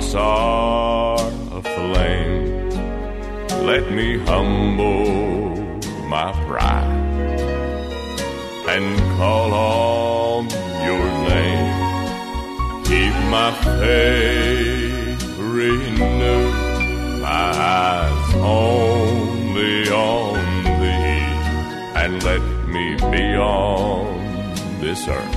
hearts 0.00 0.14
are 0.14 1.18
aflame. 1.58 2.70
Let 3.66 3.90
me 3.92 4.18
humble 4.18 5.56
my 6.08 6.32
pride 6.46 7.40
and 8.68 8.98
call 9.18 9.52
on 9.52 10.48
your 10.86 11.04
name. 11.28 12.84
Keep 12.84 13.14
my 13.30 13.52
faith 13.62 15.22
renewed, 15.38 16.54
my 17.20 17.50
eyes 17.78 18.34
only 18.36 19.90
on 19.90 20.64
thee, 20.80 21.26
and 22.00 22.22
let 22.24 22.42
me 22.68 22.96
be 23.10 23.36
on 23.36 24.80
this 24.80 25.06
earth 25.08 25.36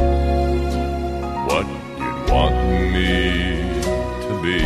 what 1.47 1.67
you'd 2.00 2.31
want 2.31 2.56
me 2.94 3.62
be. 4.44 4.59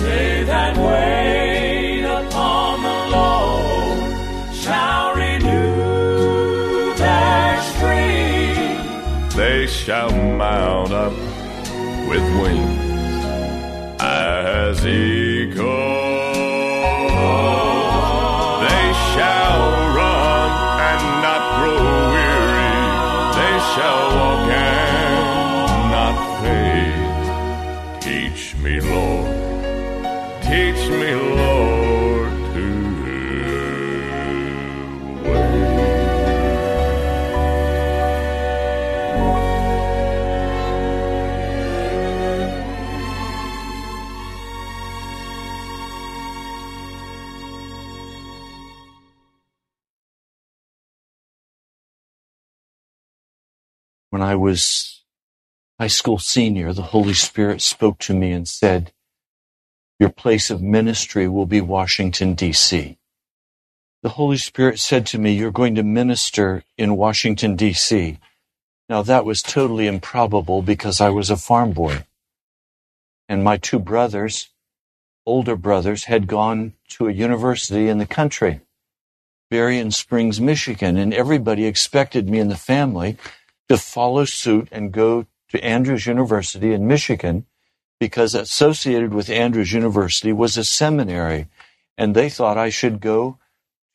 They 0.00 0.44
that 0.44 0.76
wait 0.76 2.04
upon 2.04 2.82
the 2.88 3.00
Lord 3.16 4.54
shall 4.54 5.14
renew 5.14 6.94
their 6.94 7.62
strength. 7.72 9.36
They 9.36 9.66
shall 9.66 10.10
mount 10.10 10.92
up 10.92 11.12
with 12.08 12.24
wings 12.40 12.71
was 54.52 55.02
high 55.80 55.86
school 55.86 56.18
senior, 56.18 56.74
the 56.74 56.90
Holy 56.92 57.14
Spirit 57.14 57.62
spoke 57.62 57.98
to 58.00 58.12
me 58.12 58.32
and 58.32 58.46
said, 58.46 58.92
Your 59.98 60.10
place 60.10 60.50
of 60.50 60.60
ministry 60.60 61.26
will 61.26 61.46
be 61.46 61.62
Washington, 61.62 62.34
D.C. 62.34 62.98
The 64.02 64.08
Holy 64.10 64.36
Spirit 64.36 64.78
said 64.78 65.06
to 65.06 65.18
me, 65.18 65.32
You're 65.32 65.58
going 65.62 65.74
to 65.76 65.82
minister 65.82 66.64
in 66.76 66.96
Washington, 66.96 67.56
D.C. 67.56 68.18
Now, 68.90 69.00
that 69.00 69.24
was 69.24 69.40
totally 69.40 69.86
improbable 69.86 70.60
because 70.60 71.00
I 71.00 71.08
was 71.08 71.30
a 71.30 71.38
farm 71.38 71.72
boy. 71.72 72.04
And 73.30 73.42
my 73.42 73.56
two 73.56 73.78
brothers, 73.78 74.50
older 75.24 75.56
brothers, 75.56 76.04
had 76.04 76.26
gone 76.26 76.74
to 76.90 77.08
a 77.08 77.12
university 77.12 77.88
in 77.88 77.96
the 77.96 78.12
country, 78.20 78.60
Berrien 79.50 79.92
Springs, 79.92 80.42
Michigan, 80.42 80.98
and 80.98 81.14
everybody 81.14 81.64
expected 81.64 82.28
me 82.28 82.38
in 82.38 82.48
the 82.48 82.64
family 82.72 83.16
to 83.72 83.78
follow 83.78 84.26
suit 84.26 84.68
and 84.70 84.92
go 84.92 85.24
to 85.48 85.64
Andrews 85.64 86.06
University 86.06 86.74
in 86.74 86.86
Michigan 86.86 87.46
because 87.98 88.34
associated 88.34 89.14
with 89.14 89.30
Andrews 89.30 89.72
University 89.72 90.30
was 90.30 90.58
a 90.58 90.64
seminary. 90.64 91.46
And 91.96 92.14
they 92.14 92.28
thought 92.28 92.58
I 92.58 92.68
should 92.68 93.00
go 93.00 93.38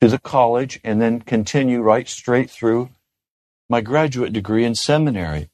to 0.00 0.08
the 0.08 0.18
college 0.18 0.80
and 0.82 1.00
then 1.00 1.20
continue 1.20 1.80
right 1.80 2.08
straight 2.08 2.50
through 2.50 2.90
my 3.68 3.80
graduate 3.80 4.32
degree 4.32 4.64
in 4.64 4.74
seminary. 4.74 5.48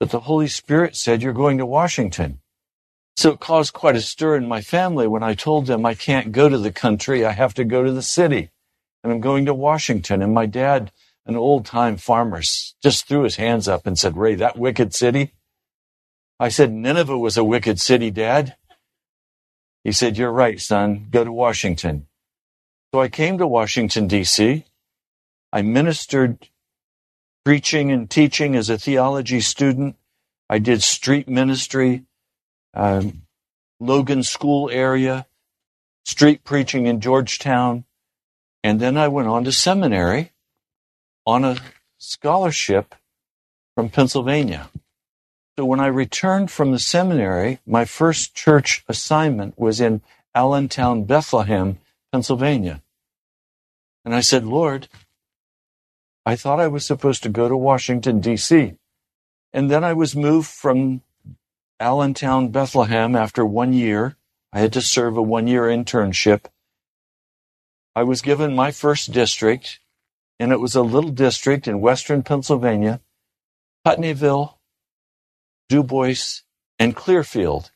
But 0.00 0.10
the 0.10 0.26
Holy 0.26 0.48
Spirit 0.48 0.96
said, 0.96 1.22
You're 1.22 1.32
going 1.32 1.58
to 1.58 1.66
Washington. 1.66 2.40
So 3.16 3.30
it 3.30 3.38
caused 3.38 3.74
quite 3.74 3.94
a 3.94 4.00
stir 4.00 4.34
in 4.34 4.48
my 4.48 4.60
family 4.60 5.06
when 5.06 5.22
I 5.22 5.34
told 5.34 5.66
them 5.66 5.86
I 5.86 5.94
can't 5.94 6.32
go 6.32 6.48
to 6.48 6.58
the 6.58 6.72
country, 6.72 7.24
I 7.24 7.30
have 7.30 7.54
to 7.54 7.64
go 7.64 7.84
to 7.84 7.92
the 7.92 8.02
city. 8.02 8.50
And 9.04 9.12
I'm 9.12 9.20
going 9.20 9.46
to 9.46 9.54
Washington. 9.54 10.20
And 10.20 10.34
my 10.34 10.46
dad, 10.46 10.90
an 11.26 11.36
old 11.36 11.64
time 11.64 11.96
farmer, 11.96 12.40
just 12.82 13.06
threw 13.08 13.22
his 13.22 13.36
hands 13.36 13.68
up 13.68 13.86
and 13.86 13.98
said, 13.98 14.16
Ray, 14.16 14.34
that 14.36 14.58
wicked 14.58 14.94
city? 14.94 15.34
I 16.38 16.48
said, 16.48 16.72
Nineveh 16.72 17.16
was 17.16 17.36
a 17.36 17.44
wicked 17.44 17.80
city, 17.80 18.10
Dad. 18.10 18.56
He 19.84 19.92
said, 19.92 20.18
You're 20.18 20.32
right, 20.32 20.60
son. 20.60 21.06
Go 21.10 21.24
to 21.24 21.32
Washington. 21.32 22.06
So 22.92 23.00
I 23.00 23.08
came 23.08 23.38
to 23.38 23.46
Washington, 23.46 24.06
D.C. 24.06 24.64
I 25.52 25.62
ministered 25.62 26.48
preaching 27.44 27.92
and 27.92 28.10
teaching 28.10 28.56
as 28.56 28.70
a 28.70 28.78
theology 28.78 29.40
student. 29.40 29.96
I 30.48 30.58
did 30.58 30.82
street 30.82 31.28
ministry, 31.28 32.04
um, 32.74 33.22
Logan 33.80 34.22
School 34.22 34.70
area, 34.70 35.26
street 36.04 36.44
preaching 36.44 36.86
in 36.86 37.00
Georgetown. 37.00 37.84
And 38.62 38.80
then 38.80 38.96
I 38.96 39.08
went 39.08 39.28
on 39.28 39.44
to 39.44 39.52
seminary 39.52 40.32
on 41.26 41.44
a 41.44 41.56
scholarship 41.98 42.94
from 43.74 43.88
Pennsylvania. 43.88 44.70
So 45.58 45.64
when 45.64 45.80
I 45.80 45.86
returned 45.86 46.50
from 46.50 46.72
the 46.72 46.78
seminary, 46.78 47.60
my 47.66 47.84
first 47.84 48.34
church 48.34 48.84
assignment 48.88 49.58
was 49.58 49.80
in 49.80 50.02
Allentown, 50.34 51.04
Bethlehem, 51.04 51.78
Pennsylvania. 52.12 52.82
And 54.04 54.14
I 54.14 54.20
said, 54.20 54.44
Lord, 54.44 54.88
I 56.26 56.36
thought 56.36 56.60
I 56.60 56.68
was 56.68 56.84
supposed 56.84 57.22
to 57.22 57.28
go 57.28 57.48
to 57.48 57.56
Washington, 57.56 58.20
D.C. 58.20 58.74
And 59.52 59.70
then 59.70 59.84
I 59.84 59.92
was 59.92 60.16
moved 60.16 60.48
from 60.48 61.02
Allentown, 61.78 62.48
Bethlehem 62.48 63.14
after 63.14 63.44
one 63.44 63.72
year. 63.72 64.16
I 64.52 64.60
had 64.60 64.72
to 64.72 64.80
serve 64.80 65.16
a 65.16 65.22
one 65.22 65.46
year 65.46 65.62
internship. 65.62 66.46
I 67.94 68.02
was 68.02 68.22
given 68.22 68.56
my 68.56 68.72
first 68.72 69.12
district, 69.12 69.78
and 70.38 70.52
it 70.52 70.60
was 70.60 70.74
a 70.74 70.82
little 70.82 71.10
district 71.10 71.68
in 71.68 71.80
western 71.80 72.22
Pennsylvania, 72.22 73.00
Putneyville, 73.86 74.54
DuBois, 75.68 76.42
and 76.78 76.96
Clearfield. 76.96 77.70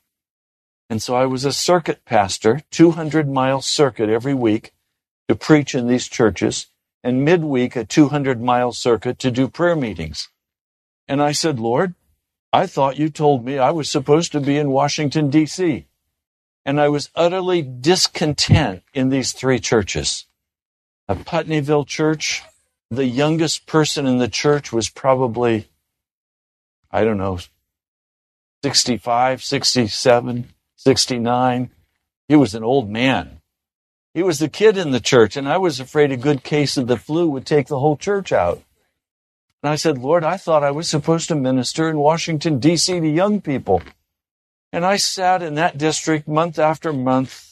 And 0.90 1.02
so 1.02 1.14
I 1.14 1.26
was 1.26 1.44
a 1.44 1.52
circuit 1.52 2.04
pastor, 2.04 2.62
200 2.70 3.28
mile 3.28 3.60
circuit 3.60 4.08
every 4.08 4.34
week 4.34 4.72
to 5.28 5.34
preach 5.34 5.74
in 5.74 5.86
these 5.86 6.08
churches, 6.08 6.66
and 7.04 7.24
midweek 7.24 7.76
a 7.76 7.84
200 7.84 8.40
mile 8.40 8.72
circuit 8.72 9.18
to 9.18 9.30
do 9.30 9.48
prayer 9.48 9.76
meetings. 9.76 10.28
And 11.06 11.22
I 11.22 11.32
said, 11.32 11.60
Lord, 11.60 11.94
I 12.52 12.66
thought 12.66 12.98
you 12.98 13.10
told 13.10 13.44
me 13.44 13.58
I 13.58 13.70
was 13.70 13.90
supposed 13.90 14.32
to 14.32 14.40
be 14.40 14.56
in 14.56 14.70
Washington, 14.70 15.28
D.C. 15.28 15.86
And 16.64 16.80
I 16.80 16.88
was 16.88 17.10
utterly 17.14 17.62
discontent 17.62 18.82
in 18.94 19.10
these 19.10 19.32
three 19.32 19.58
churches. 19.58 20.26
At 21.08 21.24
Putneyville 21.24 21.86
Church, 21.86 22.42
the 22.90 23.06
youngest 23.06 23.66
person 23.66 24.06
in 24.06 24.18
the 24.18 24.28
church 24.28 24.72
was 24.72 24.90
probably, 24.90 25.68
I 26.90 27.04
don't 27.04 27.16
know, 27.16 27.38
65, 28.62 29.42
67, 29.42 30.52
69. 30.76 31.70
He 32.28 32.36
was 32.36 32.54
an 32.54 32.62
old 32.62 32.90
man. 32.90 33.40
He 34.12 34.22
was 34.22 34.38
the 34.38 34.48
kid 34.48 34.76
in 34.76 34.90
the 34.90 35.00
church, 35.00 35.36
and 35.36 35.48
I 35.48 35.58
was 35.58 35.80
afraid 35.80 36.12
a 36.12 36.16
good 36.16 36.42
case 36.42 36.76
of 36.76 36.88
the 36.88 36.96
flu 36.96 37.28
would 37.28 37.46
take 37.46 37.68
the 37.68 37.78
whole 37.78 37.96
church 37.96 38.32
out. 38.32 38.62
And 39.62 39.70
I 39.70 39.76
said, 39.76 39.98
Lord, 39.98 40.24
I 40.24 40.36
thought 40.36 40.62
I 40.62 40.70
was 40.72 40.88
supposed 40.88 41.28
to 41.28 41.34
minister 41.34 41.88
in 41.88 41.98
Washington, 41.98 42.58
D.C. 42.58 43.00
to 43.00 43.08
young 43.08 43.40
people. 43.40 43.82
And 44.72 44.84
I 44.84 44.96
sat 44.96 45.42
in 45.42 45.54
that 45.54 45.78
district 45.78 46.28
month 46.28 46.58
after 46.58 46.92
month, 46.92 47.47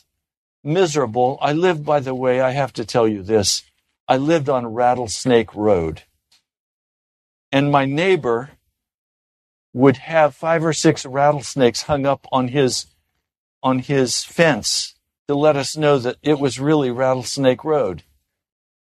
miserable. 0.66 1.38
I 1.40 1.52
lived, 1.52 1.84
by 1.84 2.00
the 2.00 2.14
way, 2.14 2.40
I 2.40 2.50
have 2.50 2.72
to 2.74 2.84
tell 2.84 3.06
you 3.08 3.22
this. 3.22 3.62
I 4.08 4.16
lived 4.16 4.48
on 4.48 4.66
Rattlesnake 4.66 5.54
Road. 5.54 6.02
And 7.52 7.70
my 7.70 7.84
neighbor 7.86 8.50
would 9.72 9.98
have 9.98 10.34
five 10.34 10.64
or 10.64 10.72
six 10.72 11.06
rattlesnakes 11.06 11.82
hung 11.82 12.06
up 12.06 12.26
on 12.32 12.48
his 12.48 12.86
on 13.62 13.78
his 13.80 14.24
fence 14.24 14.94
to 15.28 15.34
let 15.34 15.56
us 15.56 15.76
know 15.76 15.98
that 15.98 16.16
it 16.22 16.38
was 16.38 16.60
really 16.60 16.90
Rattlesnake 16.90 17.64
Road. 17.64 18.02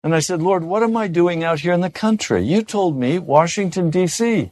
And 0.03 0.15
I 0.15 0.19
said, 0.19 0.41
Lord, 0.41 0.63
what 0.63 0.83
am 0.83 0.95
I 0.95 1.07
doing 1.07 1.43
out 1.43 1.59
here 1.59 1.73
in 1.73 1.81
the 1.81 1.89
country? 1.89 2.43
You 2.43 2.63
told 2.63 2.97
me 2.97 3.19
Washington, 3.19 3.89
D.C. 3.89 4.51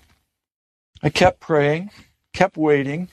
I 1.01 1.09
kept 1.09 1.39
praying, 1.39 1.91
kept 2.33 2.57
waiting. 2.57 3.07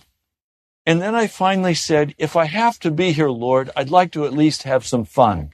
And 0.86 1.00
then 1.00 1.14
I 1.14 1.26
finally 1.26 1.74
said, 1.74 2.14
if 2.18 2.36
I 2.36 2.44
have 2.44 2.78
to 2.80 2.90
be 2.90 3.12
here, 3.12 3.30
Lord, 3.30 3.70
I'd 3.74 3.90
like 3.90 4.12
to 4.12 4.26
at 4.26 4.34
least 4.34 4.64
have 4.64 4.86
some 4.86 5.04
fun. 5.04 5.50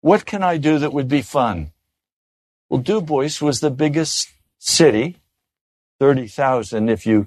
What 0.00 0.24
can 0.24 0.42
I 0.42 0.56
do 0.56 0.78
that 0.78 0.92
would 0.92 1.08
be 1.08 1.22
fun? 1.22 1.72
Well, 2.68 2.80
Du 2.80 3.00
Bois 3.00 3.40
was 3.40 3.60
the 3.60 3.70
biggest 3.70 4.28
city, 4.58 5.16
30,000 5.98 6.88
if 6.88 7.04
you 7.06 7.26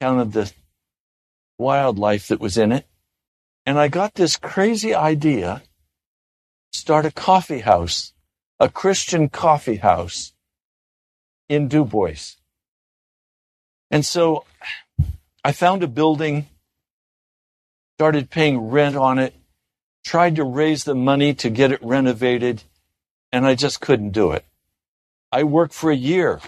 counted 0.00 0.32
the 0.32 0.52
wildlife 1.58 2.26
that 2.28 2.40
was 2.40 2.58
in 2.58 2.72
it. 2.72 2.86
And 3.64 3.78
I 3.78 3.86
got 3.86 4.14
this 4.14 4.36
crazy 4.36 4.94
idea 4.94 5.62
start 6.72 7.06
a 7.06 7.12
coffee 7.12 7.60
house, 7.60 8.12
a 8.58 8.68
Christian 8.68 9.28
coffee 9.28 9.76
house 9.76 10.32
in 11.48 11.68
Du 11.68 11.84
Bois. 11.84 12.36
And 13.90 14.04
so 14.04 14.44
I 15.44 15.52
found 15.52 15.82
a 15.82 15.88
building, 15.88 16.46
started 17.98 18.30
paying 18.30 18.70
rent 18.70 18.94
on 18.94 19.18
it, 19.18 19.34
tried 20.04 20.36
to 20.36 20.44
raise 20.44 20.84
the 20.84 20.94
money 20.94 21.34
to 21.34 21.50
get 21.50 21.72
it 21.72 21.82
renovated, 21.82 22.62
and 23.32 23.44
I 23.44 23.56
just 23.56 23.80
couldn't 23.80 24.10
do 24.10 24.30
it. 24.32 24.44
I 25.32 25.42
worked 25.42 25.74
for 25.74 25.90
a 25.90 25.96
year 25.96 26.40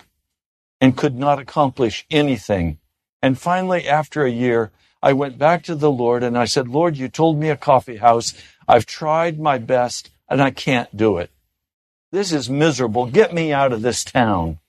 and 0.81 0.97
could 0.97 1.17
not 1.17 1.41
accomplish 1.41 2.07
anything. 2.11 2.79
And 3.23 3.39
finally, 3.39 3.89
after 3.89 4.25
a 4.25 4.31
year, 4.31 4.71
I 5.03 5.13
went 5.13 5.39
back 5.39 5.65
to 5.65 5.75
the 5.75 5.91
Lord 5.91 6.23
and 6.23 6.37
I 6.37 6.45
said, 6.45 6.69
Lord, 6.69 6.97
you 6.97 7.09
told 7.09 7.39
me 7.39 7.49
a 7.49 7.57
coffee 7.57 7.97
house. 7.97 8.35
I've 8.69 8.87
tried 8.87 9.41
my 9.41 9.59
best 9.59 10.11
and 10.29 10.41
I 10.41 10.51
can't 10.51 10.95
do 10.97 11.19
it. 11.19 11.31
This 12.13 12.33
is 12.33 12.49
miserable. 12.49 13.07
Get 13.07 13.35
me 13.35 13.53
out 13.53 13.73
of 13.73 13.83
this 13.83 14.05
town. 14.05 14.61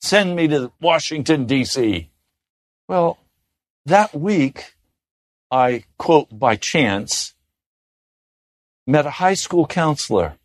Send 0.00 0.36
me 0.36 0.48
to 0.48 0.72
Washington, 0.80 1.44
D.C. 1.44 2.08
Well, 2.88 3.18
that 3.86 4.14
week, 4.14 4.74
I 5.50 5.84
quote 5.98 6.38
by 6.38 6.56
chance, 6.56 7.34
met 8.86 9.06
a 9.06 9.10
high 9.10 9.34
school 9.34 9.66
counselor 9.66 10.36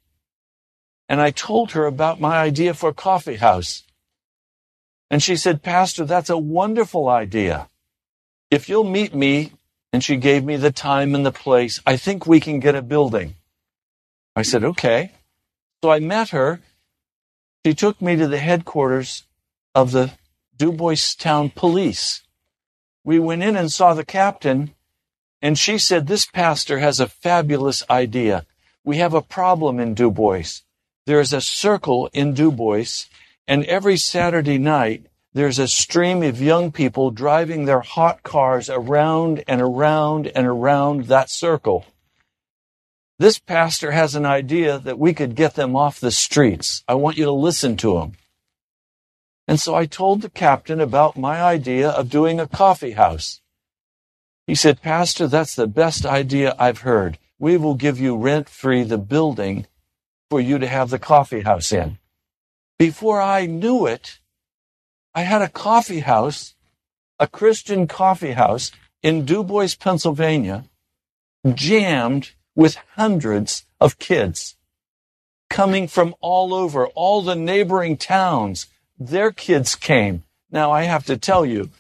and 1.11 1.19
I 1.19 1.31
told 1.31 1.73
her 1.73 1.85
about 1.85 2.21
my 2.21 2.37
idea 2.37 2.73
for 2.73 2.89
a 2.89 2.93
coffee 2.93 3.35
house. 3.35 3.83
And 5.09 5.21
she 5.21 5.35
said, 5.35 5.61
Pastor, 5.61 6.05
that's 6.05 6.29
a 6.29 6.37
wonderful 6.37 7.09
idea. 7.09 7.67
If 8.49 8.69
you'll 8.69 8.89
meet 8.89 9.13
me, 9.13 9.51
and 9.91 10.01
she 10.01 10.15
gave 10.15 10.45
me 10.45 10.55
the 10.55 10.71
time 10.71 11.13
and 11.13 11.25
the 11.25 11.31
place, 11.33 11.81
I 11.85 11.97
think 11.97 12.25
we 12.25 12.39
can 12.39 12.61
get 12.61 12.75
a 12.75 12.81
building. 12.81 13.35
I 14.37 14.43
said, 14.43 14.63
okay. 14.63 15.11
So 15.83 15.91
I 15.91 15.99
met 15.99 16.29
her. 16.29 16.61
She 17.65 17.73
took 17.73 18.01
me 18.01 18.15
to 18.15 18.27
the 18.29 18.37
headquarters 18.37 19.23
of 19.75 19.91
the 19.91 20.11
Du 20.55 20.71
Bois 20.71 21.15
Town 21.17 21.49
Police. 21.49 22.21
We 23.03 23.19
went 23.19 23.41
in 23.41 23.55
and 23.55 23.71
saw 23.71 23.93
the 23.93 24.05
captain, 24.05 24.75
and 25.41 25.57
she 25.57 25.77
said, 25.77 26.05
This 26.05 26.25
pastor 26.25 26.79
has 26.79 26.99
a 26.99 27.07
fabulous 27.07 27.83
idea. 27.89 28.45
We 28.83 28.97
have 28.97 29.13
a 29.13 29.21
problem 29.21 29.79
in 29.79 29.95
Du 29.95 30.11
Bois. 30.11 30.61
There's 31.05 31.33
a 31.33 31.41
circle 31.41 32.09
in 32.13 32.33
Du 32.33 32.51
Bois, 32.51 33.05
and 33.47 33.65
every 33.65 33.97
Saturday 33.97 34.59
night, 34.59 35.07
there's 35.33 35.59
a 35.59 35.67
stream 35.67 36.21
of 36.23 36.41
young 36.41 36.71
people 36.71 37.09
driving 37.09 37.65
their 37.65 37.79
hot 37.79 38.21
cars 38.21 38.69
around 38.69 39.43
and 39.47 39.61
around 39.61 40.27
and 40.27 40.45
around 40.45 41.05
that 41.05 41.29
circle. 41.29 41.85
This 43.17 43.39
pastor 43.39 43.91
has 43.91 44.13
an 44.13 44.25
idea 44.25 44.77
that 44.79 44.99
we 44.99 45.13
could 45.13 45.35
get 45.35 45.55
them 45.55 45.75
off 45.75 45.99
the 45.99 46.11
streets. 46.11 46.83
I 46.87 46.95
want 46.95 47.17
you 47.17 47.25
to 47.25 47.31
listen 47.31 47.77
to 47.77 47.97
him. 47.97 48.13
And 49.47 49.59
so 49.59 49.75
I 49.75 49.85
told 49.85 50.21
the 50.21 50.29
captain 50.29 50.79
about 50.79 51.17
my 51.17 51.41
idea 51.41 51.89
of 51.89 52.09
doing 52.09 52.39
a 52.39 52.47
coffee 52.47 52.91
house. 52.91 53.41
He 54.47 54.55
said, 54.55 54.81
Pastor, 54.81 55.27
that's 55.27 55.55
the 55.55 55.67
best 55.67 56.05
idea 56.05 56.55
I've 56.57 56.79
heard. 56.79 57.17
We 57.39 57.57
will 57.57 57.75
give 57.75 57.99
you 57.99 58.17
rent 58.17 58.49
free 58.49 58.83
the 58.83 58.97
building 58.97 59.67
for 60.29 60.39
you 60.39 60.59
to 60.59 60.67
have 60.67 60.89
the 60.89 60.99
coffee 60.99 61.41
house 61.41 61.71
in. 61.71 61.97
Before 62.77 63.21
I 63.21 63.45
knew 63.45 63.85
it, 63.85 64.19
I 65.13 65.21
had 65.21 65.41
a 65.41 65.49
coffee 65.49 65.99
house, 65.99 66.55
a 67.19 67.27
Christian 67.27 67.87
coffee 67.87 68.31
house 68.31 68.71
in 69.03 69.25
Du 69.25 69.43
Bois, 69.43 69.69
Pennsylvania, 69.79 70.65
jammed 71.53 72.31
with 72.55 72.77
hundreds 72.95 73.65
of 73.79 73.99
kids 73.99 74.55
coming 75.49 75.87
from 75.87 76.15
all 76.21 76.53
over, 76.53 76.87
all 76.87 77.21
the 77.21 77.35
neighboring 77.35 77.97
towns. 77.97 78.67
Their 79.03 79.31
kids 79.31 79.73
came. 79.73 80.25
Now, 80.51 80.71
I 80.71 80.83
have 80.83 81.07
to 81.07 81.17
tell 81.17 81.43
you, 81.43 81.71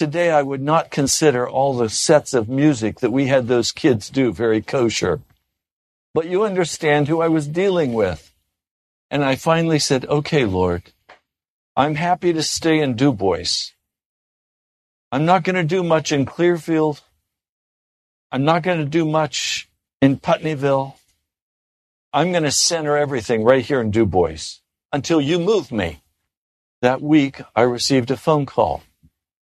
today 0.00 0.32
I 0.32 0.42
would 0.42 0.60
not 0.60 0.90
consider 0.90 1.48
all 1.48 1.76
the 1.76 1.88
sets 1.88 2.34
of 2.34 2.48
music 2.48 2.98
that 2.98 3.12
we 3.12 3.28
had 3.28 3.46
those 3.46 3.70
kids 3.70 4.10
do 4.10 4.32
very 4.32 4.60
kosher. 4.60 5.20
But 6.14 6.26
you 6.26 6.42
understand 6.42 7.06
who 7.06 7.20
I 7.20 7.28
was 7.28 7.46
dealing 7.46 7.92
with. 7.92 8.34
And 9.12 9.24
I 9.24 9.36
finally 9.36 9.78
said, 9.78 10.06
okay, 10.06 10.44
Lord, 10.44 10.82
I'm 11.76 11.94
happy 11.94 12.32
to 12.32 12.42
stay 12.42 12.80
in 12.80 12.96
Du 12.96 13.12
Bois. 13.12 13.70
I'm 15.12 15.24
not 15.24 15.44
going 15.44 15.54
to 15.54 15.62
do 15.62 15.84
much 15.84 16.10
in 16.10 16.26
Clearfield. 16.26 17.00
I'm 18.32 18.44
not 18.44 18.64
going 18.64 18.78
to 18.78 18.84
do 18.84 19.04
much 19.04 19.68
in 20.02 20.18
Putneyville. 20.18 20.94
I'm 22.12 22.32
going 22.32 22.42
to 22.42 22.50
center 22.50 22.96
everything 22.96 23.44
right 23.44 23.64
here 23.64 23.80
in 23.80 23.92
Du 23.92 24.04
Bois 24.04 24.58
until 24.92 25.20
you 25.20 25.38
move 25.38 25.70
me. 25.70 26.02
That 26.80 27.02
week, 27.02 27.40
I 27.56 27.62
received 27.62 28.10
a 28.10 28.16
phone 28.16 28.46
call. 28.46 28.82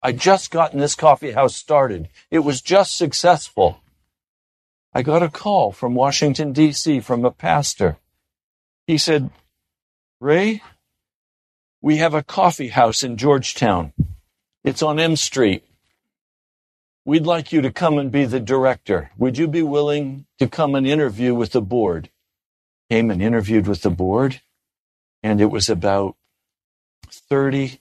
I'd 0.02 0.18
just 0.18 0.50
gotten 0.50 0.80
this 0.80 0.94
coffee 0.94 1.32
house 1.32 1.54
started. 1.54 2.08
It 2.30 2.38
was 2.38 2.62
just 2.62 2.96
successful. 2.96 3.80
I 4.94 5.02
got 5.02 5.22
a 5.22 5.28
call 5.28 5.72
from 5.72 5.94
Washington, 5.94 6.52
D.C., 6.52 7.00
from 7.00 7.24
a 7.24 7.30
pastor. 7.30 7.98
He 8.86 8.96
said, 8.96 9.30
Ray, 10.20 10.62
we 11.82 11.98
have 11.98 12.14
a 12.14 12.22
coffee 12.22 12.68
house 12.68 13.02
in 13.02 13.18
Georgetown. 13.18 13.92
It's 14.64 14.82
on 14.82 14.98
M 14.98 15.14
Street. 15.14 15.64
We'd 17.04 17.26
like 17.26 17.52
you 17.52 17.60
to 17.62 17.70
come 17.70 17.98
and 17.98 18.10
be 18.10 18.24
the 18.24 18.40
director. 18.40 19.10
Would 19.18 19.36
you 19.36 19.48
be 19.48 19.62
willing 19.62 20.26
to 20.38 20.48
come 20.48 20.74
and 20.74 20.86
interview 20.86 21.34
with 21.34 21.52
the 21.52 21.62
board? 21.62 22.10
Came 22.90 23.10
and 23.10 23.22
interviewed 23.22 23.66
with 23.66 23.82
the 23.82 23.90
board, 23.90 24.40
and 25.22 25.40
it 25.40 25.50
was 25.50 25.68
about 25.68 26.16
30 27.30 27.80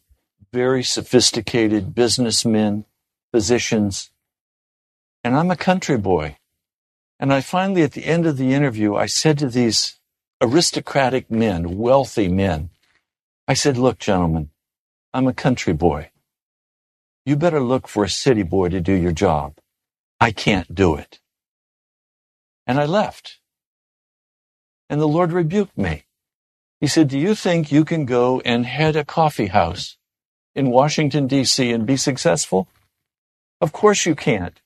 very 0.52 0.84
sophisticated 0.84 1.94
businessmen, 1.94 2.86
physicians, 3.32 4.10
and 5.24 5.36
I'm 5.36 5.52
a 5.52 5.56
country 5.56 5.98
boy. 5.98 6.38
And 7.20 7.34
I 7.34 7.42
finally, 7.42 7.84
at 7.84 7.92
the 7.92 8.06
end 8.06 8.26
of 8.26 8.38
the 8.38 8.54
interview, 8.54 8.96
I 8.96 9.06
said 9.06 9.38
to 9.40 9.50
these 9.50 10.00
aristocratic 10.42 11.30
men, 11.30 11.78
wealthy 11.78 12.28
men, 12.28 12.70
I 13.48 13.54
said, 13.54 13.78
Look, 13.78 14.00
gentlemen, 14.00 14.50
I'm 15.14 15.28
a 15.28 15.34
country 15.34 15.74
boy. 15.74 16.12
You 17.26 17.36
better 17.36 17.62
look 17.62 17.88
for 17.88 18.04
a 18.04 18.10
city 18.10 18.44
boy 18.44 18.70
to 18.70 18.80
do 18.80 18.94
your 18.94 19.12
job. 19.12 19.58
I 20.20 20.32
can't 20.32 20.74
do 20.74 20.96
it. 20.96 21.20
And 22.66 22.80
I 22.80 22.86
left. 22.86 23.40
And 24.90 25.00
the 25.00 25.08
Lord 25.08 25.32
rebuked 25.32 25.78
me. 25.78 26.07
He 26.80 26.88
said, 26.88 27.08
Do 27.08 27.18
you 27.18 27.34
think 27.34 27.72
you 27.72 27.84
can 27.84 28.06
go 28.06 28.40
and 28.42 28.66
head 28.66 28.96
a 28.96 29.04
coffee 29.04 29.48
house 29.48 29.98
in 30.56 30.70
Washington, 30.70 31.28
D.C. 31.28 31.72
and 31.72 31.86
be 31.86 31.98
successful? 31.98 32.68
Of 33.60 33.72
course 33.72 34.06
you 34.06 34.16
can't. 34.16 34.60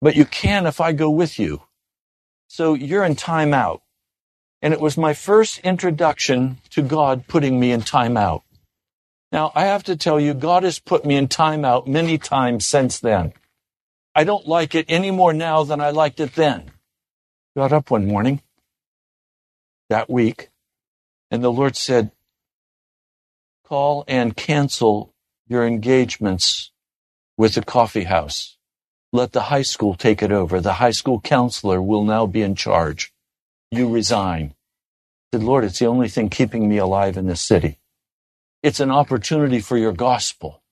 But 0.00 0.14
you 0.14 0.24
can 0.24 0.66
if 0.66 0.80
I 0.80 0.92
go 0.92 1.10
with 1.10 1.38
you. 1.38 1.62
So 2.48 2.74
you're 2.74 3.04
in 3.04 3.16
timeout. 3.16 3.80
And 4.62 4.72
it 4.72 4.80
was 4.80 4.96
my 4.96 5.14
first 5.14 5.58
introduction 5.60 6.58
to 6.70 6.82
God 6.82 7.26
putting 7.26 7.58
me 7.58 7.72
in 7.72 7.82
timeout. 7.82 8.42
Now, 9.32 9.52
I 9.54 9.64
have 9.64 9.82
to 9.84 9.96
tell 9.96 10.20
you, 10.20 10.32
God 10.34 10.62
has 10.62 10.78
put 10.78 11.04
me 11.04 11.16
in 11.16 11.28
timeout 11.28 11.86
many 11.86 12.16
times 12.18 12.64
since 12.64 13.00
then. 13.00 13.32
I 14.14 14.24
don't 14.24 14.46
like 14.46 14.74
it 14.74 14.86
any 14.88 15.10
more 15.10 15.32
now 15.32 15.64
than 15.64 15.80
I 15.80 15.90
liked 15.90 16.20
it 16.20 16.34
then. 16.34 16.70
Got 17.56 17.72
up 17.72 17.90
one 17.90 18.06
morning 18.06 18.40
that 19.88 20.08
week, 20.08 20.48
and 21.30 21.42
the 21.42 21.52
Lord 21.52 21.76
said, 21.76 22.12
Call 23.64 24.04
and 24.06 24.36
cancel 24.36 25.14
your 25.48 25.66
engagements 25.66 26.70
with 27.36 27.54
the 27.54 27.62
coffee 27.62 28.04
house. 28.04 28.56
Let 29.12 29.32
the 29.32 29.42
high 29.42 29.62
school 29.62 29.94
take 29.94 30.22
it 30.22 30.32
over. 30.32 30.60
The 30.60 30.74
high 30.74 30.90
school 30.90 31.20
counselor 31.20 31.80
will 31.80 32.04
now 32.04 32.26
be 32.26 32.42
in 32.42 32.54
charge. 32.54 33.12
You 33.70 33.88
resign. 33.88 34.54
I 35.32 35.36
said, 35.36 35.44
Lord, 35.44 35.64
it's 35.64 35.78
the 35.78 35.86
only 35.86 36.08
thing 36.08 36.28
keeping 36.28 36.68
me 36.68 36.78
alive 36.78 37.16
in 37.16 37.26
this 37.26 37.40
city. 37.40 37.78
It's 38.62 38.80
an 38.80 38.90
opportunity 38.90 39.60
for 39.60 39.76
your 39.76 39.92
gospel. 39.92 40.62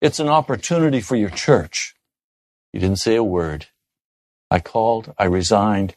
It's 0.00 0.20
an 0.20 0.28
opportunity 0.28 1.00
for 1.00 1.16
your 1.16 1.30
church. 1.30 1.94
He 2.72 2.78
didn't 2.78 2.98
say 2.98 3.16
a 3.16 3.24
word. 3.24 3.66
I 4.50 4.60
called, 4.60 5.14
I 5.18 5.24
resigned. 5.24 5.94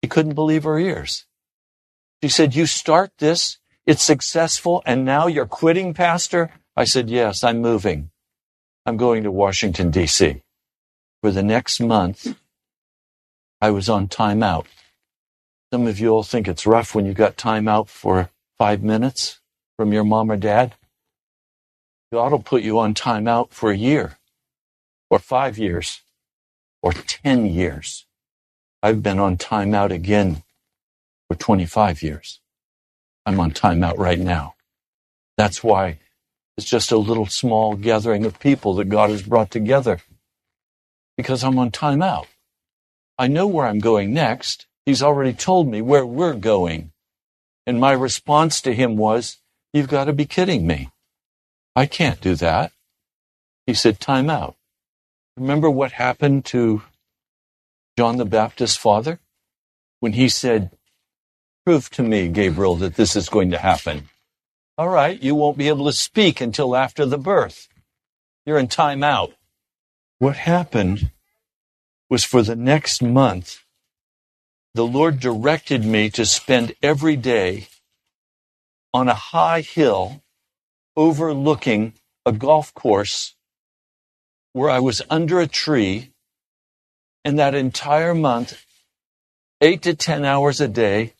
He 0.00 0.08
couldn't 0.08 0.34
believe 0.34 0.64
her 0.64 0.78
ears. 0.78 1.26
She 2.22 2.28
said, 2.28 2.54
You 2.54 2.66
start 2.66 3.12
this, 3.18 3.58
it's 3.84 4.02
successful, 4.02 4.82
and 4.86 5.04
now 5.04 5.26
you're 5.26 5.46
quitting, 5.46 5.92
Pastor? 5.92 6.50
I 6.76 6.84
said, 6.84 7.10
Yes, 7.10 7.42
I'm 7.42 7.60
moving. 7.60 8.10
I'm 8.86 8.96
going 8.96 9.24
to 9.24 9.30
Washington, 9.30 9.90
D.C. 9.90 10.42
For 11.20 11.30
the 11.32 11.42
next 11.42 11.80
month, 11.80 12.36
I 13.60 13.70
was 13.70 13.88
on 13.88 14.08
timeout. 14.08 14.66
Some 15.72 15.86
of 15.86 15.98
you 15.98 16.10
all 16.10 16.22
think 16.22 16.46
it's 16.46 16.66
rough 16.66 16.94
when 16.94 17.06
you 17.06 17.12
got 17.12 17.36
timeout 17.36 17.88
for 17.88 18.30
five 18.58 18.82
minutes 18.82 19.40
from 19.76 19.92
your 19.92 20.04
mom 20.04 20.30
or 20.30 20.36
dad. 20.36 20.74
God 22.12 22.32
will 22.32 22.42
put 22.42 22.62
you 22.62 22.78
on 22.78 22.94
timeout 22.94 23.50
for 23.50 23.70
a 23.70 23.76
year, 23.76 24.18
or 25.10 25.18
five 25.18 25.58
years, 25.58 26.02
or 26.82 26.92
10 26.92 27.46
years. 27.46 28.06
I've 28.82 29.02
been 29.02 29.18
on 29.18 29.38
timeout 29.38 29.90
again 29.90 30.42
for 31.32 31.38
25 31.38 32.02
years. 32.02 32.40
I'm 33.24 33.40
on 33.40 33.52
timeout 33.52 33.96
right 33.96 34.18
now. 34.18 34.54
That's 35.38 35.64
why 35.64 35.98
it's 36.58 36.68
just 36.68 36.92
a 36.92 36.98
little 36.98 37.24
small 37.24 37.74
gathering 37.74 38.26
of 38.26 38.38
people 38.38 38.74
that 38.74 38.90
God 38.90 39.08
has 39.08 39.22
brought 39.22 39.50
together 39.50 40.00
because 41.16 41.42
I'm 41.42 41.58
on 41.58 41.70
timeout. 41.70 42.26
I 43.18 43.28
know 43.28 43.46
where 43.46 43.66
I'm 43.66 43.78
going 43.78 44.12
next. 44.12 44.66
He's 44.84 45.02
already 45.02 45.32
told 45.32 45.68
me 45.68 45.80
where 45.80 46.04
we're 46.04 46.34
going. 46.34 46.92
And 47.66 47.80
my 47.80 47.92
response 47.92 48.60
to 48.62 48.74
him 48.74 48.96
was, 48.96 49.38
You've 49.72 49.88
got 49.88 50.04
to 50.04 50.12
be 50.12 50.26
kidding 50.26 50.66
me. 50.66 50.90
I 51.74 51.86
can't 51.86 52.20
do 52.20 52.34
that. 52.34 52.72
He 53.66 53.72
said, 53.72 54.00
Time 54.00 54.28
out. 54.28 54.56
Remember 55.38 55.70
what 55.70 55.92
happened 55.92 56.44
to 56.46 56.82
John 57.96 58.18
the 58.18 58.26
Baptist's 58.26 58.76
father? 58.76 59.18
When 60.00 60.12
he 60.12 60.28
said, 60.28 60.72
Prove 61.64 61.90
to 61.90 62.02
me, 62.02 62.28
Gabriel, 62.28 62.76
that 62.76 62.96
this 62.96 63.14
is 63.14 63.28
going 63.28 63.52
to 63.52 63.58
happen. 63.58 64.08
All 64.76 64.88
right, 64.88 65.22
you 65.22 65.34
won't 65.36 65.58
be 65.58 65.68
able 65.68 65.86
to 65.86 65.92
speak 65.92 66.40
until 66.40 66.74
after 66.74 67.06
the 67.06 67.18
birth. 67.18 67.68
You're 68.44 68.58
in 68.58 68.66
time 68.66 69.04
out. 69.04 69.32
What 70.18 70.36
happened 70.36 71.10
was 72.10 72.24
for 72.24 72.42
the 72.42 72.56
next 72.56 73.00
month, 73.00 73.62
the 74.74 74.86
Lord 74.86 75.20
directed 75.20 75.84
me 75.84 76.10
to 76.10 76.26
spend 76.26 76.74
every 76.82 77.16
day 77.16 77.68
on 78.92 79.08
a 79.08 79.14
high 79.14 79.60
hill 79.60 80.22
overlooking 80.96 81.92
a 82.26 82.32
golf 82.32 82.74
course 82.74 83.34
where 84.52 84.70
I 84.70 84.80
was 84.80 85.00
under 85.08 85.40
a 85.40 85.46
tree. 85.46 86.10
And 87.24 87.38
that 87.38 87.54
entire 87.54 88.14
month, 88.14 88.64
eight 89.60 89.82
to 89.82 89.94
10 89.94 90.24
hours 90.24 90.60
a 90.60 90.66
day, 90.66 91.14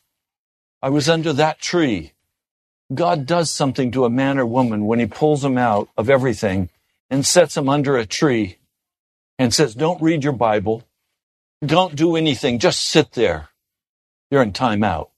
I 0.82 0.88
was 0.90 1.08
under 1.08 1.32
that 1.32 1.60
tree 1.60 2.12
God 2.94 3.26
does 3.26 3.50
something 3.50 3.90
to 3.92 4.04
a 4.04 4.10
man 4.10 4.38
or 4.38 4.46
woman 4.46 4.86
when 4.86 4.98
he 4.98 5.06
pulls 5.06 5.42
them 5.42 5.56
out 5.56 5.88
of 5.96 6.10
everything 6.10 6.68
and 7.10 7.24
sets 7.24 7.54
them 7.54 7.68
under 7.68 7.96
a 7.96 8.06
tree 8.06 8.58
and 9.38 9.52
says, 9.54 9.74
Don't 9.74 10.02
read 10.02 10.24
your 10.24 10.32
Bible. 10.32 10.84
Don't 11.64 11.94
do 11.94 12.16
anything. 12.16 12.58
Just 12.58 12.84
sit 12.84 13.12
there. 13.12 13.48
You're 14.30 14.42
in 14.42 14.52
time 14.52 14.82
out. 14.82 15.10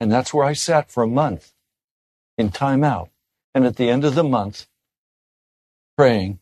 And 0.00 0.12
that's 0.12 0.34
where 0.34 0.44
I 0.44 0.52
sat 0.52 0.90
for 0.90 1.02
a 1.02 1.08
month 1.08 1.52
in 2.36 2.50
time 2.50 2.84
out. 2.84 3.10
And 3.54 3.64
at 3.64 3.76
the 3.76 3.88
end 3.88 4.04
of 4.04 4.14
the 4.14 4.24
month, 4.24 4.66
praying, 5.96 6.40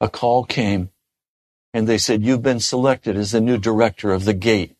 a 0.00 0.08
call 0.08 0.44
came 0.44 0.90
and 1.72 1.86
they 1.88 1.98
said, 1.98 2.22
You've 2.22 2.42
been 2.42 2.60
selected 2.60 3.16
as 3.16 3.32
the 3.32 3.40
new 3.40 3.58
director 3.58 4.12
of 4.12 4.24
the 4.24 4.34
gate. 4.34 4.76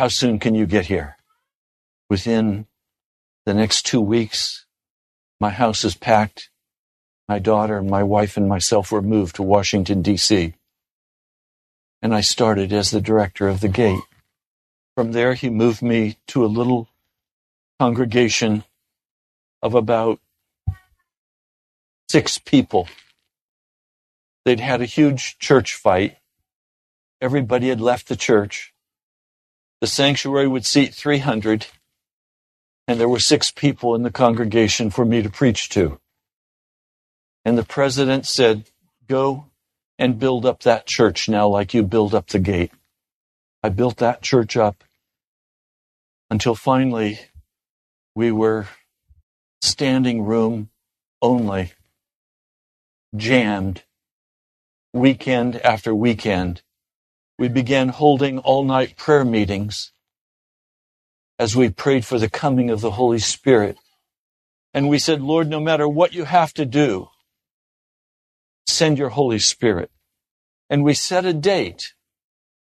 How 0.00 0.08
soon 0.08 0.38
can 0.38 0.54
you 0.54 0.64
get 0.64 0.86
here? 0.86 1.18
Within 2.08 2.66
the 3.44 3.52
next 3.52 3.84
two 3.84 4.00
weeks, 4.00 4.64
my 5.38 5.50
house 5.50 5.84
is 5.84 5.94
packed. 5.94 6.48
My 7.28 7.38
daughter, 7.38 7.82
my 7.82 8.02
wife, 8.02 8.38
and 8.38 8.48
myself 8.48 8.90
were 8.90 9.02
moved 9.02 9.36
to 9.36 9.42
Washington, 9.42 10.00
D.C. 10.00 10.54
And 12.00 12.14
I 12.14 12.22
started 12.22 12.72
as 12.72 12.90
the 12.90 13.02
director 13.02 13.46
of 13.46 13.60
the 13.60 13.68
gate. 13.68 14.00
From 14.96 15.12
there, 15.12 15.34
he 15.34 15.50
moved 15.50 15.82
me 15.82 16.16
to 16.28 16.46
a 16.46 16.54
little 16.56 16.88
congregation 17.78 18.64
of 19.60 19.74
about 19.74 20.18
six 22.08 22.38
people. 22.38 22.88
They'd 24.46 24.60
had 24.60 24.80
a 24.80 24.86
huge 24.86 25.38
church 25.38 25.74
fight. 25.74 26.16
Everybody 27.20 27.68
had 27.68 27.82
left 27.82 28.08
the 28.08 28.16
church. 28.16 28.72
The 29.80 29.86
sanctuary 29.86 30.46
would 30.46 30.66
seat 30.66 30.94
300 30.94 31.66
and 32.90 32.98
there 32.98 33.08
were 33.08 33.20
six 33.20 33.52
people 33.52 33.94
in 33.94 34.02
the 34.02 34.10
congregation 34.10 34.90
for 34.90 35.04
me 35.04 35.22
to 35.22 35.30
preach 35.30 35.68
to. 35.68 36.00
And 37.44 37.56
the 37.56 37.64
president 37.64 38.26
said, 38.26 38.64
Go 39.06 39.46
and 39.96 40.18
build 40.18 40.44
up 40.44 40.64
that 40.64 40.86
church 40.86 41.28
now 41.28 41.46
like 41.46 41.72
you 41.72 41.84
build 41.84 42.16
up 42.16 42.26
the 42.26 42.40
gate. 42.40 42.72
I 43.62 43.68
built 43.68 43.98
that 43.98 44.22
church 44.22 44.56
up 44.56 44.82
until 46.30 46.56
finally 46.56 47.20
we 48.16 48.32
were 48.32 48.66
standing 49.62 50.24
room 50.24 50.70
only, 51.22 51.72
jammed, 53.14 53.84
weekend 54.92 55.60
after 55.60 55.94
weekend. 55.94 56.62
We 57.40 57.48
began 57.48 57.88
holding 57.88 58.38
all 58.40 58.64
night 58.64 58.98
prayer 58.98 59.24
meetings 59.24 59.92
as 61.38 61.56
we 61.56 61.70
prayed 61.70 62.04
for 62.04 62.18
the 62.18 62.28
coming 62.28 62.68
of 62.68 62.82
the 62.82 62.90
Holy 62.90 63.18
Spirit. 63.18 63.78
And 64.74 64.90
we 64.90 64.98
said, 64.98 65.22
Lord, 65.22 65.48
no 65.48 65.58
matter 65.58 65.88
what 65.88 66.12
you 66.12 66.24
have 66.24 66.52
to 66.52 66.66
do, 66.66 67.08
send 68.66 68.98
your 68.98 69.08
Holy 69.08 69.38
Spirit. 69.38 69.90
And 70.68 70.84
we 70.84 70.92
set 70.92 71.24
a 71.24 71.32
date 71.32 71.94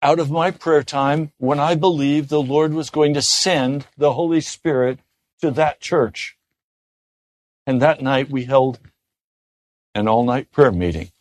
out 0.02 0.20
of 0.20 0.32
my 0.32 0.52
prayer 0.52 0.84
time 0.84 1.34
when 1.38 1.60
I 1.60 1.76
believed 1.76 2.30
the 2.30 2.42
Lord 2.42 2.74
was 2.74 2.90
going 2.90 3.14
to 3.16 3.22
send 3.22 3.88
the 3.98 4.14
Holy 4.14 4.40
Spirit 4.40 5.00
to 5.42 5.52
that 5.52 5.82
church. 5.82 6.38
And 7.68 7.82
that 7.82 8.02
night 8.02 8.30
we 8.30 8.46
held 8.46 8.80
an 9.94 10.08
all 10.08 10.24
night 10.24 10.50
prayer 10.50 10.72
meeting, 10.72 11.12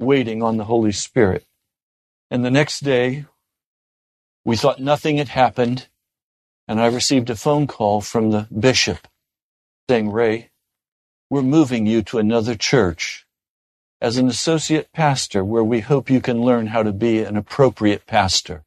waiting 0.00 0.42
on 0.42 0.56
the 0.56 0.64
Holy 0.64 0.90
Spirit. 0.90 1.46
And 2.30 2.44
the 2.44 2.50
next 2.50 2.80
day, 2.80 3.26
we 4.44 4.56
thought 4.56 4.80
nothing 4.80 5.18
had 5.18 5.28
happened 5.28 5.88
and 6.70 6.80
I 6.80 6.86
received 6.86 7.28
a 7.30 7.34
phone 7.34 7.66
call 7.66 8.00
from 8.00 8.30
the 8.30 8.46
bishop 8.56 9.08
saying, 9.88 10.12
Ray, 10.12 10.50
we're 11.28 11.42
moving 11.42 11.84
you 11.84 12.00
to 12.02 12.18
another 12.18 12.54
church 12.54 13.26
as 14.00 14.16
an 14.16 14.28
associate 14.28 14.92
pastor 14.92 15.44
where 15.44 15.64
we 15.64 15.80
hope 15.80 16.08
you 16.08 16.20
can 16.20 16.40
learn 16.40 16.68
how 16.68 16.84
to 16.84 16.92
be 16.92 17.24
an 17.24 17.36
appropriate 17.36 18.06
pastor. 18.06 18.62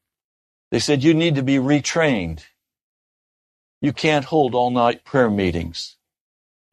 They 0.69 0.79
said, 0.79 1.01
you 1.01 1.13
need 1.13 1.35
to 1.35 1.43
be 1.43 1.55
retrained. 1.55 2.43
You 3.81 3.93
can't 3.93 4.25
hold 4.25 4.53
all 4.53 4.69
night 4.69 5.05
prayer 5.05 5.29
meetings. 5.29 5.95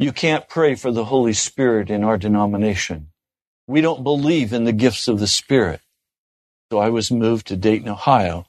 You 0.01 0.11
can't 0.11 0.49
pray 0.49 0.75
for 0.75 0.91
the 0.91 1.05
Holy 1.05 1.33
Spirit 1.33 1.91
in 1.91 2.03
our 2.03 2.19
denomination. 2.19 3.11
We 3.69 3.83
don't 3.83 4.03
believe 4.03 4.53
in 4.53 4.65
the 4.65 4.73
gifts 4.73 5.07
of 5.07 5.21
the 5.21 5.29
Spirit. 5.29 5.81
So 6.71 6.79
I 6.79 6.91
was 6.91 7.11
moved 7.11 7.49
to 7.49 7.57
Dayton, 7.57 7.89
Ohio, 7.89 8.47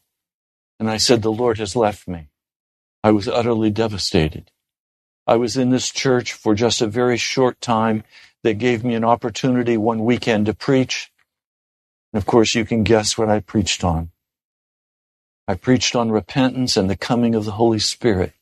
and 0.80 0.90
I 0.90 0.98
said, 0.98 1.22
the 1.22 1.32
Lord 1.32 1.58
has 1.58 1.76
left 1.76 2.08
me. 2.08 2.30
I 3.04 3.12
was 3.12 3.28
utterly 3.28 3.72
devastated. 3.72 4.52
I 5.26 5.38
was 5.38 5.58
in 5.58 5.72
this 5.72 5.90
church 5.90 6.34
for 6.34 6.54
just 6.54 6.82
a 6.82 6.88
very 6.88 7.18
short 7.18 7.60
time. 7.62 8.04
They 8.44 8.54
gave 8.54 8.84
me 8.84 8.94
an 8.94 9.04
opportunity 9.04 9.76
one 9.76 10.06
weekend 10.06 10.46
to 10.46 10.54
preach. 10.54 11.12
And 12.14 12.22
of 12.22 12.28
course, 12.28 12.54
you 12.54 12.64
can 12.64 12.84
guess 12.84 13.18
what 13.18 13.30
I 13.30 13.40
preached 13.40 13.84
on. 13.84 14.12
I 15.48 15.56
preached 15.56 15.96
on 15.96 16.12
repentance 16.12 16.78
and 16.78 16.90
the 16.90 16.96
coming 16.96 17.34
of 17.34 17.46
the 17.46 17.52
Holy 17.52 17.80
Spirit. 17.80 18.34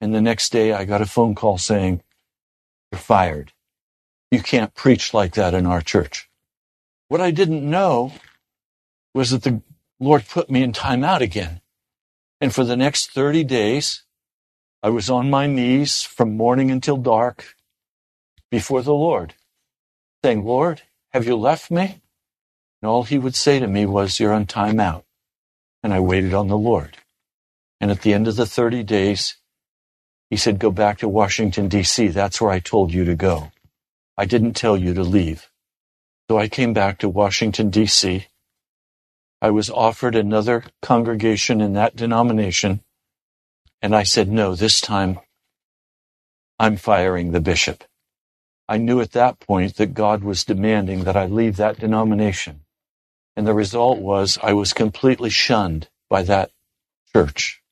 And 0.00 0.12
the 0.12 0.20
next 0.20 0.50
day 0.50 0.72
I 0.72 0.84
got 0.84 1.00
a 1.00 1.06
phone 1.06 1.36
call 1.36 1.58
saying, 1.58 2.02
You're 2.90 2.98
fired. 2.98 3.52
You 4.32 4.42
can't 4.42 4.74
preach 4.74 5.14
like 5.14 5.34
that 5.34 5.54
in 5.54 5.64
our 5.64 5.80
church. 5.80 6.28
What 7.08 7.20
I 7.20 7.30
didn't 7.30 7.68
know 7.68 8.12
was 9.16 9.30
that 9.30 9.42
the 9.42 9.62
Lord 9.98 10.28
put 10.28 10.50
me 10.50 10.62
in 10.62 10.72
timeout 10.72 11.22
again. 11.22 11.62
And 12.38 12.54
for 12.54 12.64
the 12.64 12.76
next 12.76 13.12
30 13.12 13.44
days, 13.44 14.04
I 14.82 14.90
was 14.90 15.08
on 15.08 15.30
my 15.30 15.46
knees 15.46 16.02
from 16.02 16.36
morning 16.36 16.70
until 16.70 16.98
dark 16.98 17.54
before 18.50 18.82
the 18.82 18.94
Lord, 18.94 19.32
saying, 20.22 20.44
Lord, 20.44 20.82
have 21.14 21.24
you 21.26 21.34
left 21.34 21.70
me? 21.70 22.02
And 22.82 22.90
all 22.90 23.04
he 23.04 23.16
would 23.16 23.34
say 23.34 23.58
to 23.58 23.66
me 23.66 23.86
was, 23.86 24.20
You're 24.20 24.34
on 24.34 24.44
timeout. 24.44 25.04
And 25.82 25.94
I 25.94 26.00
waited 26.00 26.34
on 26.34 26.48
the 26.48 26.58
Lord. 26.58 26.98
And 27.80 27.90
at 27.90 28.02
the 28.02 28.12
end 28.12 28.28
of 28.28 28.36
the 28.36 28.44
30 28.44 28.82
days, 28.82 29.36
he 30.28 30.36
said, 30.36 30.58
Go 30.58 30.70
back 30.70 30.98
to 30.98 31.08
Washington, 31.08 31.68
D.C. 31.68 32.08
That's 32.08 32.38
where 32.38 32.50
I 32.50 32.60
told 32.60 32.92
you 32.92 33.06
to 33.06 33.16
go. 33.16 33.50
I 34.18 34.26
didn't 34.26 34.54
tell 34.54 34.76
you 34.76 34.92
to 34.92 35.02
leave. 35.02 35.50
So 36.28 36.36
I 36.36 36.48
came 36.48 36.74
back 36.74 36.98
to 36.98 37.08
Washington, 37.08 37.70
D.C. 37.70 38.26
I 39.42 39.50
was 39.50 39.68
offered 39.70 40.14
another 40.14 40.64
congregation 40.82 41.60
in 41.60 41.74
that 41.74 41.94
denomination, 41.94 42.80
and 43.82 43.94
I 43.94 44.02
said, 44.02 44.28
No, 44.28 44.54
this 44.54 44.80
time 44.80 45.20
I'm 46.58 46.76
firing 46.76 47.32
the 47.32 47.40
bishop. 47.40 47.84
I 48.68 48.78
knew 48.78 49.00
at 49.00 49.12
that 49.12 49.38
point 49.38 49.76
that 49.76 49.94
God 49.94 50.24
was 50.24 50.44
demanding 50.44 51.04
that 51.04 51.16
I 51.16 51.26
leave 51.26 51.56
that 51.56 51.78
denomination. 51.78 52.62
And 53.36 53.46
the 53.46 53.54
result 53.54 53.98
was 53.98 54.38
I 54.42 54.54
was 54.54 54.72
completely 54.72 55.30
shunned 55.30 55.88
by 56.08 56.22
that 56.22 56.50
church 57.12 57.62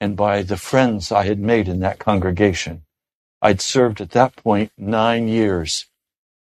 and 0.00 0.16
by 0.16 0.42
the 0.42 0.58
friends 0.58 1.10
I 1.10 1.24
had 1.24 1.38
made 1.38 1.66
in 1.66 1.80
that 1.80 1.98
congregation. 1.98 2.84
I'd 3.40 3.60
served 3.60 4.00
at 4.00 4.10
that 4.10 4.36
point 4.36 4.72
nine 4.76 5.28
years 5.28 5.86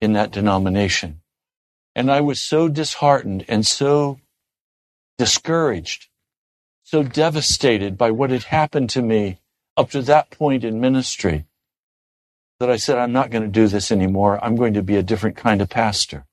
in 0.00 0.12
that 0.14 0.32
denomination. 0.32 1.22
And 1.94 2.10
I 2.10 2.20
was 2.20 2.40
so 2.40 2.68
disheartened 2.68 3.44
and 3.48 3.66
so 3.66 4.20
discouraged, 5.18 6.08
so 6.82 7.02
devastated 7.02 7.96
by 7.96 8.10
what 8.10 8.30
had 8.30 8.44
happened 8.44 8.90
to 8.90 9.02
me 9.02 9.38
up 9.76 9.90
to 9.90 10.02
that 10.02 10.30
point 10.30 10.64
in 10.64 10.80
ministry 10.80 11.46
that 12.60 12.70
I 12.70 12.76
said, 12.76 12.98
I'm 12.98 13.12
not 13.12 13.30
going 13.30 13.42
to 13.42 13.48
do 13.48 13.68
this 13.68 13.92
anymore. 13.92 14.42
I'm 14.42 14.56
going 14.56 14.74
to 14.74 14.82
be 14.82 14.96
a 14.96 15.02
different 15.02 15.36
kind 15.36 15.60
of 15.60 15.68
pastor. 15.68 16.24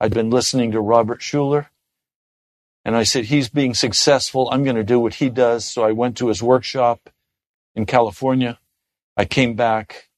I'd 0.00 0.14
been 0.14 0.30
listening 0.30 0.72
to 0.72 0.80
Robert 0.80 1.20
Schuller, 1.20 1.66
and 2.84 2.96
I 2.96 3.02
said, 3.02 3.26
He's 3.26 3.48
being 3.48 3.74
successful. 3.74 4.48
I'm 4.50 4.64
going 4.64 4.76
to 4.76 4.84
do 4.84 5.00
what 5.00 5.14
he 5.14 5.28
does. 5.28 5.64
So 5.64 5.82
I 5.82 5.92
went 5.92 6.16
to 6.18 6.28
his 6.28 6.42
workshop 6.42 7.10
in 7.74 7.86
California. 7.86 8.58
I 9.16 9.24
came 9.24 9.54
back 9.54 10.08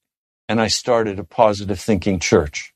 and 0.49 0.61
I 0.61 0.69
started 0.69 1.19
a 1.19 1.25
positive 1.25 1.81
thinking 1.81 2.19
church. 2.19 2.75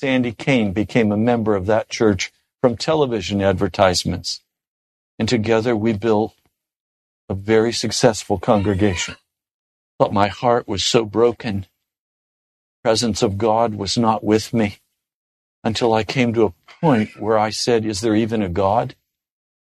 Sandy 0.00 0.32
Kane 0.32 0.72
became 0.72 1.12
a 1.12 1.16
member 1.18 1.54
of 1.54 1.66
that 1.66 1.90
church 1.90 2.32
from 2.62 2.74
television 2.74 3.42
advertisements. 3.42 4.40
And 5.18 5.28
together 5.28 5.76
we 5.76 5.92
built 5.92 6.34
a 7.28 7.34
very 7.34 7.70
successful 7.70 8.38
congregation. 8.38 9.16
But 9.98 10.14
my 10.14 10.28
heart 10.28 10.66
was 10.66 10.84
so 10.84 11.04
broken. 11.04 11.66
Presence 12.82 13.22
of 13.22 13.36
God 13.36 13.74
was 13.74 13.98
not 13.98 14.24
with 14.24 14.54
me 14.54 14.78
until 15.64 15.92
I 15.92 16.02
came 16.02 16.32
to 16.32 16.46
a 16.46 16.54
point 16.80 17.20
where 17.20 17.36
I 17.38 17.50
said, 17.50 17.84
Is 17.84 18.00
there 18.00 18.16
even 18.16 18.40
a 18.40 18.48
God? 18.48 18.94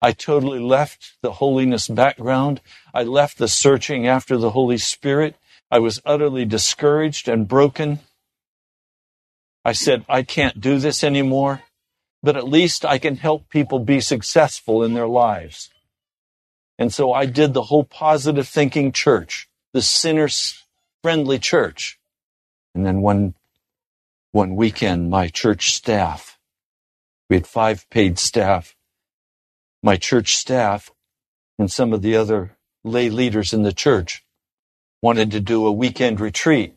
I 0.00 0.12
totally 0.12 0.58
left 0.58 1.18
the 1.20 1.32
holiness 1.32 1.86
background. 1.86 2.62
I 2.94 3.02
left 3.02 3.36
the 3.36 3.46
searching 3.46 4.06
after 4.06 4.38
the 4.38 4.52
Holy 4.52 4.78
Spirit. 4.78 5.36
I 5.70 5.80
was 5.80 6.00
utterly 6.06 6.46
discouraged 6.46 7.28
and 7.28 7.46
broken. 7.46 7.98
I 9.64 9.72
said, 9.72 10.04
I 10.08 10.22
can't 10.22 10.60
do 10.60 10.78
this 10.78 11.02
anymore, 11.02 11.62
but 12.22 12.36
at 12.36 12.46
least 12.46 12.84
I 12.84 12.98
can 12.98 13.16
help 13.16 13.48
people 13.48 13.78
be 13.78 14.00
successful 14.00 14.82
in 14.82 14.92
their 14.92 15.08
lives. 15.08 15.70
And 16.78 16.92
so 16.92 17.12
I 17.12 17.26
did 17.26 17.54
the 17.54 17.62
whole 17.62 17.84
positive 17.84 18.46
thinking 18.46 18.92
church, 18.92 19.48
the 19.72 19.80
sinner 19.80 20.28
friendly 21.02 21.38
church. 21.38 21.98
And 22.74 22.84
then 22.84 23.00
one, 23.00 23.34
one 24.32 24.56
weekend, 24.56 25.08
my 25.08 25.28
church 25.28 25.72
staff, 25.72 26.38
we 27.30 27.36
had 27.36 27.46
five 27.46 27.88
paid 27.88 28.18
staff, 28.18 28.74
my 29.82 29.96
church 29.96 30.36
staff 30.36 30.90
and 31.58 31.70
some 31.70 31.92
of 31.92 32.02
the 32.02 32.16
other 32.16 32.56
lay 32.82 33.08
leaders 33.08 33.54
in 33.54 33.62
the 33.62 33.72
church 33.72 34.24
wanted 35.00 35.30
to 35.30 35.40
do 35.40 35.66
a 35.66 35.72
weekend 35.72 36.20
retreat. 36.20 36.74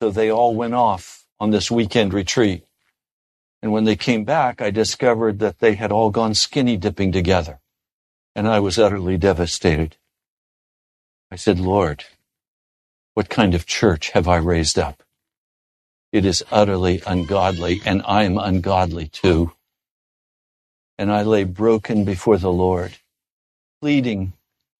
So 0.00 0.10
they 0.10 0.30
all 0.30 0.54
went 0.54 0.74
off 0.74 1.23
on 1.40 1.50
this 1.50 1.70
weekend 1.70 2.14
retreat. 2.14 2.64
And 3.62 3.72
when 3.72 3.84
they 3.84 3.96
came 3.96 4.24
back, 4.24 4.60
I 4.60 4.70
discovered 4.70 5.38
that 5.38 5.58
they 5.58 5.74
had 5.74 5.90
all 5.90 6.10
gone 6.10 6.34
skinny 6.34 6.76
dipping 6.76 7.12
together. 7.12 7.60
And 8.36 8.46
I 8.46 8.60
was 8.60 8.78
utterly 8.78 9.16
devastated. 9.16 9.96
I 11.30 11.36
said, 11.36 11.58
Lord, 11.58 12.04
what 13.14 13.28
kind 13.28 13.54
of 13.54 13.66
church 13.66 14.10
have 14.10 14.28
I 14.28 14.36
raised 14.36 14.78
up? 14.78 15.02
It 16.12 16.24
is 16.24 16.44
utterly 16.50 17.02
ungodly, 17.06 17.80
and 17.84 18.02
I 18.06 18.24
am 18.24 18.38
ungodly 18.38 19.08
too. 19.08 19.52
And 20.98 21.10
I 21.10 21.22
lay 21.22 21.44
broken 21.44 22.04
before 22.04 22.38
the 22.38 22.52
Lord, 22.52 22.98
pleading, 23.80 24.34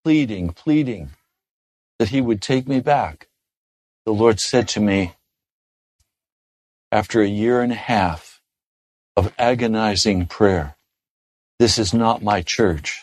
pleading, 0.04 0.50
pleading 0.50 1.10
that 1.98 2.10
He 2.10 2.20
would 2.20 2.40
take 2.40 2.68
me 2.68 2.80
back. 2.80 3.28
The 4.04 4.12
Lord 4.12 4.38
said 4.38 4.68
to 4.68 4.80
me, 4.80 5.14
after 6.94 7.20
a 7.20 7.26
year 7.28 7.60
and 7.60 7.72
a 7.72 7.76
half 7.76 8.40
of 9.16 9.34
agonizing 9.36 10.26
prayer, 10.26 10.76
this 11.58 11.76
is 11.76 11.92
not 11.92 12.22
my 12.22 12.40
church. 12.40 13.02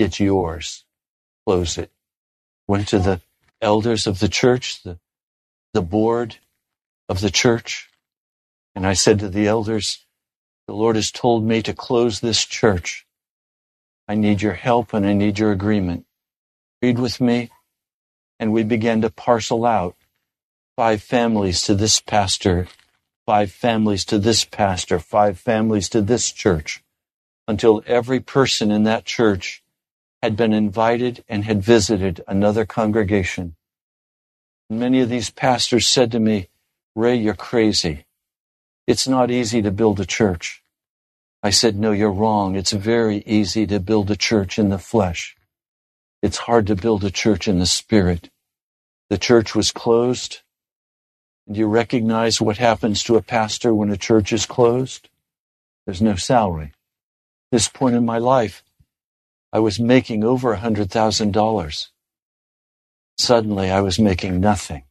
It's 0.00 0.18
yours. 0.18 0.84
Close 1.46 1.78
it. 1.78 1.92
Went 2.66 2.88
to 2.88 2.98
the 2.98 3.20
elders 3.60 4.08
of 4.08 4.18
the 4.18 4.28
church, 4.28 4.82
the, 4.82 4.98
the 5.72 5.82
board 5.82 6.38
of 7.08 7.20
the 7.20 7.30
church, 7.30 7.88
and 8.74 8.84
I 8.84 8.94
said 8.94 9.20
to 9.20 9.28
the 9.28 9.46
elders, 9.46 10.04
the 10.66 10.74
Lord 10.74 10.96
has 10.96 11.12
told 11.12 11.44
me 11.44 11.62
to 11.62 11.74
close 11.74 12.18
this 12.18 12.44
church. 12.44 13.06
I 14.08 14.16
need 14.16 14.42
your 14.42 14.54
help 14.54 14.94
and 14.94 15.06
I 15.06 15.12
need 15.12 15.38
your 15.38 15.52
agreement. 15.52 16.06
Read 16.82 16.98
with 16.98 17.20
me. 17.20 17.50
And 18.40 18.52
we 18.52 18.64
began 18.64 19.02
to 19.02 19.10
parcel 19.10 19.64
out 19.64 19.94
five 20.76 21.02
families 21.02 21.62
to 21.62 21.74
this 21.74 22.00
pastor, 22.00 22.66
five 23.26 23.52
families 23.52 24.04
to 24.06 24.18
this 24.18 24.44
pastor, 24.44 24.98
five 24.98 25.38
families 25.38 25.88
to 25.90 26.00
this 26.00 26.32
church, 26.32 26.82
until 27.46 27.82
every 27.86 28.20
person 28.20 28.70
in 28.70 28.84
that 28.84 29.04
church 29.04 29.62
had 30.22 30.36
been 30.36 30.52
invited 30.52 31.22
and 31.28 31.44
had 31.44 31.62
visited 31.62 32.22
another 32.26 32.64
congregation. 32.64 33.54
Many 34.70 35.00
of 35.00 35.10
these 35.10 35.28
pastors 35.30 35.86
said 35.86 36.10
to 36.12 36.20
me, 36.20 36.48
Ray, 36.94 37.16
you're 37.16 37.34
crazy. 37.34 38.06
It's 38.86 39.06
not 39.06 39.30
easy 39.30 39.60
to 39.62 39.70
build 39.70 40.00
a 40.00 40.06
church. 40.06 40.62
I 41.42 41.50
said, 41.50 41.76
No, 41.76 41.92
you're 41.92 42.12
wrong. 42.12 42.56
It's 42.56 42.72
very 42.72 43.18
easy 43.26 43.66
to 43.66 43.80
build 43.80 44.10
a 44.10 44.16
church 44.16 44.58
in 44.58 44.70
the 44.70 44.78
flesh. 44.78 45.36
It's 46.22 46.38
hard 46.38 46.66
to 46.68 46.76
build 46.76 47.04
a 47.04 47.10
church 47.10 47.48
in 47.48 47.58
the 47.58 47.66
spirit. 47.66 48.30
The 49.10 49.18
church 49.18 49.54
was 49.54 49.72
closed. 49.72 50.40
Do 51.50 51.58
you 51.58 51.66
recognize 51.66 52.40
what 52.40 52.58
happens 52.58 53.02
to 53.04 53.16
a 53.16 53.22
pastor 53.22 53.74
when 53.74 53.90
a 53.90 53.96
church 53.96 54.32
is 54.32 54.46
closed? 54.46 55.08
There's 55.84 56.00
no 56.00 56.14
salary. 56.14 56.72
This 57.50 57.68
point 57.68 57.96
in 57.96 58.04
my 58.04 58.18
life, 58.18 58.62
I 59.52 59.58
was 59.58 59.80
making 59.80 60.24
over 60.24 60.52
a 60.52 60.58
hundred 60.58 60.90
thousand 60.90 61.32
dollars. 61.32 61.90
Suddenly 63.18 63.70
I 63.70 63.80
was 63.80 63.98
making 63.98 64.40
nothing. 64.40 64.84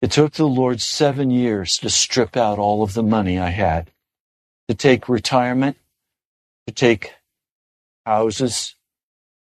It 0.00 0.10
took 0.10 0.32
the 0.32 0.46
Lord 0.46 0.80
seven 0.80 1.30
years 1.30 1.78
to 1.78 1.90
strip 1.90 2.36
out 2.36 2.58
all 2.58 2.82
of 2.82 2.94
the 2.94 3.02
money 3.02 3.38
I 3.38 3.50
had, 3.50 3.90
to 4.68 4.74
take 4.74 5.08
retirement, 5.08 5.76
to 6.66 6.74
take 6.74 7.12
houses, 8.04 8.74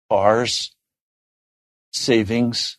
cars, 0.10 0.74
savings, 1.92 2.78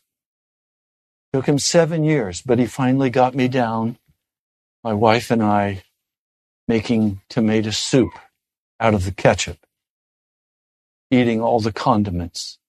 Took 1.33 1.47
him 1.47 1.59
seven 1.59 2.03
years, 2.03 2.41
but 2.41 2.59
he 2.59 2.65
finally 2.65 3.09
got 3.11 3.35
me 3.35 3.47
down, 3.47 3.97
my 4.83 4.93
wife 4.93 5.31
and 5.31 5.43
I, 5.43 5.83
making 6.67 7.21
tomato 7.29 7.71
soup 7.71 8.11
out 8.79 8.95
of 8.95 9.05
the 9.05 9.11
ketchup, 9.11 9.59
eating 11.11 11.41
all 11.41 11.59
the 11.59 11.73
condiments, 11.73 12.59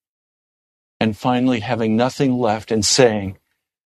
and 1.00 1.16
finally 1.16 1.60
having 1.60 1.96
nothing 1.96 2.38
left 2.38 2.70
and 2.72 2.84
saying, 2.84 3.38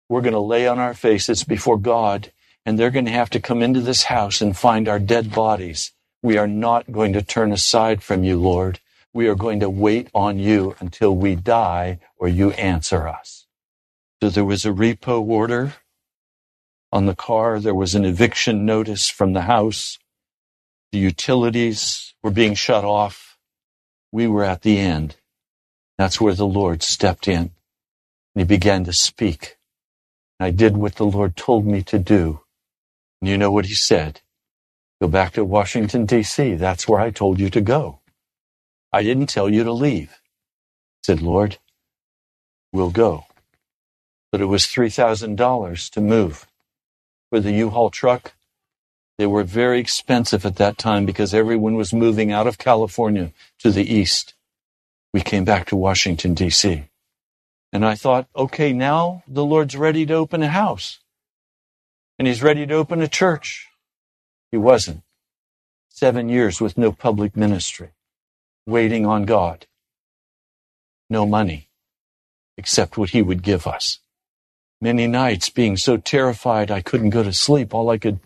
We're 0.09 0.21
going 0.21 0.33
to 0.33 0.39
lay 0.39 0.67
on 0.67 0.79
our 0.79 0.93
faces 0.95 1.43
before 1.43 1.77
God, 1.77 2.31
and 2.65 2.79
they're 2.79 2.91
going 2.91 3.05
to 3.05 3.11
have 3.11 3.31
to 3.31 3.41
come 3.41 3.61
into 3.63 3.81
this 3.81 4.03
house 4.03 4.41
and 4.41 4.57
find 4.57 4.87
our 4.89 4.99
dead 4.99 5.33
bodies 5.33 5.91
We 6.23 6.37
are 6.37 6.47
not 6.47 6.91
going 6.91 7.13
to 7.13 7.21
turn 7.23 7.51
aside 7.53 8.03
from 8.03 8.23
you, 8.23 8.39
Lord. 8.41 8.79
We 9.13 9.27
are 9.29 9.35
going 9.35 9.61
to 9.61 9.69
wait 9.69 10.09
on 10.13 10.39
you 10.39 10.75
until 10.81 11.15
we 11.15 11.35
die 11.35 11.99
or 12.17 12.27
you 12.27 12.51
answer 12.53 13.07
us. 13.07 13.42
So 14.23 14.29
there 14.29 14.45
was 14.45 14.65
a 14.65 14.69
repo 14.69 15.19
order 15.19 15.73
on 16.93 17.07
the 17.07 17.13
car. 17.13 17.59
There 17.59 17.75
was 17.75 17.93
an 17.93 18.05
eviction 18.05 18.65
notice 18.65 19.09
from 19.09 19.33
the 19.33 19.41
house. 19.41 19.99
The 20.93 20.99
utilities 20.99 22.15
were 22.23 22.31
being 22.31 22.53
shut 22.53 22.85
off. 22.85 23.37
We 24.13 24.27
were 24.27 24.45
at 24.45 24.61
the 24.61 24.79
end. 24.79 25.17
That's 25.97 26.21
where 26.21 26.33
the 26.33 26.47
Lord 26.47 26.83
stepped 26.83 27.27
in 27.27 27.37
and 27.41 27.51
he 28.37 28.45
began 28.45 28.85
to 28.85 28.93
speak. 28.93 29.57
I 30.39 30.51
did 30.51 30.77
what 30.77 30.95
the 30.95 31.05
Lord 31.05 31.35
told 31.35 31.65
me 31.65 31.83
to 31.83 31.99
do. 31.99 32.39
And 33.21 33.29
you 33.29 33.37
know 33.37 33.51
what 33.51 33.65
he 33.65 33.75
said? 33.75 34.21
Go 35.01 35.09
back 35.09 35.33
to 35.33 35.43
Washington, 35.43 36.05
D.C. 36.05 36.55
That's 36.55 36.87
where 36.87 37.01
I 37.01 37.11
told 37.11 37.41
you 37.41 37.49
to 37.49 37.59
go. 37.59 37.99
I 38.93 39.03
didn't 39.03 39.27
tell 39.27 39.49
you 39.49 39.65
to 39.65 39.73
leave. 39.73 40.11
I 40.11 41.07
said, 41.07 41.21
Lord, 41.21 41.57
we'll 42.71 42.89
go. 42.89 43.25
But 44.33 44.41
it 44.41 44.45
was 44.45 44.63
$3,000 44.63 45.91
to 45.91 46.01
move. 46.01 46.47
For 47.29 47.39
the 47.39 47.51
U-Haul 47.51 47.91
truck, 47.91 48.33
they 49.19 49.27
were 49.27 49.43
very 49.43 49.79
expensive 49.79 50.43
at 50.43 50.55
that 50.55 50.79
time 50.79 51.05
because 51.05 51.35
everyone 51.35 51.75
was 51.75 51.93
moving 51.93 52.31
out 52.31 52.47
of 52.47 52.57
California 52.57 53.31
to 53.59 53.69
the 53.69 53.87
east. 53.87 54.33
We 55.13 55.21
came 55.21 55.45
back 55.45 55.67
to 55.67 55.75
Washington, 55.75 56.33
D.C. 56.33 56.85
And 57.71 57.85
I 57.85 57.93
thought, 57.93 58.27
okay, 58.35 58.73
now 58.73 59.21
the 59.27 59.45
Lord's 59.45 59.77
ready 59.77 60.03
to 60.07 60.15
open 60.15 60.41
a 60.41 60.49
house. 60.49 60.97
And 62.17 62.27
he's 62.27 62.41
ready 62.41 62.65
to 62.65 62.73
open 62.73 63.03
a 63.03 63.07
church. 63.07 63.67
He 64.49 64.57
wasn't. 64.57 65.03
Seven 65.89 66.27
years 66.27 66.59
with 66.59 66.75
no 66.75 66.91
public 66.91 67.37
ministry, 67.37 67.91
waiting 68.65 69.05
on 69.05 69.25
God. 69.25 69.67
No 71.07 71.27
money, 71.27 71.69
except 72.57 72.97
what 72.97 73.11
he 73.11 73.21
would 73.21 73.43
give 73.43 73.67
us. 73.67 73.99
Many 74.83 75.07
nights 75.07 75.49
being 75.49 75.77
so 75.77 75.95
terrified 75.95 76.69
I 76.69 76.81
couldn't 76.81 77.11
go 77.11 77.23
to 77.23 77.31
sleep. 77.31 77.73
All 77.73 77.89
I 77.89 77.97
could 77.97 78.19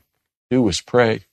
do 0.49 0.63
was 0.63 0.81
pray 0.81 1.25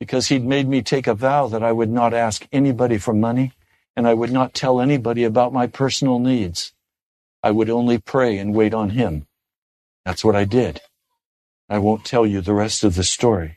because 0.00 0.26
he'd 0.26 0.44
made 0.44 0.66
me 0.66 0.82
take 0.82 1.06
a 1.06 1.14
vow 1.14 1.46
that 1.46 1.62
I 1.62 1.70
would 1.70 1.88
not 1.88 2.12
ask 2.12 2.48
anybody 2.50 2.98
for 2.98 3.14
money 3.14 3.52
and 3.94 4.08
I 4.08 4.14
would 4.14 4.32
not 4.32 4.52
tell 4.52 4.80
anybody 4.80 5.22
about 5.22 5.52
my 5.52 5.68
personal 5.68 6.18
needs. 6.18 6.72
I 7.44 7.52
would 7.52 7.70
only 7.70 7.98
pray 7.98 8.38
and 8.38 8.52
wait 8.52 8.74
on 8.74 8.90
him. 8.90 9.28
That's 10.04 10.24
what 10.24 10.34
I 10.34 10.46
did. 10.46 10.80
I 11.68 11.78
won't 11.78 12.04
tell 12.04 12.26
you 12.26 12.40
the 12.40 12.52
rest 12.52 12.82
of 12.82 12.96
the 12.96 13.04
story. 13.04 13.56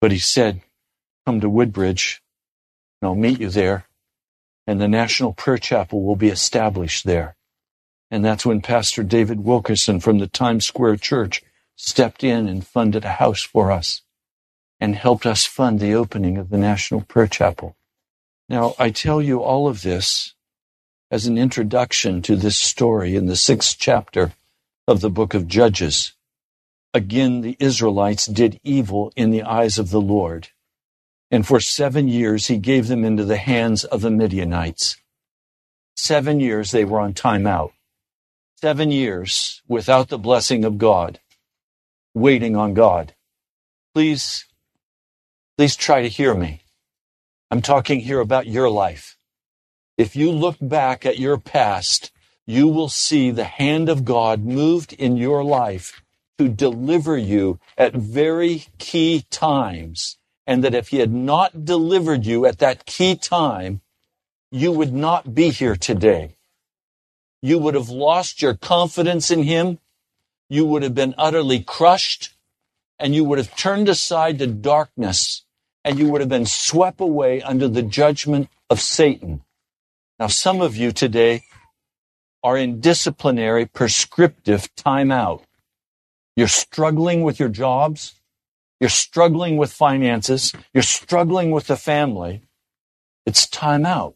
But 0.00 0.10
he 0.10 0.18
said, 0.18 0.60
Come 1.24 1.40
to 1.40 1.48
Woodbridge, 1.48 2.20
and 3.00 3.08
I'll 3.08 3.14
meet 3.14 3.38
you 3.40 3.50
there, 3.50 3.86
and 4.66 4.80
the 4.80 4.88
National 4.88 5.32
Prayer 5.32 5.58
Chapel 5.58 6.02
will 6.02 6.16
be 6.16 6.30
established 6.30 7.04
there. 7.04 7.36
And 8.10 8.24
that's 8.24 8.46
when 8.46 8.60
Pastor 8.60 9.02
David 9.02 9.40
Wilkerson 9.44 10.00
from 10.00 10.18
the 10.18 10.28
Times 10.28 10.64
Square 10.64 10.96
Church 10.96 11.42
stepped 11.74 12.22
in 12.22 12.48
and 12.48 12.66
funded 12.66 13.04
a 13.04 13.12
house 13.12 13.42
for 13.42 13.72
us 13.72 14.02
and 14.80 14.94
helped 14.94 15.26
us 15.26 15.44
fund 15.44 15.80
the 15.80 15.94
opening 15.94 16.36
of 16.36 16.50
the 16.50 16.58
National 16.58 17.00
Prayer 17.00 17.26
Chapel. 17.26 17.76
Now, 18.48 18.74
I 18.78 18.90
tell 18.90 19.20
you 19.20 19.42
all 19.42 19.66
of 19.66 19.82
this 19.82 20.34
as 21.10 21.26
an 21.26 21.38
introduction 21.38 22.22
to 22.22 22.36
this 22.36 22.56
story 22.56 23.16
in 23.16 23.26
the 23.26 23.36
sixth 23.36 23.76
chapter 23.78 24.32
of 24.86 25.00
the 25.00 25.10
book 25.10 25.34
of 25.34 25.48
Judges. 25.48 26.12
Again, 26.94 27.40
the 27.40 27.56
Israelites 27.58 28.26
did 28.26 28.60
evil 28.62 29.12
in 29.16 29.30
the 29.30 29.42
eyes 29.42 29.78
of 29.78 29.90
the 29.90 30.00
Lord. 30.00 30.48
And 31.30 31.46
for 31.46 31.60
seven 31.60 32.08
years, 32.08 32.46
he 32.46 32.58
gave 32.58 32.86
them 32.86 33.04
into 33.04 33.24
the 33.24 33.36
hands 33.36 33.84
of 33.84 34.00
the 34.00 34.10
Midianites. 34.10 34.96
Seven 35.96 36.38
years 36.40 36.70
they 36.70 36.84
were 36.84 37.00
on 37.00 37.14
timeout. 37.14 37.72
Seven 38.58 38.90
years 38.90 39.60
without 39.68 40.08
the 40.08 40.16
blessing 40.16 40.64
of 40.64 40.78
God, 40.78 41.20
waiting 42.14 42.56
on 42.56 42.72
God. 42.72 43.14
Please, 43.92 44.46
please 45.58 45.76
try 45.76 46.00
to 46.00 46.08
hear 46.08 46.34
me. 46.34 46.62
I'm 47.50 47.60
talking 47.60 48.00
here 48.00 48.18
about 48.18 48.46
your 48.46 48.70
life. 48.70 49.18
If 49.98 50.16
you 50.16 50.30
look 50.30 50.56
back 50.58 51.04
at 51.04 51.18
your 51.18 51.36
past, 51.36 52.12
you 52.46 52.66
will 52.66 52.88
see 52.88 53.30
the 53.30 53.44
hand 53.44 53.90
of 53.90 54.06
God 54.06 54.42
moved 54.42 54.94
in 54.94 55.18
your 55.18 55.44
life 55.44 56.02
to 56.38 56.48
deliver 56.48 57.18
you 57.18 57.60
at 57.76 57.92
very 57.92 58.64
key 58.78 59.26
times. 59.30 60.16
And 60.46 60.64
that 60.64 60.74
if 60.74 60.88
he 60.88 60.98
had 61.00 61.12
not 61.12 61.66
delivered 61.66 62.24
you 62.24 62.46
at 62.46 62.58
that 62.60 62.86
key 62.86 63.16
time, 63.16 63.82
you 64.50 64.72
would 64.72 64.94
not 64.94 65.34
be 65.34 65.50
here 65.50 65.76
today. 65.76 66.35
You 67.46 67.60
would 67.60 67.74
have 67.74 67.90
lost 67.90 68.42
your 68.42 68.54
confidence 68.54 69.30
in 69.30 69.44
him. 69.44 69.78
You 70.48 70.66
would 70.66 70.82
have 70.82 70.96
been 70.96 71.14
utterly 71.16 71.60
crushed 71.60 72.34
and 72.98 73.14
you 73.14 73.22
would 73.22 73.38
have 73.38 73.54
turned 73.54 73.88
aside 73.88 74.40
to 74.40 74.48
darkness 74.48 75.44
and 75.84 75.96
you 75.96 76.08
would 76.08 76.20
have 76.20 76.28
been 76.28 76.46
swept 76.46 77.00
away 77.00 77.40
under 77.42 77.68
the 77.68 77.84
judgment 77.84 78.48
of 78.68 78.80
Satan. 78.80 79.44
Now, 80.18 80.26
some 80.26 80.60
of 80.60 80.76
you 80.76 80.90
today 80.90 81.44
are 82.42 82.56
in 82.56 82.80
disciplinary, 82.80 83.64
prescriptive 83.64 84.68
timeout. 84.74 85.44
You're 86.34 86.48
struggling 86.48 87.22
with 87.22 87.38
your 87.38 87.48
jobs. 87.48 88.16
You're 88.80 88.90
struggling 88.90 89.56
with 89.56 89.72
finances. 89.72 90.52
You're 90.74 90.82
struggling 90.82 91.52
with 91.52 91.68
the 91.68 91.76
family. 91.76 92.42
It's 93.24 93.46
timeout. 93.46 94.14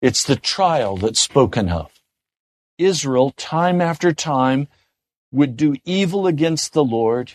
It's 0.00 0.24
the 0.24 0.36
trial 0.36 0.96
that's 0.96 1.20
spoken 1.20 1.68
of. 1.68 1.92
Israel, 2.78 3.32
time 3.32 3.80
after 3.80 4.12
time, 4.12 4.68
would 5.30 5.56
do 5.56 5.76
evil 5.84 6.26
against 6.26 6.72
the 6.72 6.84
Lord 6.84 7.34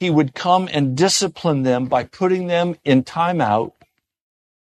he 0.00 0.10
would 0.10 0.34
come 0.34 0.68
and 0.70 0.96
discipline 0.96 1.62
them 1.62 1.86
by 1.86 2.04
putting 2.04 2.46
them 2.46 2.76
in 2.84 3.04
timeout. 3.04 3.72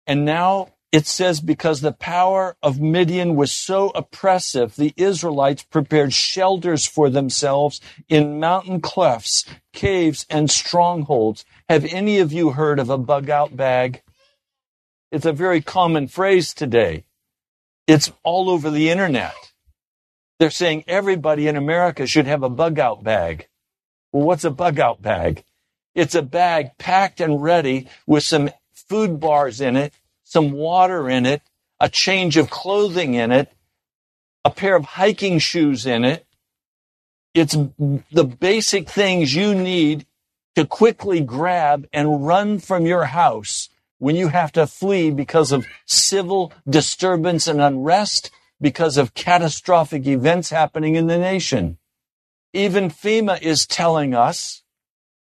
And 0.08 0.24
now 0.24 0.70
it 0.91 1.08
says 1.08 1.41
because 1.41 1.82
the 1.82 1.91
power 1.91 2.56
of 2.63 2.80
Midian 2.80 3.36
was 3.36 3.52
so 3.52 3.89
oppressive, 3.89 4.78
the 4.78 4.94
Israelites 4.96 5.63
prepared 5.63 6.13
shelters 6.13 6.86
for 6.86 7.10
themselves 7.10 7.82
in 8.08 8.39
mountain 8.39 8.80
clefts, 8.80 9.46
caves, 9.74 10.26
and 10.30 10.50
strongholds. 10.50 11.44
Have 11.68 11.84
any 11.86 12.20
of 12.20 12.32
you 12.32 12.52
heard 12.52 12.80
of 12.80 12.89
a 12.89 12.98
bug 12.98 13.30
out 13.30 13.58
bag? 13.58 14.04
It's 15.12 15.26
a 15.26 15.34
very 15.34 15.60
common 15.60 16.08
phrase 16.08 16.54
today. 16.54 17.04
It's 17.88 18.12
all 18.24 18.50
over 18.50 18.70
the 18.70 18.89
internet. 18.89 19.34
They're 20.39 20.52
saying 20.52 20.84
everybody 20.88 21.48
in 21.48 21.56
America 21.56 22.06
should 22.06 22.28
have 22.28 22.43
a 22.43 22.50
bug 22.50 22.80
out 22.80 23.04
bag. 23.04 23.48
Well, 24.12 24.24
what's 24.24 24.43
a 24.43 24.52
bug 24.52 24.80
out 24.80 25.02
bag? 25.02 25.43
It's 25.93 26.15
a 26.15 26.21
bag 26.21 26.78
packed 26.78 27.21
and 27.21 27.41
ready 27.41 27.89
with 28.06 28.24
some 28.24 28.50
food 28.74 29.19
bars 29.19 29.62
in 29.62 29.76
it, 29.78 29.93
some 30.24 30.52
water 30.52 31.10
in 31.10 31.26
it, 31.26 31.41
a 31.80 31.89
change 31.89 32.38
of 32.38 32.50
clothing 32.50 33.13
in 33.13 33.32
it, 33.32 33.52
a 34.43 34.50
pair 34.50 34.76
of 34.76 34.86
hiking 34.86 35.39
shoes 35.39 35.86
in 35.86 36.04
it. 36.04 36.26
It's 37.34 37.58
the 38.12 38.24
basic 38.24 38.89
things 38.89 39.34
you 39.34 39.56
need 39.56 40.06
to 40.56 40.65
quickly 40.65 41.21
grab 41.21 41.88
and 41.91 42.26
run 42.26 42.60
from 42.60 42.86
your 42.86 43.06
house 43.06 43.69
when 44.00 44.15
you 44.15 44.28
have 44.30 44.52
to 44.54 44.67
flee 44.67 45.12
because 45.12 45.52
of 45.52 45.65
civil 45.86 46.54
disturbance 46.69 47.48
and 47.48 47.62
unrest, 47.62 48.32
because 48.62 48.98
of 48.98 49.13
catastrophic 49.13 50.08
events 50.08 50.50
happening 50.50 50.96
in 50.96 51.08
the 51.08 51.18
nation. 51.18 51.78
Even 52.54 52.89
FEMA 52.89 53.41
is 53.41 53.68
telling 53.68 54.13
us 54.13 54.63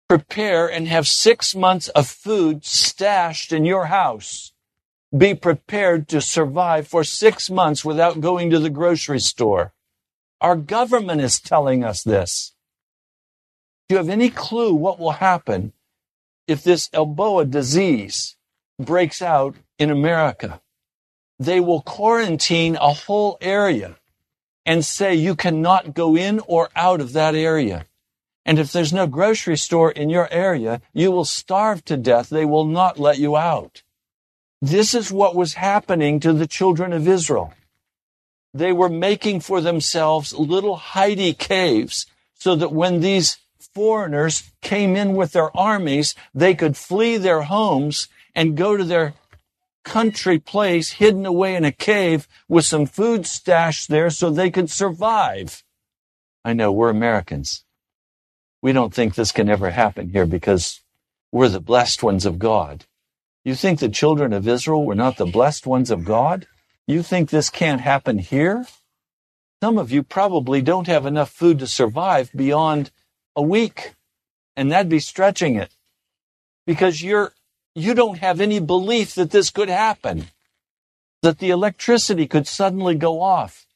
prepare 0.08 0.68
and 0.72 0.88
have 0.88 1.08
six 1.08 1.56
months 1.56 1.88
of 1.90 2.08
food 2.08 2.64
stashed 2.64 3.52
in 3.52 3.66
your 3.66 3.88
house. 3.88 4.54
Be 5.16 5.34
prepared 5.34 6.08
to 6.10 6.22
survive 6.22 6.88
for 6.88 7.04
six 7.04 7.50
months 7.50 7.84
without 7.84 8.22
going 8.22 8.50
to 8.52 8.60
the 8.60 8.70
grocery 8.70 9.20
store. 9.20 9.74
Our 10.42 10.56
government 10.56 11.22
is 11.22 11.40
telling 11.40 11.84
us 11.84 12.04
this. 12.04 12.54
Do 13.88 13.96
you 13.96 13.98
have 13.98 14.10
any 14.10 14.30
clue 14.30 14.74
what 14.74 15.00
will 15.00 15.12
happen 15.12 15.74
if 16.48 16.64
this 16.64 16.90
Ebola 16.90 17.50
disease 17.50 18.36
breaks 18.80 19.22
out 19.22 19.56
in 19.80 19.90
America? 19.90 20.62
They 21.40 21.60
will 21.60 21.82
quarantine 21.82 22.76
a 22.76 22.94
whole 22.94 23.38
area 23.42 23.98
and 24.66 24.84
say 24.84 25.14
you 25.14 25.36
cannot 25.36 25.94
go 25.94 26.16
in 26.16 26.40
or 26.48 26.70
out 26.76 27.02
of 27.02 27.14
that 27.14 27.36
area. 27.36 27.86
And 28.46 28.60
if 28.60 28.72
there's 28.72 28.94
no 28.94 29.08
grocery 29.08 29.58
store 29.58 29.92
in 29.92 30.10
your 30.10 30.32
area, 30.32 30.82
you 30.94 31.12
will 31.12 31.26
starve 31.26 31.84
to 31.86 31.98
death. 31.98 32.30
They 32.30 32.46
will 32.46 32.66
not 32.66 33.00
let 33.00 33.18
you 33.18 33.36
out. 33.36 33.84
This 34.62 34.94
is 34.94 35.12
what 35.12 35.36
was 35.36 35.56
happening 35.56 36.20
to 36.22 36.34
the 36.34 36.48
children 36.48 36.94
of 36.94 37.08
Israel. 37.08 37.54
They 38.54 38.72
were 38.72 38.90
making 38.90 39.42
for 39.42 39.62
themselves 39.62 40.34
little 40.34 40.78
hidey 40.78 41.38
caves 41.38 42.06
so 42.36 42.56
that 42.56 42.72
when 42.72 43.02
these 43.02 43.38
foreigners 43.74 44.52
came 44.62 44.96
in 44.96 45.16
with 45.16 45.34
their 45.34 45.56
armies, 45.56 46.16
they 46.34 46.56
could 46.56 46.78
flee 46.78 47.18
their 47.18 47.42
homes 47.44 48.08
and 48.34 48.56
go 48.56 48.78
to 48.78 48.84
their 48.84 49.14
country 49.86 50.40
place 50.40 50.92
hidden 50.94 51.26
away 51.26 51.56
in 51.56 51.64
a 51.64 51.72
cave 51.72 52.28
with 52.50 52.66
some 52.66 52.86
food 52.86 53.26
stashed 53.26 53.88
there 53.88 54.10
so 54.10 54.30
they 54.30 54.50
could 54.52 54.70
survive. 54.70 55.64
I 56.44 56.52
know 56.54 56.72
we're 56.72 56.90
Americans. 56.90 57.64
We 58.62 58.74
don't 58.74 58.94
think 58.94 59.16
this 59.16 59.32
can 59.32 59.48
ever 59.48 59.70
happen 59.70 60.10
here 60.10 60.26
because 60.26 60.82
we're 61.32 61.50
the 61.50 61.62
blessed 61.62 62.04
ones 62.04 62.26
of 62.26 62.40
God. 62.40 62.86
You 63.46 63.56
think 63.56 63.80
the 63.80 63.90
children 63.90 64.34
of 64.34 64.48
Israel 64.48 64.84
were 64.84 64.96
not 64.96 65.18
the 65.18 65.26
blessed 65.26 65.68
ones 65.68 65.92
of 65.92 66.04
God? 66.04 66.48
You 66.88 67.04
think 67.04 67.30
this 67.30 67.50
can't 67.50 67.82
happen 67.82 68.18
here? 68.18 68.66
Some 69.64 69.78
of 69.78 69.92
you 69.92 70.04
probably 70.04 70.62
don't 70.62 70.88
have 70.88 71.06
enough 71.06 71.30
food 71.30 71.60
to 71.60 71.68
survive 71.68 72.32
beyond 72.36 72.92
a 73.36 73.42
week, 73.42 73.94
and 74.56 74.72
that'd 74.72 74.90
be 74.90 75.00
stretching 75.00 75.56
it 75.56 75.72
because 76.66 77.02
you're 77.02 77.34
you 77.76 77.94
don't 77.94 78.20
have 78.20 78.40
any 78.40 78.60
belief 78.60 79.14
that 79.16 79.32
this 79.32 79.50
could 79.52 79.68
happen, 79.68 80.28
that 81.22 81.40
the 81.40 81.50
electricity 81.50 82.26
could 82.26 82.48
suddenly 82.48 82.96
go 82.96 83.22
off 83.22 83.68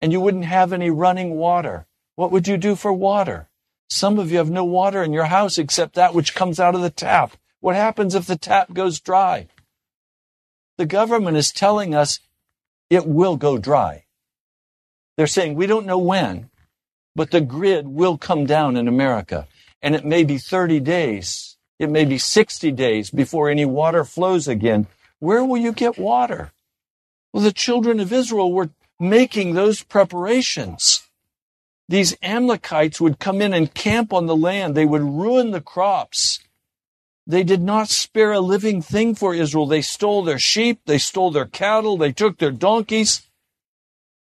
and 0.00 0.12
you 0.12 0.20
wouldn't 0.20 0.46
have 0.46 0.72
any 0.72 0.90
running 0.90 1.36
water. 1.36 1.86
What 2.16 2.32
would 2.32 2.48
you 2.48 2.56
do 2.56 2.74
for 2.74 2.92
water? 2.92 3.48
Some 3.90 4.18
of 4.18 4.30
you 4.30 4.38
have 4.38 4.50
no 4.50 4.64
water 4.64 5.02
in 5.02 5.12
your 5.12 5.26
house 5.26 5.58
except 5.58 5.94
that 5.94 6.14
which 6.14 6.34
comes 6.34 6.58
out 6.58 6.74
of 6.74 6.80
the 6.80 6.90
tap. 6.90 7.36
What 7.60 7.76
happens 7.76 8.14
if 8.14 8.26
the 8.26 8.36
tap 8.36 8.72
goes 8.72 9.00
dry? 9.00 9.48
The 10.78 10.86
government 10.86 11.36
is 11.36 11.52
telling 11.52 11.94
us 11.94 12.20
it 12.88 13.06
will 13.06 13.36
go 13.36 13.58
dry. 13.58 14.04
They're 15.16 15.26
saying 15.26 15.54
we 15.54 15.66
don't 15.66 15.86
know 15.86 15.98
when, 15.98 16.48
but 17.14 17.30
the 17.30 17.40
grid 17.40 17.88
will 17.88 18.16
come 18.16 18.46
down 18.46 18.76
in 18.76 18.88
America. 18.88 19.48
And 19.82 19.94
it 19.94 20.04
may 20.04 20.24
be 20.24 20.38
30 20.38 20.80
days 20.80 21.57
it 21.78 21.90
may 21.90 22.04
be 22.04 22.18
60 22.18 22.72
days 22.72 23.10
before 23.10 23.48
any 23.48 23.64
water 23.64 24.04
flows 24.04 24.48
again. 24.48 24.86
Where 25.20 25.44
will 25.44 25.58
you 25.58 25.72
get 25.72 25.98
water? 25.98 26.52
Well, 27.32 27.42
the 27.42 27.52
children 27.52 28.00
of 28.00 28.12
Israel 28.12 28.52
were 28.52 28.70
making 28.98 29.54
those 29.54 29.82
preparations. 29.82 31.02
These 31.88 32.16
Amalekites 32.22 33.00
would 33.00 33.18
come 33.18 33.40
in 33.40 33.54
and 33.54 33.72
camp 33.72 34.12
on 34.12 34.26
the 34.26 34.36
land. 34.36 34.74
They 34.74 34.84
would 34.84 35.02
ruin 35.02 35.52
the 35.52 35.60
crops. 35.60 36.40
They 37.26 37.44
did 37.44 37.62
not 37.62 37.88
spare 37.88 38.32
a 38.32 38.40
living 38.40 38.82
thing 38.82 39.14
for 39.14 39.34
Israel. 39.34 39.66
They 39.66 39.82
stole 39.82 40.22
their 40.22 40.38
sheep. 40.38 40.80
They 40.86 40.98
stole 40.98 41.30
their 41.30 41.46
cattle. 41.46 41.96
They 41.96 42.12
took 42.12 42.38
their 42.38 42.50
donkeys. 42.50 43.22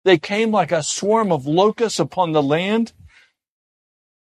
They 0.05 0.19
came 0.19 0.51
like 0.51 0.73
a 0.73 0.83
swarm 0.83 1.31
of 1.33 1.47
locusts 1.47 1.99
upon 1.99 2.33
the 2.33 2.43
land. 2.43 2.93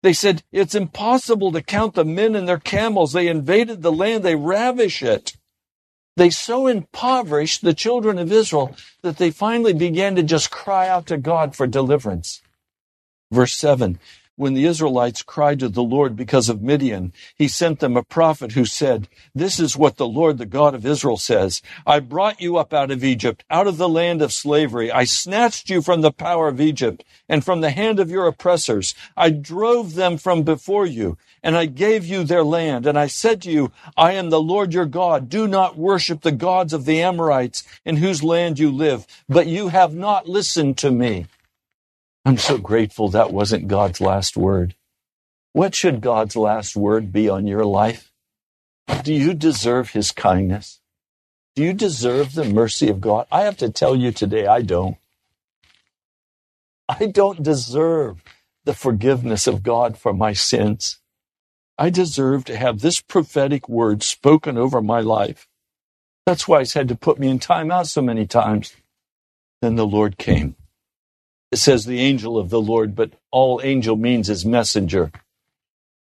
They 0.02 0.14
said, 0.14 0.44
it's 0.52 0.76
impossible 0.76 1.52
to 1.52 1.62
count 1.62 1.96
the 1.96 2.06
men 2.06 2.36
and 2.36 2.48
their 2.48 2.60
camels. 2.60 3.12
They 3.12 3.28
invaded 3.28 3.82
the 3.82 3.92
land. 3.92 4.24
They 4.24 4.36
ravish 4.36 5.04
it. 5.04 5.36
They 6.16 6.30
so 6.30 6.68
impoverished 6.68 7.62
the 7.62 7.74
children 7.74 8.18
of 8.18 8.32
Israel 8.32 8.76
that 9.02 9.18
they 9.18 9.32
finally 9.32 9.74
began 9.74 10.16
to 10.16 10.24
just 10.24 10.52
cry 10.52 10.88
out 10.88 11.08
to 11.08 11.18
God 11.18 11.56
for 11.56 11.68
deliverance. 11.68 12.42
Verse 13.32 13.56
7 13.56 14.00
when 14.40 14.54
the 14.54 14.66
Israelites 14.66 15.22
cried 15.22 15.60
to 15.60 15.68
the 15.68 15.84
Lord 15.84 16.16
because 16.16 16.48
of 16.48 16.62
Midian, 16.62 17.12
he 17.36 17.50
sent 17.50 17.82
them 17.82 17.98
a 17.98 18.04
prophet 18.04 18.54
who 18.54 18.64
said, 18.64 19.10
This 19.36 19.60
is 19.60 19.76
what 19.76 19.98
the 19.98 20.08
Lord, 20.08 20.38
the 20.38 20.46
God 20.46 20.74
of 20.74 20.86
Israel 20.86 21.18
says. 21.18 21.62
I 21.86 22.00
brought 22.00 22.40
you 22.40 22.56
up 22.56 22.74
out 22.74 22.90
of 22.90 23.04
Egypt, 23.04 23.44
out 23.52 23.68
of 23.68 23.76
the 23.76 23.90
land 23.90 24.22
of 24.22 24.32
slavery. 24.32 24.94
I 24.94 25.04
snatched 25.04 25.70
you 25.70 25.82
from 25.82 26.00
the 26.00 26.14
power 26.14 26.48
of 26.48 26.62
Egypt 26.62 27.04
and 27.28 27.44
from 27.44 27.60
the 27.60 27.72
hand 27.72 28.00
of 28.00 28.10
your 28.10 28.28
oppressors. 28.28 28.96
I 29.18 29.30
drove 29.30 29.96
them 29.96 30.18
from 30.18 30.44
before 30.44 30.86
you 30.86 31.18
and 31.44 31.58
I 31.58 31.66
gave 31.66 32.06
you 32.06 32.24
their 32.24 32.44
land. 32.44 32.86
And 32.86 32.98
I 32.98 33.08
said 33.08 33.42
to 33.42 33.52
you, 33.52 33.74
I 33.98 34.14
am 34.14 34.30
the 34.30 34.42
Lord 34.42 34.74
your 34.74 34.86
God. 34.86 35.28
Do 35.28 35.48
not 35.48 35.78
worship 35.78 36.22
the 36.22 36.32
gods 36.32 36.72
of 36.72 36.86
the 36.86 37.02
Amorites 37.02 37.64
in 37.84 37.98
whose 37.98 38.24
land 38.24 38.58
you 38.58 38.72
live, 38.72 39.06
but 39.28 39.48
you 39.48 39.68
have 39.68 39.94
not 39.94 40.30
listened 40.30 40.78
to 40.78 40.92
me. 40.92 41.26
I'm 42.26 42.38
so 42.38 42.58
grateful 42.58 43.10
that 43.10 43.32
wasn't 43.32 43.68
God's 43.70 44.02
last 44.02 44.36
word. 44.38 44.76
What 45.54 45.74
should 45.74 46.02
God's 46.02 46.36
last 46.36 46.76
word 46.76 47.12
be 47.12 47.30
on 47.30 47.48
your 47.48 47.66
life? 47.66 48.12
Do 49.04 49.14
you 49.14 49.34
deserve 49.34 49.92
his 49.92 50.12
kindness? 50.12 50.82
Do 51.56 51.64
you 51.64 51.74
deserve 51.74 52.34
the 52.34 52.46
mercy 52.46 52.90
of 52.90 53.02
God? 53.02 53.26
I 53.32 53.42
have 53.42 53.58
to 53.58 53.70
tell 53.70 53.96
you 53.96 54.12
today, 54.12 54.46
I 54.46 54.62
don't. 54.62 54.98
I 56.88 57.08
don't 57.08 57.42
deserve 57.42 58.24
the 58.66 58.74
forgiveness 58.74 59.48
of 59.48 59.64
God 59.64 59.98
for 59.98 60.14
my 60.14 60.34
sins. 60.34 61.00
I 61.78 61.90
deserve 61.90 62.46
to 62.46 62.58
have 62.58 62.80
this 62.82 63.02
prophetic 63.02 63.70
word 63.70 64.04
spoken 64.04 64.58
over 64.58 64.82
my 64.82 65.00
life. 65.00 65.48
That's 66.26 66.48
why 66.48 66.60
he's 66.60 66.74
had 66.74 66.90
to 66.90 66.96
put 66.96 67.20
me 67.20 67.30
in 67.30 67.40
timeout 67.40 67.88
so 67.88 68.02
many 68.02 68.28
times. 68.28 68.76
Then 69.62 69.76
the 69.76 69.88
Lord 69.88 70.18
came 70.18 70.56
it 71.52 71.58
says 71.58 71.86
the 71.86 72.00
angel 72.00 72.38
of 72.38 72.50
the 72.50 72.62
Lord, 72.62 72.96
but 72.96 73.12
all 73.32 73.60
angel 73.64 73.96
means 73.96 74.30
is 74.30 74.46
messenger. 74.46 75.12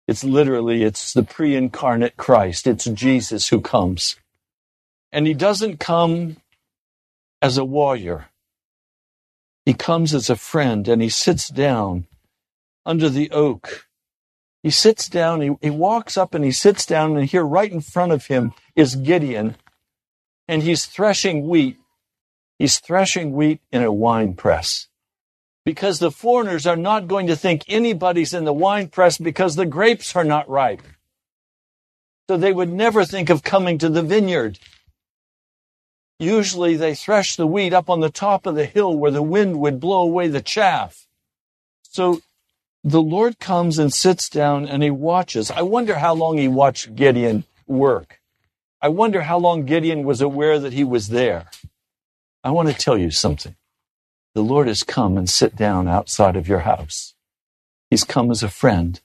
It's 0.08 0.24
literally, 0.24 0.84
it's 0.84 1.14
the 1.14 1.24
pre-incarnate 1.24 2.18
Christ. 2.18 2.68
It's 2.68 2.86
Jesus 2.86 3.48
who 3.48 3.62
comes. 3.62 4.18
And 5.12 5.26
he 5.26 5.34
doesn't 5.34 5.80
come 5.80 6.38
as 7.42 7.58
a 7.58 7.66
warrior. 7.66 8.28
He 9.66 9.74
comes 9.74 10.14
as 10.14 10.30
a 10.30 10.36
friend 10.36 10.88
and 10.88 11.02
he 11.02 11.10
sits 11.10 11.48
down 11.48 12.06
under 12.86 13.10
the 13.10 13.32
oak. 13.32 13.88
He 14.62 14.70
sits 14.70 15.10
down, 15.10 15.42
he, 15.42 15.52
he 15.62 15.70
walks 15.70 16.18
up 16.18 16.34
and 16.34 16.44
he 16.44 16.52
sits 16.52 16.86
down 16.86 17.18
and 17.18 17.28
here 17.28 17.46
right 17.46 17.72
in 17.72 17.82
front 17.82 18.12
of 18.12 18.28
him 18.28 18.54
is 18.76 18.96
Gideon 18.96 19.56
and 20.48 20.62
he's 20.62 20.86
threshing 20.86 21.48
wheat. 21.48 21.78
He's 22.60 22.80
threshing 22.80 23.34
wheat 23.34 23.62
in 23.72 23.84
a 23.84 23.92
wine 23.92 24.36
press 24.36 24.88
because 25.66 26.00
the 26.00 26.12
foreigners 26.12 26.68
are 26.68 26.76
not 26.76 27.08
going 27.08 27.28
to 27.28 27.36
think 27.36 27.64
anybody's 27.68 28.34
in 28.34 28.44
the 28.44 28.54
wine 28.54 28.88
press 28.88 29.18
because 29.18 29.56
the 29.56 29.66
grapes 29.66 30.16
are 30.16 30.24
not 30.24 30.50
ripe. 30.50 30.82
So 32.30 32.38
they 32.38 32.54
would 32.54 32.72
never 32.72 33.06
think 33.06 33.30
of 33.30 33.44
coming 33.44 33.78
to 33.80 33.90
the 33.90 34.04
vineyard. 34.04 34.60
Usually 36.20 36.76
they 36.76 36.96
thresh 36.96 37.36
the 37.36 37.48
wheat 37.48 37.74
up 37.74 37.90
on 37.90 38.00
the 38.00 38.10
top 38.10 38.46
of 38.46 38.56
the 38.56 38.66
hill 38.66 38.96
where 38.96 39.12
the 39.12 39.22
wind 39.22 39.60
would 39.60 39.80
blow 39.80 40.02
away 40.02 40.28
the 40.28 40.42
chaff. 40.42 41.06
So 41.84 42.22
the 42.84 43.02
Lord 43.02 43.40
comes 43.40 43.80
and 43.80 43.94
sits 43.94 44.30
down 44.30 44.68
and 44.68 44.84
he 44.84 44.92
watches. 44.92 45.52
I 45.52 45.62
wonder 45.62 45.96
how 45.96 46.14
long 46.14 46.38
he 46.38 46.48
watched 46.48 46.96
Gideon 46.96 47.46
work. 47.68 48.20
I 48.82 48.90
wonder 48.90 49.22
how 49.22 49.38
long 49.38 49.66
Gideon 49.66 50.04
was 50.04 50.20
aware 50.20 50.60
that 50.60 50.74
he 50.74 50.84
was 50.84 51.08
there. 51.08 51.46
I 52.44 52.52
want 52.52 52.68
to 52.70 52.76
tell 52.76 52.98
you 52.98 53.12
something. 53.12 53.56
The 54.36 54.42
Lord 54.42 54.68
has 54.68 54.84
come 54.84 55.18
and 55.18 55.30
sit 55.30 55.56
down 55.56 55.88
outside 55.88 56.36
of 56.36 56.48
your 56.48 56.62
house. 56.62 57.14
He's 57.90 58.04
come 58.04 58.32
as 58.32 58.42
a 58.42 58.50
friend. 58.50 59.00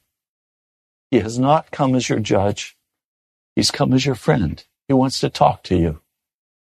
He 1.11 1.21
has 1.21 1.39
not 1.39 1.71
come 1.71 1.95
as 1.95 2.09
your 2.09 2.21
judge. 2.21 2.77
He's 3.55 3.71
come 3.71 3.93
as 3.93 4.07
your 4.07 4.15
friend. 4.15 4.65
He 4.87 4.95
wants 4.95 5.21
to 5.21 5.29
talk 5.29 5.63
to 5.65 5.77
you. 5.77 6.01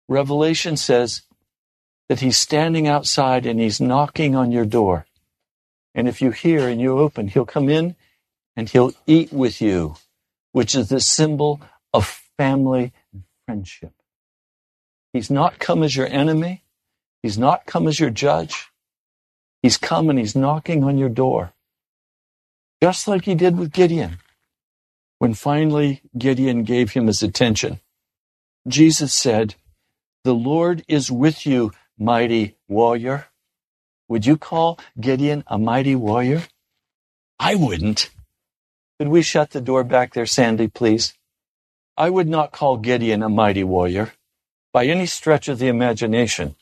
Revelation 0.09 0.77
says 0.77 1.23
that 2.09 2.21
he's 2.21 2.37
standing 2.37 2.87
outside 2.87 3.47
and 3.47 3.59
he's 3.59 3.81
knocking 3.81 4.37
on 4.37 4.53
your 4.53 4.67
door. 4.67 5.07
And 5.95 6.09
if 6.09 6.21
you 6.21 6.31
hear 6.31 6.69
and 6.69 6.81
you 6.81 6.99
open, 6.99 7.29
he'll 7.29 7.47
come 7.47 7.69
in 7.69 7.97
and 8.57 8.69
he'll 8.69 8.93
eat 9.07 9.33
with 9.33 9.61
you, 9.61 9.97
which 10.53 10.75
is 10.75 10.89
the 10.89 11.01
symbol 11.01 11.61
of 11.93 12.23
family 12.37 12.93
and 13.13 13.25
friendship. 13.47 13.93
He's 15.13 15.31
not 15.31 15.59
come 15.59 15.83
as 15.83 15.97
your 15.97 16.09
enemy. 16.09 16.64
He's 17.25 17.39
not 17.39 17.65
come 17.65 17.89
as 17.89 17.99
your 17.99 18.11
judge. 18.11 18.69
He's 19.63 19.79
come 19.79 20.11
and 20.11 20.19
he's 20.19 20.37
knocking 20.37 20.85
on 20.85 20.99
your 20.99 21.09
door. 21.09 21.55
Just 22.83 23.09
like 23.09 23.25
he 23.25 23.35
did 23.35 23.57
with 23.57 23.73
Gideon. 23.73 24.19
When 25.21 25.33
finally 25.33 26.03
Gideon 26.19 26.65
gave 26.65 26.91
him 26.91 27.07
his 27.07 27.23
attention, 27.23 27.81
Jesus 28.69 29.15
said, 29.15 29.55
The 30.25 30.35
Lord 30.35 30.85
is 30.87 31.11
with 31.11 31.47
you, 31.47 31.73
mighty 31.99 32.57
warrior. 32.69 33.29
Would 34.07 34.27
you 34.27 34.37
call 34.37 34.79
Gideon 35.01 35.45
a 35.47 35.57
mighty 35.57 35.95
warrior? 35.95 36.43
I 37.39 37.55
wouldn't. 37.55 38.11
Could 38.99 39.09
we 39.09 39.23
shut 39.23 39.53
the 39.53 39.63
door 39.63 39.83
back 39.83 40.13
there, 40.13 40.27
Sandy, 40.27 40.69
please? 40.69 41.15
I 41.97 42.11
would 42.11 42.29
not 42.29 42.53
call 42.53 42.77
Gideon 42.77 43.23
a 43.23 43.31
mighty 43.31 43.65
warrior 43.65 44.13
by 44.75 44.85
any 44.85 45.07
stretch 45.07 45.49
of 45.49 45.59
the 45.59 45.69
imagination. 45.69 46.57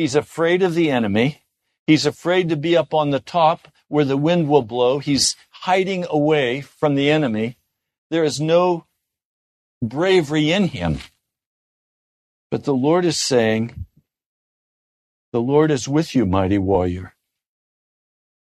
He's 0.00 0.14
afraid 0.14 0.62
of 0.62 0.74
the 0.74 0.90
enemy. 0.90 1.42
He's 1.86 2.06
afraid 2.06 2.48
to 2.48 2.56
be 2.56 2.74
up 2.74 2.94
on 2.94 3.10
the 3.10 3.20
top 3.20 3.68
where 3.88 4.06
the 4.06 4.16
wind 4.16 4.48
will 4.48 4.62
blow. 4.62 4.98
He's 4.98 5.36
hiding 5.50 6.06
away 6.08 6.62
from 6.62 6.94
the 6.94 7.10
enemy. 7.10 7.58
There 8.08 8.24
is 8.24 8.40
no 8.40 8.86
bravery 9.82 10.52
in 10.52 10.68
him. 10.68 11.00
But 12.50 12.64
the 12.64 12.72
Lord 12.72 13.04
is 13.04 13.18
saying, 13.18 13.84
The 15.34 15.42
Lord 15.42 15.70
is 15.70 15.86
with 15.86 16.14
you, 16.14 16.24
mighty 16.24 16.56
warrior. 16.56 17.14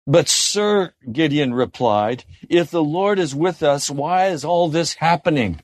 But, 0.08 0.30
sir, 0.30 0.94
Gideon 1.12 1.54
replied, 1.54 2.24
if 2.50 2.72
the 2.72 2.82
Lord 2.82 3.20
is 3.20 3.36
with 3.36 3.64
us, 3.64 3.90
why 3.90 4.28
is 4.28 4.46
all 4.46 4.70
this 4.70 4.94
happening? 4.94 5.60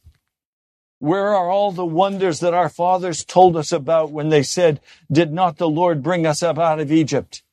Where 1.05 1.35
are 1.35 1.51
all 1.51 1.71
the 1.71 1.85
wonders 1.85 2.39
that 2.39 2.55
our 2.55 2.67
fathers 2.67 3.23
told 3.23 3.55
us 3.55 3.71
about 3.71 4.11
when 4.11 4.29
they 4.29 4.41
said, 4.41 4.81
Did 5.11 5.31
not 5.31 5.57
the 5.57 5.69
Lord 5.69 6.01
bring 6.01 6.25
us 6.25 6.41
up 6.41 6.57
out 6.57 6.79
of 6.79 6.91
Egypt? 6.91 7.43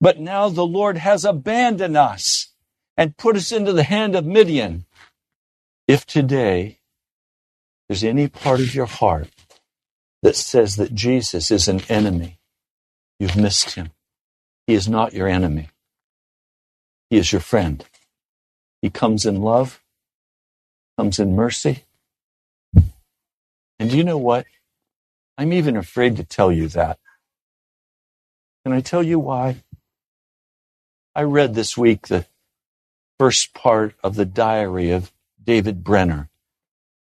But 0.00 0.18
now 0.18 0.48
the 0.48 0.64
Lord 0.64 0.96
has 0.96 1.26
abandoned 1.26 1.98
us 1.98 2.54
and 2.96 3.18
put 3.18 3.36
us 3.36 3.52
into 3.52 3.74
the 3.74 3.82
hand 3.82 4.16
of 4.16 4.24
Midian. 4.24 4.86
If 5.86 6.06
today 6.06 6.78
there's 7.86 8.02
any 8.02 8.28
part 8.28 8.60
of 8.60 8.74
your 8.74 8.86
heart 8.86 9.28
that 10.22 10.34
says 10.34 10.76
that 10.76 10.94
Jesus 10.94 11.50
is 11.50 11.68
an 11.68 11.82
enemy, 11.90 12.38
you've 13.18 13.36
missed 13.36 13.74
him. 13.74 13.90
He 14.66 14.72
is 14.72 14.88
not 14.88 15.12
your 15.12 15.28
enemy. 15.28 15.68
He 17.10 17.18
is 17.18 17.30
your 17.30 17.42
friend. 17.42 17.84
He 18.80 18.88
comes 18.88 19.26
in 19.26 19.42
love, 19.42 19.82
comes 20.96 21.18
in 21.18 21.36
mercy. 21.36 21.84
And 23.80 23.90
you 23.90 24.04
know 24.04 24.18
what? 24.18 24.44
I'm 25.38 25.54
even 25.54 25.74
afraid 25.74 26.18
to 26.18 26.24
tell 26.24 26.52
you 26.52 26.68
that. 26.68 26.98
Can 28.62 28.74
I 28.74 28.82
tell 28.82 29.02
you 29.02 29.18
why? 29.18 29.64
I 31.14 31.22
read 31.22 31.54
this 31.54 31.78
week 31.78 32.08
the 32.08 32.26
first 33.18 33.54
part 33.54 33.94
of 34.04 34.16
the 34.16 34.26
diary 34.26 34.90
of 34.90 35.10
David 35.42 35.82
Brainerd. 35.82 36.28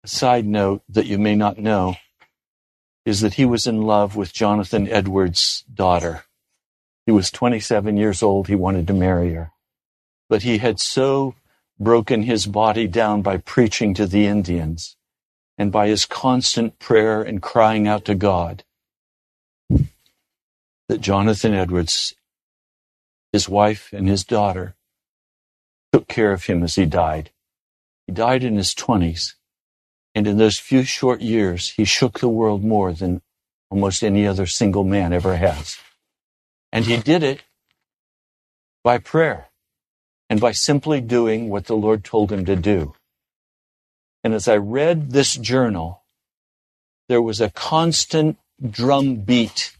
A 0.02 0.08
side 0.08 0.46
note 0.46 0.82
that 0.88 1.04
you 1.04 1.18
may 1.18 1.36
not 1.36 1.58
know 1.58 1.96
is 3.04 3.20
that 3.20 3.34
he 3.34 3.44
was 3.44 3.66
in 3.66 3.82
love 3.82 4.16
with 4.16 4.32
Jonathan 4.32 4.88
Edwards' 4.88 5.64
daughter. 5.72 6.24
He 7.04 7.12
was 7.12 7.30
27 7.30 7.98
years 7.98 8.22
old. 8.22 8.48
He 8.48 8.54
wanted 8.54 8.86
to 8.86 8.94
marry 8.94 9.34
her. 9.34 9.52
But 10.30 10.42
he 10.42 10.56
had 10.56 10.80
so 10.80 11.34
broken 11.78 12.22
his 12.22 12.46
body 12.46 12.86
down 12.86 13.20
by 13.20 13.36
preaching 13.36 13.92
to 13.92 14.06
the 14.06 14.26
Indians 14.26 14.96
and 15.58 15.70
by 15.70 15.88
his 15.88 16.06
constant 16.06 16.78
prayer 16.78 17.22
and 17.22 17.42
crying 17.42 17.86
out 17.86 18.04
to 18.06 18.14
God 18.14 18.64
that 20.88 21.00
Jonathan 21.00 21.54
Edwards, 21.54 22.14
his 23.32 23.48
wife 23.48 23.92
and 23.92 24.08
his 24.08 24.24
daughter, 24.24 24.74
took 25.92 26.08
care 26.08 26.32
of 26.32 26.44
him 26.44 26.62
as 26.62 26.74
he 26.74 26.86
died. 26.86 27.30
He 28.06 28.12
died 28.12 28.44
in 28.44 28.56
his 28.56 28.74
20s. 28.74 29.34
And 30.14 30.26
in 30.26 30.36
those 30.36 30.58
few 30.58 30.84
short 30.84 31.22
years, 31.22 31.70
he 31.70 31.84
shook 31.84 32.20
the 32.20 32.28
world 32.28 32.62
more 32.62 32.92
than 32.92 33.22
almost 33.70 34.04
any 34.04 34.26
other 34.26 34.46
single 34.46 34.84
man 34.84 35.12
ever 35.12 35.36
has. 35.36 35.78
And 36.70 36.84
he 36.84 36.98
did 36.98 37.22
it 37.22 37.42
by 38.84 38.98
prayer 38.98 39.48
and 40.28 40.40
by 40.40 40.52
simply 40.52 41.00
doing 41.00 41.48
what 41.48 41.66
the 41.66 41.76
Lord 41.76 42.04
told 42.04 42.32
him 42.32 42.44
to 42.44 42.56
do. 42.56 42.94
And 44.24 44.34
as 44.34 44.48
I 44.48 44.56
read 44.56 45.10
this 45.10 45.34
journal, 45.34 46.04
there 47.08 47.22
was 47.22 47.40
a 47.40 47.50
constant 47.50 48.38
drumbeat 48.64 49.76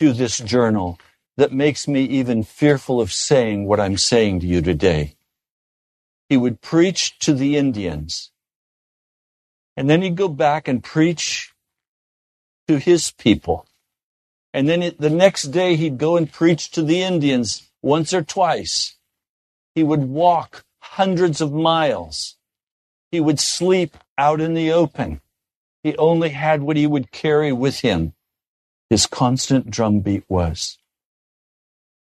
to 0.00 0.12
this 0.12 0.38
journal 0.38 0.98
that 1.36 1.52
makes 1.52 1.86
me 1.86 2.02
even 2.04 2.42
fearful 2.42 3.00
of 3.00 3.12
saying 3.12 3.66
what 3.66 3.80
I'm 3.80 3.96
saying 3.96 4.40
to 4.40 4.46
you 4.46 4.60
today. 4.60 5.14
He 6.28 6.36
would 6.36 6.60
preach 6.60 7.18
to 7.20 7.32
the 7.32 7.56
Indians 7.56 8.32
and 9.76 9.90
then 9.90 10.02
he'd 10.02 10.16
go 10.16 10.28
back 10.28 10.68
and 10.68 10.82
preach 10.82 11.52
to 12.66 12.78
his 12.78 13.10
people. 13.12 13.66
And 14.52 14.68
then 14.68 14.82
it, 14.82 14.98
the 14.98 15.10
next 15.10 15.44
day 15.44 15.76
he'd 15.76 15.98
go 15.98 16.16
and 16.16 16.32
preach 16.32 16.70
to 16.72 16.82
the 16.82 17.02
Indians 17.02 17.70
once 17.82 18.14
or 18.14 18.22
twice. 18.22 18.96
He 19.74 19.82
would 19.82 20.04
walk 20.04 20.64
hundreds 20.80 21.42
of 21.42 21.52
miles. 21.52 22.35
He 23.16 23.20
would 23.20 23.40
sleep 23.40 23.96
out 24.18 24.42
in 24.42 24.52
the 24.52 24.70
open. 24.72 25.22
He 25.82 25.96
only 25.96 26.28
had 26.28 26.60
what 26.60 26.76
he 26.76 26.86
would 26.86 27.12
carry 27.12 27.50
with 27.50 27.80
him. 27.80 28.12
His 28.90 29.06
constant 29.06 29.70
drumbeat 29.70 30.24
was, 30.28 30.76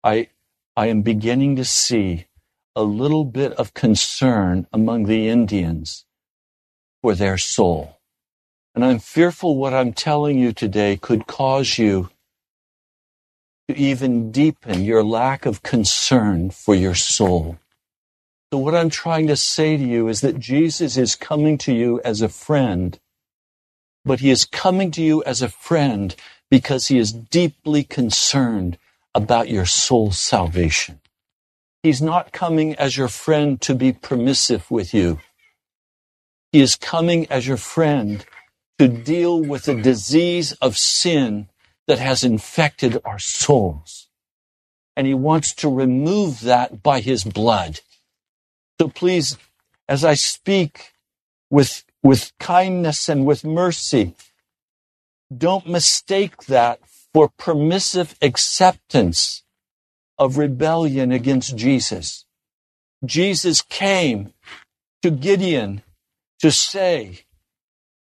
I, 0.03 0.31
I 0.77 0.89
am 0.89 1.03
beginning 1.03 1.55
to 1.55 1.65
see 1.65 2.27
a 2.75 2.83
little 2.83 3.25
bit 3.25 3.53
of 3.53 3.75
concern 3.75 4.67
among 4.73 5.05
the 5.05 5.29
Indians 5.29 6.05
for 7.01 7.15
their 7.15 7.39
soul. 7.39 8.01
And 8.75 8.85
I'm 8.85 8.99
fearful 8.99 9.57
what 9.57 9.73
I'm 9.73 9.93
telling 9.93 10.37
you 10.37 10.53
today 10.53 10.97
could 10.97 11.29
cause 11.29 11.79
you 11.79 12.11
to 13.69 13.77
even 13.77 14.33
deepen 14.33 14.83
your 14.83 15.05
lack 15.05 15.47
of 15.47 15.63
concern 15.63 16.51
for 16.51 16.75
your 16.75 16.97
soul. 16.97 17.57
So, 18.51 18.59
what 18.59 18.75
I'm 18.75 18.89
trying 18.89 19.27
to 19.27 19.37
say 19.37 19.77
to 19.77 19.83
you 19.83 20.09
is 20.09 20.23
that 20.23 20.39
Jesus 20.39 20.97
is 20.97 21.17
coming 21.17 21.59
to 21.59 21.73
you 21.73 22.01
as 22.03 22.23
a 22.23 22.31
friend, 22.31 22.99
but 24.07 24.21
he 24.21 24.31
is 24.31 24.47
coming 24.47 24.91
to 24.93 25.03
you 25.03 25.23
as 25.25 25.43
a 25.43 25.51
friend 25.51 26.15
because 26.51 26.89
he 26.89 26.99
is 26.99 27.13
deeply 27.13 27.85
concerned 27.85 28.79
about 29.15 29.51
your 29.51 29.67
soul's 29.67 30.19
salvation. 30.19 31.01
He's 31.83 32.01
not 32.01 32.33
coming 32.33 32.75
as 32.77 32.97
your 32.97 33.09
friend 33.09 33.61
to 33.61 33.75
be 33.75 33.93
permissive 33.93 34.71
with 34.71 34.95
you. 34.95 35.21
He 36.51 36.63
is 36.63 36.75
coming 36.75 37.27
as 37.31 37.47
your 37.47 37.59
friend 37.59 38.25
to 38.79 38.89
deal 38.89 39.43
with 39.43 39.65
the 39.65 39.75
disease 39.75 40.53
of 40.55 40.79
sin 40.79 41.49
that 41.87 41.99
has 41.99 42.25
infected 42.25 42.99
our 43.05 43.19
souls. 43.19 44.09
And 44.97 45.07
he 45.07 45.15
wants 45.15 45.53
to 45.57 45.69
remove 45.69 46.41
that 46.41 46.83
by 46.83 47.01
his 47.01 47.25
blood. 47.25 47.81
So 48.81 48.89
please, 48.89 49.37
as 49.89 50.05
I 50.05 50.15
speak 50.15 50.93
with, 51.51 51.85
with 52.03 52.33
kindness 52.39 53.09
and 53.09 53.27
with 53.27 53.45
mercy, 53.45 54.15
don't 55.37 55.67
mistake 55.67 56.45
that 56.45 56.81
for 57.13 57.29
permissive 57.29 58.15
acceptance 58.23 59.43
of 60.19 60.39
rebellion 60.39 61.11
against 61.13 61.57
Jesus. 61.57 62.25
Jesus 63.05 63.63
came 63.63 64.33
to 65.03 65.11
Gideon 65.11 65.83
to 66.41 66.51
say, 66.51 67.21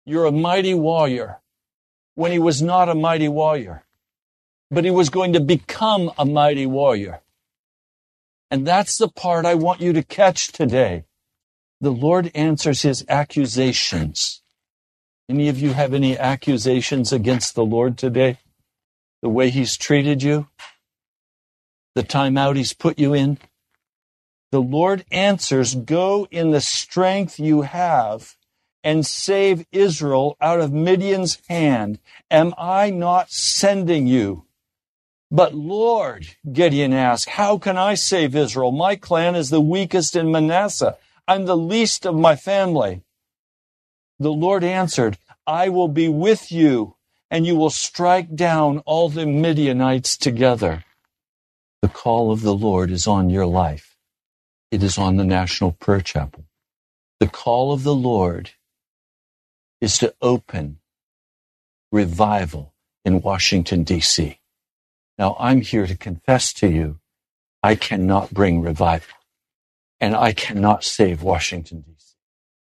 You're 0.04 0.26
a 0.26 0.32
mighty 0.32 0.74
warrior, 0.74 1.38
when 2.14 2.32
he 2.32 2.38
was 2.38 2.62
not 2.62 2.88
a 2.88 2.94
mighty 2.94 3.28
warrior, 3.28 3.84
but 4.70 4.84
he 4.84 4.90
was 4.90 5.10
going 5.10 5.32
to 5.32 5.40
become 5.40 6.10
a 6.18 6.24
mighty 6.24 6.66
warrior. 6.66 7.20
And 8.50 8.66
that's 8.66 8.96
the 8.96 9.08
part 9.08 9.44
I 9.44 9.54
want 9.54 9.80
you 9.80 9.92
to 9.92 10.02
catch 10.02 10.48
today. 10.48 11.04
The 11.80 11.92
Lord 11.92 12.30
answers 12.34 12.82
his 12.82 13.04
accusations. 13.08 14.42
Any 15.28 15.48
of 15.48 15.60
you 15.60 15.74
have 15.74 15.92
any 15.92 16.18
accusations 16.18 17.12
against 17.12 17.54
the 17.54 17.64
Lord 17.64 17.98
today? 17.98 18.38
The 19.22 19.28
way 19.28 19.50
he's 19.50 19.76
treated 19.76 20.22
you? 20.22 20.48
The 21.94 22.02
time 22.02 22.38
out 22.38 22.56
he's 22.56 22.72
put 22.72 22.98
you 22.98 23.12
in? 23.12 23.38
The 24.50 24.62
Lord 24.62 25.04
answers, 25.12 25.74
Go 25.74 26.26
in 26.30 26.50
the 26.50 26.62
strength 26.62 27.38
you 27.38 27.62
have 27.62 28.36
and 28.82 29.04
save 29.04 29.66
Israel 29.70 30.36
out 30.40 30.60
of 30.60 30.72
Midian's 30.72 31.38
hand. 31.48 31.98
Am 32.30 32.54
I 32.56 32.88
not 32.88 33.30
sending 33.30 34.06
you? 34.06 34.47
But 35.30 35.54
Lord, 35.54 36.26
Gideon 36.50 36.92
asked, 36.92 37.28
How 37.28 37.58
can 37.58 37.76
I 37.76 37.94
save 37.94 38.34
Israel? 38.34 38.72
My 38.72 38.96
clan 38.96 39.34
is 39.34 39.50
the 39.50 39.60
weakest 39.60 40.16
in 40.16 40.30
Manasseh. 40.30 40.96
I'm 41.26 41.44
the 41.44 41.56
least 41.56 42.06
of 42.06 42.14
my 42.14 42.34
family. 42.34 43.02
The 44.18 44.32
Lord 44.32 44.64
answered, 44.64 45.18
I 45.46 45.68
will 45.68 45.88
be 45.88 46.08
with 46.08 46.50
you, 46.50 46.96
and 47.30 47.46
you 47.46 47.56
will 47.56 47.70
strike 47.70 48.34
down 48.34 48.78
all 48.80 49.10
the 49.10 49.26
Midianites 49.26 50.16
together. 50.16 50.84
The 51.82 51.88
call 51.88 52.32
of 52.32 52.40
the 52.40 52.54
Lord 52.54 52.90
is 52.90 53.06
on 53.06 53.28
your 53.28 53.46
life. 53.46 53.96
It 54.70 54.82
is 54.82 54.98
on 54.98 55.16
the 55.16 55.24
National 55.24 55.72
Prayer 55.72 56.00
Chapel. 56.00 56.46
The 57.20 57.28
call 57.28 57.72
of 57.72 57.82
the 57.82 57.94
Lord 57.94 58.50
is 59.80 59.98
to 59.98 60.14
open 60.22 60.78
revival 61.92 62.74
in 63.04 63.20
Washington, 63.20 63.84
D.C. 63.84 64.38
Now, 65.18 65.36
I'm 65.38 65.62
here 65.62 65.86
to 65.86 65.96
confess 65.96 66.52
to 66.54 66.68
you, 66.68 67.00
I 67.62 67.74
cannot 67.74 68.32
bring 68.32 68.60
revival 68.60 69.14
and 70.00 70.14
I 70.14 70.32
cannot 70.32 70.84
save 70.84 71.22
Washington, 71.22 71.80
D.C. 71.80 72.14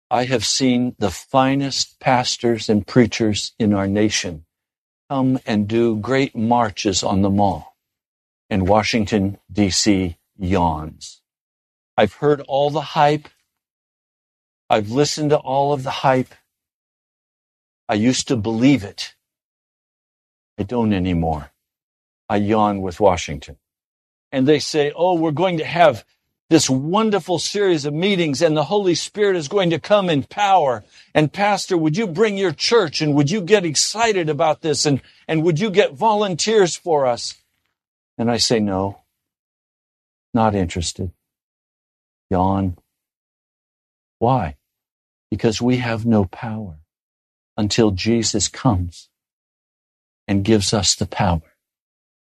I 0.09 0.23
have 0.25 0.45
seen 0.45 0.95
the 0.99 1.11
finest 1.11 1.99
pastors 1.99 2.69
and 2.69 2.87
preachers 2.87 3.53
in 3.59 3.73
our 3.73 3.87
nation 3.87 4.45
come 5.09 5.39
and 5.45 5.67
do 5.67 5.97
great 5.97 6.35
marches 6.35 7.03
on 7.03 7.21
the 7.21 7.29
mall, 7.29 7.75
and 8.49 8.67
Washington, 8.67 9.37
D.C. 9.51 10.17
yawns. 10.37 11.21
I've 11.97 12.13
heard 12.13 12.41
all 12.41 12.69
the 12.69 12.81
hype. 12.81 13.27
I've 14.69 14.91
listened 14.91 15.31
to 15.31 15.37
all 15.37 15.73
of 15.73 15.83
the 15.83 15.91
hype. 15.91 16.33
I 17.89 17.95
used 17.95 18.27
to 18.27 18.35
believe 18.37 18.83
it. 18.83 19.15
I 20.57 20.63
don't 20.63 20.93
anymore. 20.93 21.51
I 22.29 22.37
yawn 22.37 22.81
with 22.81 22.99
Washington. 22.99 23.57
and 24.31 24.47
they 24.47 24.59
say, 24.59 24.91
Oh, 24.95 25.15
we're 25.15 25.31
going 25.31 25.57
to 25.59 25.65
have 25.65 26.05
this 26.49 26.69
wonderful 26.69 27.39
series 27.39 27.85
of 27.85 27.93
meetings 27.93 28.41
and 28.41 28.57
the 28.57 28.65
Holy 28.65 28.95
Spirit 28.95 29.35
is 29.37 29.47
going 29.47 29.71
to 29.71 29.79
come 29.79 30.09
in 30.09 30.23
power. 30.23 30.83
And 31.15 31.33
pastor, 31.33 31.77
would 31.77 31.97
you 31.97 32.07
bring 32.07 32.37
your 32.37 32.53
church 32.53 33.01
and 33.01 33.15
would 33.15 33.31
you 33.31 33.41
get 33.41 33.65
excited 33.65 34.29
about 34.29 34.61
this 34.61 34.85
and, 34.85 35.01
and 35.27 35.43
would 35.43 35.59
you 35.59 35.71
get 35.71 35.93
volunteers 35.93 36.75
for 36.75 37.05
us? 37.07 37.35
And 38.17 38.31
I 38.31 38.37
say, 38.37 38.59
no, 38.59 39.01
not 40.33 40.55
interested. 40.55 41.11
Yawn. 42.31 42.77
Why? 44.19 44.57
Because 45.31 45.61
we 45.61 45.77
have 45.77 46.05
no 46.05 46.25
power 46.25 46.77
until 47.57 47.91
Jesus 47.91 48.47
comes 48.47 49.09
and 50.27 50.45
gives 50.45 50.73
us 50.73 50.95
the 50.95 51.07
power. 51.07 51.41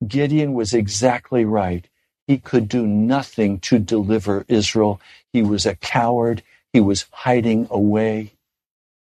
Gideon 0.06 0.54
was 0.54 0.72
exactly 0.72 1.44
right. 1.44 1.86
He 2.26 2.38
could 2.38 2.68
do 2.68 2.86
nothing 2.86 3.58
to 3.60 3.78
deliver 3.78 4.44
Israel. 4.48 5.00
He 5.32 5.42
was 5.42 5.66
a 5.66 5.76
coward. 5.76 6.42
He 6.72 6.80
was 6.80 7.06
hiding 7.10 7.66
away. 7.70 8.32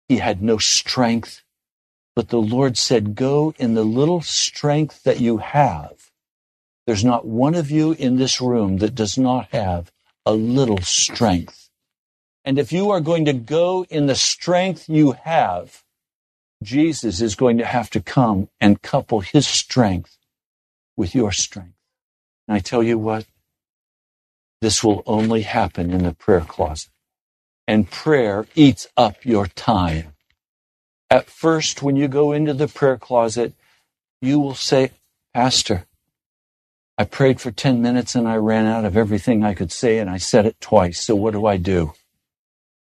He 0.09 0.19
had 0.19 0.43
no 0.43 0.59
strength. 0.59 1.43
But 2.17 2.29
the 2.29 2.41
Lord 2.41 2.77
said, 2.77 3.15
Go 3.15 3.55
in 3.59 3.75
the 3.75 3.85
little 3.85 4.23
strength 4.23 5.03
that 5.05 5.21
you 5.21 5.39
have. 5.39 6.11
There's 6.87 7.05
not 7.05 7.27
one 7.27 7.55
of 7.55 7.71
you 7.71 7.93
in 7.93 8.17
this 8.17 8.41
room 8.41 8.79
that 8.79 8.95
does 8.95 9.19
not 9.19 9.49
have 9.53 9.93
a 10.25 10.33
little 10.33 10.81
strength. 10.81 11.69
And 12.45 12.59
if 12.59 12.73
you 12.73 12.91
are 12.91 13.01
going 13.01 13.27
to 13.27 13.33
go 13.33 13.85
in 13.91 14.07
the 14.07 14.15
strength 14.15 14.89
you 14.89 15.13
have, 15.13 15.83
Jesus 16.63 17.21
is 17.21 17.35
going 17.35 17.59
to 17.59 17.67
have 17.67 17.91
to 17.91 18.01
come 18.01 18.49
and 18.61 18.83
couple 18.83 19.21
his 19.21 19.47
strength 19.47 20.17
with 21.01 21.15
your 21.15 21.33
strength. 21.33 21.79
And 22.47 22.55
I 22.55 22.61
tell 22.61 22.83
you 22.83 22.99
what, 22.99 23.25
this 24.61 24.85
will 24.85 25.03
only 25.07 25.43
happen 25.43 25.91
in 25.91 26.05
the 26.05 26.13
prayer 26.13 26.43
closet. 26.43 26.91
And 27.67 27.91
prayer 27.91 28.47
eats 28.55 28.87
up 28.99 29.25
your 29.25 29.47
time. 29.47 30.13
At 31.09 31.31
first, 31.31 31.83
when 31.83 31.97
you 31.97 32.07
go 32.07 32.33
into 32.33 32.53
the 32.53 32.69
prayer 32.69 32.99
closet, 32.99 33.55
you 34.21 34.39
will 34.39 34.55
say, 34.55 34.91
Pastor, 35.33 35.87
I 36.99 37.05
prayed 37.05 37.41
for 37.41 37.51
10 37.51 37.81
minutes 37.81 38.15
and 38.15 38.29
I 38.29 38.37
ran 38.37 38.67
out 38.67 38.85
of 38.85 38.95
everything 38.95 39.43
I 39.43 39.55
could 39.55 39.73
say 39.73 39.99
and 39.99 40.11
I 40.11 40.19
said 40.19 40.45
it 40.45 40.61
twice. 40.61 41.01
So 41.01 41.17
what 41.17 41.33
do 41.33 41.47
I 41.47 41.57
do? 41.57 41.95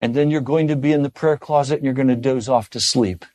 And 0.01 0.15
then 0.15 0.31
you're 0.31 0.41
going 0.41 0.69
to 0.69 0.75
be 0.75 0.91
in 0.91 1.03
the 1.03 1.11
prayer 1.11 1.37
closet 1.37 1.75
and 1.75 1.85
you're 1.85 1.93
going 1.93 2.07
to 2.07 2.15
doze 2.15 2.49
off 2.49 2.71
to 2.71 2.79
sleep. 2.79 3.25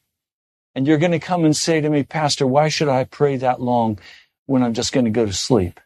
And 0.74 0.86
you're 0.86 0.98
going 0.98 1.12
to 1.12 1.20
come 1.20 1.44
and 1.44 1.56
say 1.56 1.80
to 1.80 1.88
me, 1.88 2.02
Pastor, 2.02 2.46
why 2.48 2.68
should 2.68 2.88
I 2.88 3.04
pray 3.04 3.36
that 3.36 3.60
long 3.60 4.00
when 4.46 4.62
I'm 4.62 4.74
just 4.74 4.92
going 4.92 5.04
to 5.04 5.10
go 5.10 5.26
to 5.26 5.32
sleep? 5.32 5.80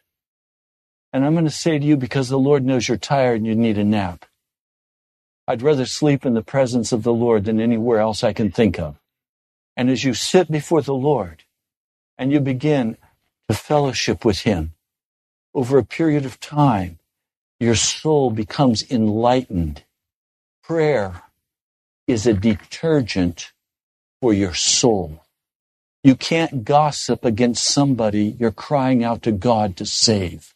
And 1.13 1.25
I'm 1.25 1.33
going 1.33 1.45
to 1.45 1.51
say 1.51 1.79
to 1.79 1.85
you, 1.85 1.97
because 1.97 2.29
the 2.29 2.39
Lord 2.39 2.65
knows 2.65 2.87
you're 2.87 2.97
tired 2.97 3.37
and 3.37 3.47
you 3.47 3.55
need 3.55 3.77
a 3.77 3.83
nap. 3.83 4.25
I'd 5.47 5.61
rather 5.61 5.85
sleep 5.85 6.25
in 6.25 6.33
the 6.33 6.41
presence 6.41 6.91
of 6.91 7.03
the 7.03 7.13
Lord 7.13 7.45
than 7.45 7.61
anywhere 7.61 7.99
else 7.99 8.23
I 8.23 8.33
can 8.33 8.51
think 8.51 8.77
of. 8.79 8.99
And 9.77 9.89
as 9.89 10.03
you 10.03 10.13
sit 10.13 10.51
before 10.51 10.81
the 10.81 10.93
Lord 10.93 11.43
and 12.17 12.31
you 12.31 12.39
begin 12.39 12.97
to 13.47 13.55
fellowship 13.55 14.25
with 14.25 14.39
Him 14.39 14.73
over 15.53 15.77
a 15.77 15.85
period 15.85 16.25
of 16.25 16.39
time, 16.39 16.99
your 17.59 17.75
soul 17.75 18.29
becomes 18.29 18.83
enlightened. 18.91 19.83
Prayer 20.63 21.23
is 22.07 22.27
a 22.27 22.33
detergent 22.33 23.53
for 24.21 24.33
your 24.33 24.53
soul. 24.53 25.23
You 26.07 26.15
can't 26.15 26.63
gossip 26.63 27.25
against 27.25 27.65
somebody 27.65 28.37
you're 28.39 28.49
crying 28.49 29.03
out 29.03 29.23
to 29.23 29.33
God 29.33 29.75
to 29.75 29.85
save. 29.85 30.55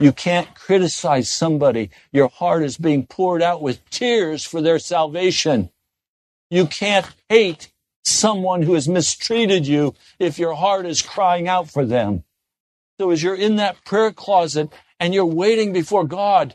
You 0.00 0.10
can't 0.10 0.52
criticize 0.56 1.30
somebody 1.30 1.90
your 2.10 2.26
heart 2.26 2.64
is 2.64 2.76
being 2.76 3.06
poured 3.06 3.40
out 3.40 3.62
with 3.62 3.88
tears 3.90 4.44
for 4.44 4.60
their 4.60 4.80
salvation. 4.80 5.70
You 6.50 6.66
can't 6.66 7.06
hate 7.28 7.70
someone 8.02 8.62
who 8.62 8.74
has 8.74 8.88
mistreated 8.88 9.64
you 9.64 9.94
if 10.18 10.40
your 10.40 10.54
heart 10.54 10.86
is 10.86 11.02
crying 11.02 11.46
out 11.46 11.70
for 11.70 11.86
them. 11.86 12.24
So 12.98 13.12
as 13.12 13.22
you're 13.22 13.36
in 13.36 13.54
that 13.54 13.84
prayer 13.84 14.10
closet 14.10 14.72
and 14.98 15.14
you're 15.14 15.24
waiting 15.24 15.72
before 15.72 16.02
God, 16.02 16.52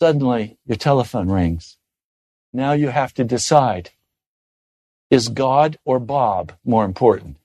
suddenly 0.00 0.58
your 0.64 0.76
telephone 0.76 1.28
rings. 1.28 1.76
Now 2.52 2.70
you 2.70 2.90
have 2.90 3.12
to 3.14 3.24
decide 3.24 3.90
is 5.14 5.28
God 5.28 5.78
or 5.84 6.00
Bob 6.00 6.52
more 6.64 6.84
important? 6.84 7.36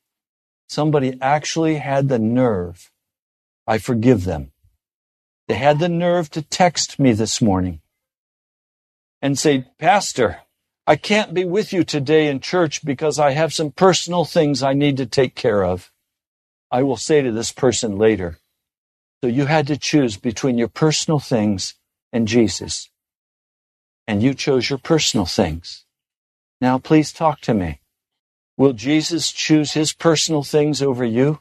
Somebody 0.68 1.18
actually 1.22 1.76
had 1.76 2.10
the 2.10 2.18
nerve. 2.18 2.92
I 3.68 3.78
forgive 3.78 4.24
them. 4.24 4.52
They 5.48 5.54
had 5.54 5.78
the 5.78 5.88
nerve 5.88 6.32
to 6.32 6.42
text 6.42 7.00
me 7.00 7.14
this 7.14 7.42
morning 7.42 7.82
and 9.22 9.38
say, 9.38 9.66
Pastor, 9.78 10.42
I 10.88 10.96
can't 10.96 11.36
be 11.36 11.46
with 11.46 11.72
you 11.72 11.84
today 11.84 12.28
in 12.28 12.40
church 12.40 12.84
because 12.84 13.20
I 13.20 13.32
have 13.32 13.54
some 13.54 13.72
personal 13.72 14.26
things 14.26 14.64
I 14.64 14.74
need 14.74 14.98
to 14.98 15.06
take 15.06 15.36
care 15.36 15.64
of. 15.64 15.92
I 16.72 16.82
will 16.82 16.98
say 16.98 17.22
to 17.22 17.32
this 17.32 17.52
person 17.52 18.00
later. 18.00 18.40
So 19.22 19.30
you 19.30 19.46
had 19.46 19.68
to 19.68 19.78
choose 19.78 20.18
between 20.18 20.58
your 20.58 20.70
personal 20.70 21.20
things 21.20 21.76
and 22.12 22.28
Jesus. 22.28 22.90
And 24.08 24.24
you 24.24 24.34
chose 24.34 24.72
your 24.72 24.80
personal 24.80 25.28
things. 25.28 25.86
Now, 26.62 26.78
please 26.78 27.12
talk 27.14 27.42
to 27.42 27.54
me. 27.54 27.80
Will 28.58 28.74
Jesus 28.74 29.32
choose 29.32 29.74
his 29.74 29.94
personal 29.94 30.44
things 30.44 30.82
over 30.82 31.06
you? 31.06 31.40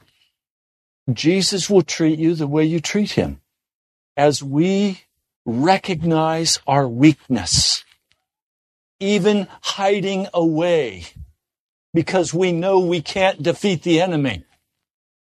Jesus 1.12 1.69
will 1.69 1.83
treat 1.83 2.19
you 2.19 2.35
the 2.35 2.47
way 2.47 2.64
you 2.64 2.81
treat 2.81 3.12
him. 3.12 3.41
As 4.16 4.43
we 4.43 5.03
recognize 5.45 6.61
our 6.66 6.87
weakness, 6.87 7.85
even 9.01 9.49
hiding 9.62 10.29
away, 10.35 11.07
because 11.95 12.35
we 12.35 12.53
know 12.53 12.79
we 12.79 13.01
can't 13.01 13.43
defeat 13.43 13.83
the 13.83 14.01
enemy. 14.01 14.45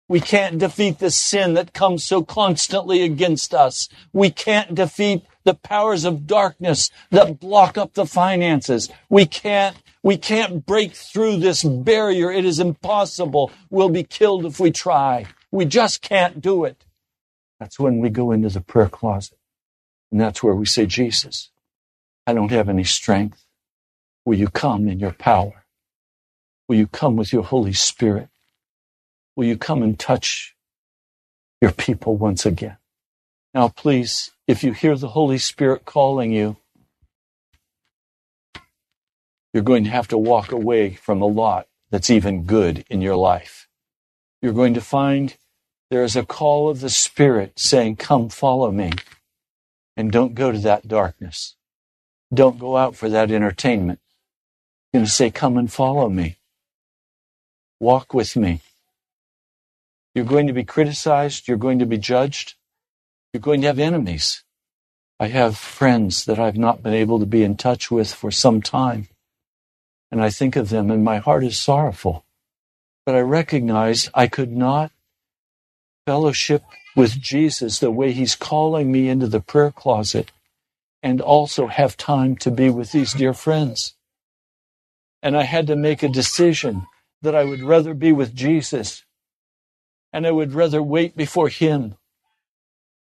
We 0.09 0.21
can't 0.21 0.59
defeat 0.59 0.99
the 0.99 1.11
sin 1.11 1.55
that 1.55 1.73
comes 1.73 2.05
so 2.05 2.23
constantly 2.23 3.03
against 3.03 3.53
us. 3.53 3.89
We 4.13 4.31
can't 4.31 4.75
defeat 4.75 5.25
the 5.45 5.55
powers 5.55 6.05
of 6.05 6.27
darkness 6.27 6.91
that 7.11 7.41
block 7.41 7.79
up 7.79 7.95
the 7.95 8.07
finances. 8.07 8.91
We 9.09 9.27
can't, 9.27 9.77
we 10.03 10.17
can't 10.17 10.65
break 10.67 10.93
through 10.95 11.39
this 11.39 11.65
barrier. 11.65 12.31
It 12.31 12.45
is 12.45 12.61
impossible. 12.61 13.51
We'll 13.71 13.89
be 13.89 14.05
killed 14.05 14.45
if 14.47 14.61
we 14.61 14.71
try. 14.71 15.27
We 15.51 15.65
just 15.65 16.03
can't 16.03 16.41
do 16.41 16.65
it. 16.65 16.85
That's 17.61 17.79
when 17.79 17.99
we 18.01 18.11
go 18.11 18.33
into 18.33 18.49
the 18.49 18.61
prayer 18.61 18.89
closet. 18.89 19.39
And 20.11 20.21
that's 20.21 20.43
where 20.43 20.55
we 20.55 20.67
say, 20.67 20.87
Jesus, 20.87 21.51
I 22.27 22.35
don't 22.35 22.51
have 22.51 22.69
any 22.69 22.85
strength. 22.85 23.45
Will 24.25 24.39
you 24.39 24.49
come 24.49 24.89
in 24.89 25.01
your 25.01 25.13
power? 25.13 25.65
Will 26.69 26.77
you 26.77 26.87
come 26.87 27.17
with 27.17 27.33
your 27.33 27.45
Holy 27.45 27.73
Spirit? 27.73 28.29
Will 29.37 29.47
you 29.47 29.57
come 29.57 29.83
and 29.83 29.99
touch 29.99 30.55
your 31.61 31.73
people 31.73 32.17
once 32.17 32.47
again? 32.47 32.77
Now, 33.55 33.69
please, 33.69 34.31
if 34.47 34.65
you 34.65 34.73
hear 34.73 34.97
the 34.97 35.09
Holy 35.09 35.39
Spirit 35.39 35.85
calling 35.85 36.33
you, 36.33 36.57
you're 39.53 39.63
going 39.63 39.85
to 39.85 39.91
have 39.91 40.09
to 40.09 40.19
walk 40.19 40.53
away 40.53 40.95
from 40.95 41.21
a 41.21 41.27
lot 41.27 41.67
that's 41.91 42.09
even 42.09 42.45
good 42.45 42.85
in 42.89 43.03
your 43.03 43.17
life. 43.17 43.69
You're 44.41 44.55
going 44.55 44.75
to 44.75 44.81
find 44.81 45.37
there 45.91 46.03
is 46.03 46.17
a 46.17 46.25
call 46.25 46.71
of 46.71 46.81
the 46.81 46.89
Spirit 46.89 47.59
saying, 47.59 47.97
Come, 47.97 48.31
follow 48.31 48.71
me. 48.71 48.93
And 49.95 50.11
don't 50.11 50.35
go 50.35 50.51
to 50.51 50.59
that 50.61 50.89
darkness. 50.89 51.55
Don't 52.33 52.59
go 52.59 52.79
out 52.79 52.97
for 52.97 53.11
that 53.11 53.31
entertainment. 53.31 54.01
You're 54.93 55.01
going 55.01 55.07
to 55.07 55.13
say, 55.13 55.31
Come 55.31 55.59
and 55.59 55.71
follow 55.71 56.09
me. 56.09 56.39
Walk 57.79 58.15
with 58.15 58.35
me. 58.35 58.63
You're 60.15 60.25
going 60.25 60.47
to 60.47 60.55
be 60.55 60.65
criticized. 60.65 61.47
You're 61.47 61.59
going 61.59 61.79
to 61.81 61.87
be 61.87 61.99
judged. 61.99 62.55
You're 63.33 63.41
going 63.41 63.63
to 63.63 63.69
have 63.69 63.79
enemies. 63.79 64.45
I 65.19 65.29
have 65.29 65.57
friends 65.57 66.27
that 66.27 66.39
I've 66.39 66.59
not 66.59 66.83
been 66.83 66.93
able 66.93 67.19
to 67.19 67.27
be 67.27 67.43
in 67.43 67.57
touch 67.57 67.91
with 67.91 68.13
for 68.13 68.31
some 68.31 68.61
time. 68.61 69.09
And 70.11 70.23
I 70.23 70.29
think 70.29 70.55
of 70.55 70.69
them 70.69 70.91
and 70.91 71.03
my 71.03 71.17
heart 71.17 71.43
is 71.43 71.57
sorrowful. 71.57 72.27
But 73.07 73.15
I 73.15 73.21
recognize 73.21 74.11
I 74.13 74.27
could 74.27 74.53
not 74.53 74.93
fellowship 76.07 76.63
with 76.95 77.19
Jesus 77.19 77.79
the 77.79 77.91
way 77.91 78.13
he's 78.13 78.37
calling 78.37 78.93
me 78.93 79.09
into 79.09 79.27
the 79.27 79.41
prayer 79.41 79.71
closet 79.71 80.31
and 81.03 81.21
also 81.21 81.69
have 81.69 81.97
time 81.97 82.37
to 82.37 82.51
be 82.51 82.69
with 82.69 82.93
these 82.93 83.15
dear 83.15 83.33
friends. 83.33 83.95
And 85.23 85.37
I 85.39 85.45
had 85.45 85.69
to 85.69 85.77
make 85.77 86.03
a 86.03 86.09
decision 86.09 86.87
that 87.23 87.35
I 87.35 87.45
would 87.45 87.63
rather 87.63 87.95
be 87.95 88.13
with 88.13 88.35
Jesus 88.35 89.05
and 90.13 90.27
I 90.27 90.31
would 90.33 90.53
rather 90.53 90.83
wait 90.83 91.17
before 91.17 91.49
him 91.49 91.95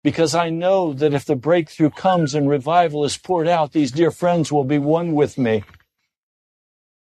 because 0.03 0.33
I 0.33 0.49
know 0.49 0.93
that 0.93 1.13
if 1.13 1.25
the 1.25 1.35
breakthrough 1.35 1.89
comes 1.89 2.33
and 2.33 2.49
revival 2.49 3.03
is 3.03 3.17
poured 3.17 3.47
out, 3.47 3.73
these 3.73 3.91
dear 3.91 4.11
friends 4.11 4.51
will 4.51 4.63
be 4.63 4.79
one 4.79 5.13
with 5.13 5.37
me. 5.37 5.63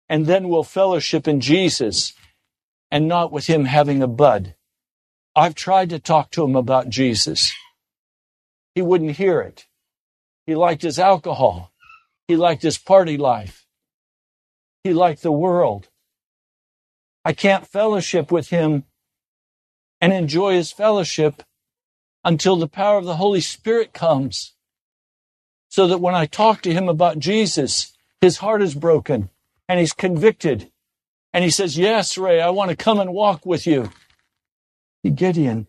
And 0.07 0.25
then 0.25 0.49
we'll 0.49 0.63
fellowship 0.63 1.27
in 1.27 1.39
Jesus 1.39 2.13
and 2.89 3.07
not 3.07 3.31
with 3.31 3.45
him 3.45 3.65
having 3.65 4.01
a 4.01 4.07
bud. 4.07 4.55
I've 5.35 5.53
tried 5.53 5.91
to 5.91 5.99
talk 5.99 6.31
to 6.31 6.43
him 6.43 6.55
about 6.55 6.89
Jesus. 6.89 7.53
He 8.73 8.81
wouldn't 8.81 9.17
hear 9.17 9.41
it. 9.41 9.67
He 10.47 10.55
liked 10.55 10.81
his 10.81 10.97
alcohol. 10.97 11.71
He 12.27 12.35
liked 12.35 12.63
his 12.63 12.79
party 12.79 13.17
life. 13.17 13.67
He 14.83 14.93
liked 14.93 15.21
the 15.21 15.31
world. 15.31 15.89
I 17.23 17.33
can't 17.33 17.67
fellowship 17.67 18.31
with 18.31 18.49
him 18.49 18.85
and 20.01 20.11
enjoy 20.11 20.53
his 20.53 20.71
fellowship 20.71 21.43
until 22.23 22.55
the 22.55 22.67
power 22.67 22.97
of 22.97 23.05
the 23.05 23.15
Holy 23.15 23.41
Spirit 23.41 23.93
comes. 23.93 24.53
So 25.69 25.87
that 25.87 26.01
when 26.01 26.15
I 26.15 26.25
talk 26.25 26.61
to 26.61 26.73
him 26.73 26.89
about 26.89 27.19
Jesus, 27.19 27.95
his 28.21 28.37
heart 28.37 28.61
is 28.61 28.73
broken 28.73 29.29
and 29.67 29.79
he's 29.79 29.93
convicted. 29.93 30.71
And 31.31 31.43
he 31.43 31.49
says, 31.49 31.77
Yes, 31.77 32.17
Ray, 32.17 32.41
I 32.41 32.49
want 32.49 32.71
to 32.71 32.75
come 32.75 32.99
and 32.99 33.13
walk 33.13 33.45
with 33.45 33.67
you. 33.67 33.91
Gideon, 35.03 35.67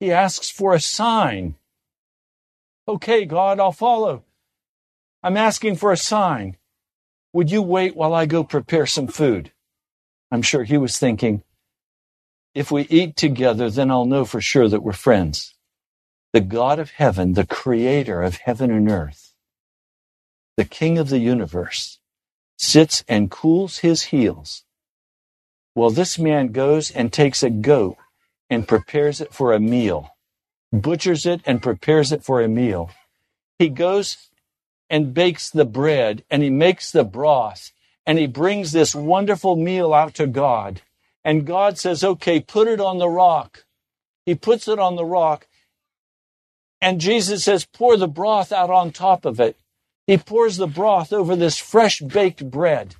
he 0.00 0.10
asks 0.12 0.50
for 0.50 0.72
a 0.72 0.80
sign. 0.80 1.56
Okay, 2.86 3.24
God, 3.24 3.60
I'll 3.60 3.72
follow. 3.72 4.24
I'm 5.22 5.36
asking 5.36 5.76
for 5.76 5.92
a 5.92 5.96
sign. 5.96 6.56
Would 7.32 7.50
you 7.50 7.60
wait 7.60 7.94
while 7.94 8.14
I 8.14 8.26
go 8.26 8.44
prepare 8.44 8.86
some 8.86 9.08
food? 9.08 9.52
I'm 10.30 10.42
sure 10.42 10.64
he 10.64 10.78
was 10.78 10.96
thinking, 10.96 11.42
if 12.54 12.70
we 12.70 12.82
eat 12.82 13.16
together, 13.16 13.68
then 13.70 13.90
I'll 13.90 14.06
know 14.06 14.24
for 14.24 14.40
sure 14.40 14.68
that 14.68 14.82
we're 14.82 14.92
friends. 14.92 15.54
The 16.32 16.40
God 16.42 16.78
of 16.78 16.90
heaven, 16.90 17.32
the 17.32 17.46
creator 17.46 18.22
of 18.22 18.36
heaven 18.36 18.70
and 18.70 18.90
earth, 18.90 19.32
the 20.58 20.66
king 20.66 20.98
of 20.98 21.08
the 21.08 21.20
universe, 21.20 22.00
sits 22.58 23.02
and 23.08 23.30
cools 23.30 23.78
his 23.78 24.04
heels. 24.04 24.64
Well, 25.74 25.90
this 25.90 26.18
man 26.18 26.48
goes 26.48 26.90
and 26.90 27.12
takes 27.12 27.42
a 27.42 27.50
goat 27.50 27.96
and 28.50 28.68
prepares 28.68 29.20
it 29.22 29.32
for 29.32 29.54
a 29.54 29.60
meal, 29.60 30.10
butchers 30.72 31.24
it 31.24 31.40
and 31.46 31.62
prepares 31.62 32.12
it 32.12 32.22
for 32.22 32.42
a 32.42 32.48
meal. 32.48 32.90
He 33.58 33.70
goes 33.70 34.18
and 34.90 35.14
bakes 35.14 35.50
the 35.50 35.64
bread 35.64 36.24
and 36.30 36.42
he 36.42 36.50
makes 36.50 36.92
the 36.92 37.04
broth 37.04 37.72
and 38.06 38.18
he 38.18 38.26
brings 38.26 38.72
this 38.72 38.94
wonderful 38.94 39.56
meal 39.56 39.94
out 39.94 40.14
to 40.14 40.26
God. 40.26 40.82
And 41.24 41.46
God 41.46 41.78
says, 41.78 42.04
okay, 42.04 42.40
put 42.40 42.68
it 42.68 42.80
on 42.80 42.98
the 42.98 43.08
rock. 43.08 43.64
He 44.26 44.34
puts 44.34 44.68
it 44.68 44.78
on 44.78 44.96
the 44.96 45.04
rock. 45.04 45.46
And 46.80 47.00
Jesus 47.00 47.44
says, 47.44 47.64
pour 47.64 47.96
the 47.96 48.08
broth 48.08 48.52
out 48.52 48.70
on 48.70 48.92
top 48.92 49.24
of 49.24 49.40
it. 49.40 49.56
He 50.06 50.16
pours 50.16 50.56
the 50.56 50.66
broth 50.66 51.12
over 51.12 51.36
this 51.36 51.58
fresh 51.58 52.00
baked 52.00 52.50
bread, 52.50 52.94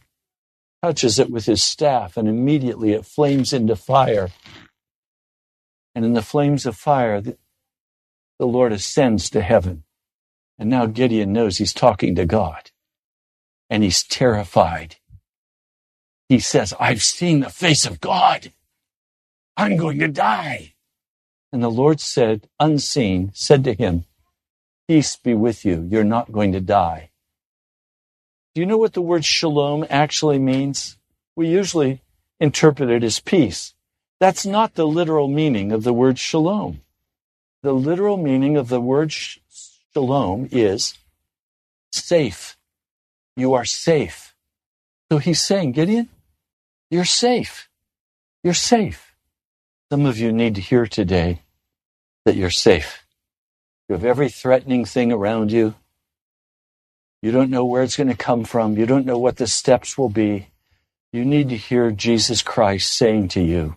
touches 0.82 1.18
it 1.18 1.30
with 1.30 1.46
his 1.46 1.62
staff, 1.62 2.16
and 2.16 2.28
immediately 2.28 2.92
it 2.92 3.06
flames 3.06 3.52
into 3.52 3.76
fire. 3.76 4.28
And 5.94 6.04
in 6.04 6.12
the 6.12 6.22
flames 6.22 6.66
of 6.66 6.76
fire, 6.76 7.20
the, 7.20 7.36
Lord 8.38 8.72
ascends 8.72 9.30
to 9.30 9.40
heaven. 9.40 9.84
And 10.58 10.68
now 10.68 10.86
Gideon 10.86 11.32
knows 11.32 11.56
he's 11.58 11.72
talking 11.72 12.14
to 12.16 12.26
God. 12.26 12.70
And 13.70 13.82
he's 13.82 14.02
terrified. 14.02 14.96
He 16.28 16.38
says, 16.38 16.74
I've 16.78 17.02
seen 17.02 17.40
the 17.40 17.50
face 17.50 17.86
of 17.86 18.00
God. 18.00 18.52
I'm 19.56 19.76
going 19.76 19.98
to 20.00 20.08
die. 20.08 20.74
And 21.52 21.62
the 21.62 21.70
Lord 21.70 22.00
said, 22.00 22.48
unseen, 22.60 23.30
said 23.34 23.64
to 23.64 23.74
him, 23.74 24.04
Peace 24.86 25.16
be 25.16 25.34
with 25.34 25.64
you. 25.64 25.86
You're 25.90 26.04
not 26.04 26.32
going 26.32 26.52
to 26.52 26.60
die. 26.60 27.10
Do 28.54 28.60
you 28.60 28.66
know 28.66 28.78
what 28.78 28.94
the 28.94 29.02
word 29.02 29.24
shalom 29.24 29.86
actually 29.88 30.38
means? 30.38 30.96
We 31.36 31.48
usually 31.48 32.02
interpret 32.40 32.90
it 32.90 33.04
as 33.04 33.20
peace. 33.20 33.74
That's 34.20 34.44
not 34.44 34.74
the 34.74 34.86
literal 34.86 35.28
meaning 35.28 35.72
of 35.72 35.84
the 35.84 35.92
word 35.92 36.18
shalom. 36.18 36.80
The 37.62 37.72
literal 37.72 38.16
meaning 38.16 38.56
of 38.56 38.68
the 38.68 38.80
word 38.80 39.12
shalom 39.12 40.48
is 40.50 40.94
safe. 41.92 42.56
You 43.36 43.54
are 43.54 43.64
safe. 43.64 44.34
So 45.10 45.18
he's 45.18 45.40
saying, 45.40 45.72
Gideon, 45.72 46.08
you're 46.90 47.04
safe. 47.04 47.68
You're 48.42 48.54
safe. 48.54 49.07
Some 49.90 50.04
of 50.04 50.18
you 50.18 50.32
need 50.32 50.56
to 50.56 50.60
hear 50.60 50.86
today 50.86 51.40
that 52.26 52.36
you're 52.36 52.50
safe. 52.50 53.06
You 53.88 53.94
have 53.94 54.04
every 54.04 54.28
threatening 54.28 54.84
thing 54.84 55.12
around 55.12 55.50
you. 55.50 55.74
You 57.22 57.32
don't 57.32 57.50
know 57.50 57.64
where 57.64 57.82
it's 57.82 57.96
going 57.96 58.08
to 58.08 58.16
come 58.16 58.44
from. 58.44 58.76
You 58.76 58.84
don't 58.84 59.06
know 59.06 59.18
what 59.18 59.36
the 59.36 59.46
steps 59.46 59.96
will 59.96 60.10
be. 60.10 60.48
You 61.12 61.24
need 61.24 61.48
to 61.48 61.56
hear 61.56 61.90
Jesus 61.90 62.42
Christ 62.42 62.92
saying 62.92 63.28
to 63.28 63.40
you, 63.40 63.76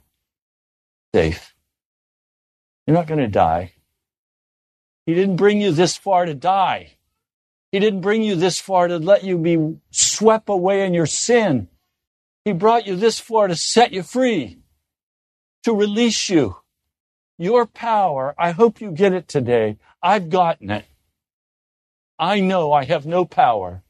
safe. 1.16 1.56
You're 2.86 2.98
not 2.98 3.08
going 3.08 3.22
to 3.22 3.28
die. 3.28 3.72
He 5.06 5.14
didn't 5.14 5.38
bring 5.38 5.62
you 5.62 5.72
this 5.72 5.96
far 5.96 6.26
to 6.26 6.34
die. 6.34 6.98
He 7.72 7.80
didn't 7.80 8.02
bring 8.02 8.22
you 8.22 8.36
this 8.36 8.60
far 8.60 8.90
to 8.90 8.98
let 8.98 9.24
you 9.24 9.38
be 9.38 9.78
swept 9.92 10.50
away 10.50 10.86
in 10.86 10.94
your 10.94 11.06
sin. 11.06 11.70
He 12.44 12.52
brought 12.52 12.86
you 12.86 12.98
this 12.98 13.18
far 13.20 13.48
to 13.48 13.56
set 13.56 13.94
you 13.94 14.04
free, 14.04 14.58
to 15.64 15.74
release 15.74 16.30
you. 16.30 16.58
Your 17.38 17.66
power, 17.66 18.36
I 18.38 18.52
hope 18.52 18.82
you 18.82 18.92
get 18.92 19.14
it 19.14 19.28
today. 19.28 19.78
I've 20.02 20.30
gotten 20.30 20.70
it. 20.70 20.86
I 22.20 22.40
know 22.40 22.72
I 22.72 22.86
have 22.86 23.06
no 23.06 23.26
power. 23.26 23.84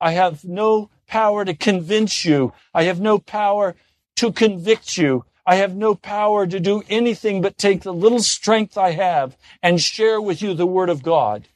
I 0.00 0.12
have 0.12 0.44
no 0.44 0.90
power 1.06 1.44
to 1.44 1.54
convince 1.54 2.24
you. 2.24 2.52
I 2.74 2.84
have 2.84 3.00
no 3.00 3.18
power 3.18 3.76
to 4.16 4.32
convict 4.32 4.96
you. 4.96 5.24
I 5.46 5.56
have 5.56 5.76
no 5.76 5.94
power 5.94 6.46
to 6.46 6.58
do 6.58 6.82
anything 6.88 7.40
but 7.40 7.56
take 7.56 7.82
the 7.82 7.94
little 7.94 8.20
strength 8.20 8.76
I 8.76 8.90
have 8.92 9.36
and 9.62 9.80
share 9.80 10.20
with 10.20 10.42
you 10.42 10.54
the 10.54 10.66
Word 10.66 10.88
of 10.88 11.04
God. 11.04 11.46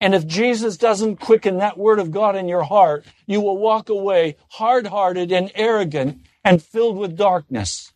And 0.00 0.14
if 0.14 0.24
Jesus 0.24 0.76
doesn't 0.76 1.16
quicken 1.16 1.58
that 1.58 1.76
Word 1.76 1.98
of 1.98 2.12
God 2.12 2.36
in 2.36 2.46
your 2.46 2.62
heart, 2.62 3.04
you 3.26 3.40
will 3.40 3.58
walk 3.58 3.88
away 3.88 4.36
hard 4.50 4.86
hearted 4.86 5.32
and 5.32 5.50
arrogant 5.56 6.22
and 6.44 6.62
filled 6.62 6.96
with 6.96 7.16
darkness. 7.16 7.92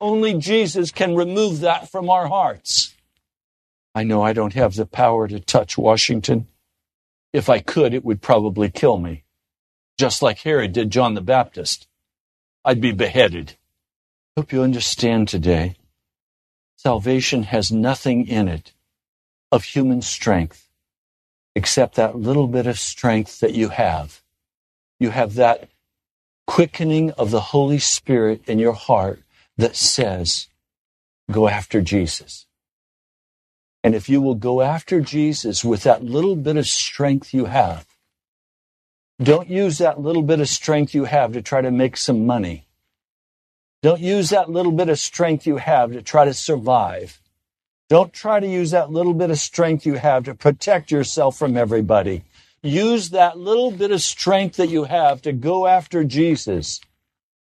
Only 0.00 0.34
Jesus 0.34 0.90
can 0.90 1.14
remove 1.14 1.60
that 1.60 1.90
from 1.90 2.10
our 2.10 2.28
hearts. 2.28 2.94
I 3.94 4.02
know 4.02 4.22
I 4.22 4.34
don't 4.34 4.52
have 4.52 4.74
the 4.74 4.84
power 4.84 5.26
to 5.26 5.40
touch 5.40 5.78
Washington. 5.78 6.48
If 7.32 7.48
I 7.48 7.60
could, 7.60 7.94
it 7.94 8.04
would 8.04 8.20
probably 8.20 8.70
kill 8.70 8.98
me, 8.98 9.24
just 9.98 10.20
like 10.20 10.40
Herod 10.40 10.72
did 10.72 10.90
John 10.90 11.14
the 11.14 11.22
Baptist. 11.22 11.86
I'd 12.64 12.80
be 12.80 12.92
beheaded. 12.92 13.56
Hope 14.36 14.52
you 14.52 14.62
understand 14.62 15.28
today. 15.28 15.76
Salvation 16.76 17.44
has 17.44 17.72
nothing 17.72 18.26
in 18.26 18.48
it 18.48 18.72
of 19.50 19.64
human 19.64 20.02
strength 20.02 20.68
except 21.54 21.94
that 21.94 22.16
little 22.16 22.48
bit 22.48 22.66
of 22.66 22.78
strength 22.78 23.40
that 23.40 23.54
you 23.54 23.70
have. 23.70 24.22
You 25.00 25.08
have 25.08 25.34
that 25.36 25.70
quickening 26.46 27.12
of 27.12 27.30
the 27.30 27.40
Holy 27.40 27.78
Spirit 27.78 28.42
in 28.46 28.58
your 28.58 28.74
heart 28.74 29.22
that 29.56 29.76
says, 29.76 30.48
go 31.30 31.48
after 31.48 31.80
Jesus. 31.80 32.46
And 33.82 33.94
if 33.94 34.08
you 34.08 34.20
will 34.20 34.34
go 34.34 34.62
after 34.62 35.00
Jesus 35.00 35.64
with 35.64 35.84
that 35.84 36.02
little 36.02 36.36
bit 36.36 36.56
of 36.56 36.66
strength 36.66 37.32
you 37.32 37.44
have, 37.46 37.86
don't 39.22 39.48
use 39.48 39.78
that 39.78 40.00
little 40.00 40.22
bit 40.22 40.40
of 40.40 40.48
strength 40.48 40.94
you 40.94 41.04
have 41.04 41.32
to 41.32 41.40
try 41.40 41.60
to 41.62 41.70
make 41.70 41.96
some 41.96 42.26
money. 42.26 42.66
Don't 43.82 44.00
use 44.00 44.30
that 44.30 44.50
little 44.50 44.72
bit 44.72 44.88
of 44.88 44.98
strength 44.98 45.46
you 45.46 45.56
have 45.56 45.92
to 45.92 46.02
try 46.02 46.24
to 46.24 46.34
survive. 46.34 47.20
Don't 47.88 48.12
try 48.12 48.40
to 48.40 48.46
use 48.46 48.72
that 48.72 48.90
little 48.90 49.14
bit 49.14 49.30
of 49.30 49.38
strength 49.38 49.86
you 49.86 49.94
have 49.94 50.24
to 50.24 50.34
protect 50.34 50.90
yourself 50.90 51.38
from 51.38 51.56
everybody. 51.56 52.24
Use 52.62 53.10
that 53.10 53.38
little 53.38 53.70
bit 53.70 53.92
of 53.92 54.02
strength 54.02 54.56
that 54.56 54.70
you 54.70 54.84
have 54.84 55.22
to 55.22 55.32
go 55.32 55.68
after 55.68 56.02
Jesus. 56.02 56.80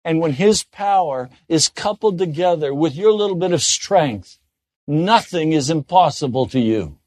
And 0.07 0.21
when 0.21 0.35
his 0.35 0.63
power 0.63 1.29
is 1.49 1.69
coupled 1.69 2.17
together 2.17 2.73
with 2.73 2.95
your 2.95 3.13
little 3.13 3.35
bit 3.35 3.51
of 3.51 3.61
strength, 3.61 4.39
nothing 4.87 5.51
is 5.53 5.69
impossible 5.69 6.47
to 6.47 6.61
you. 6.61 6.99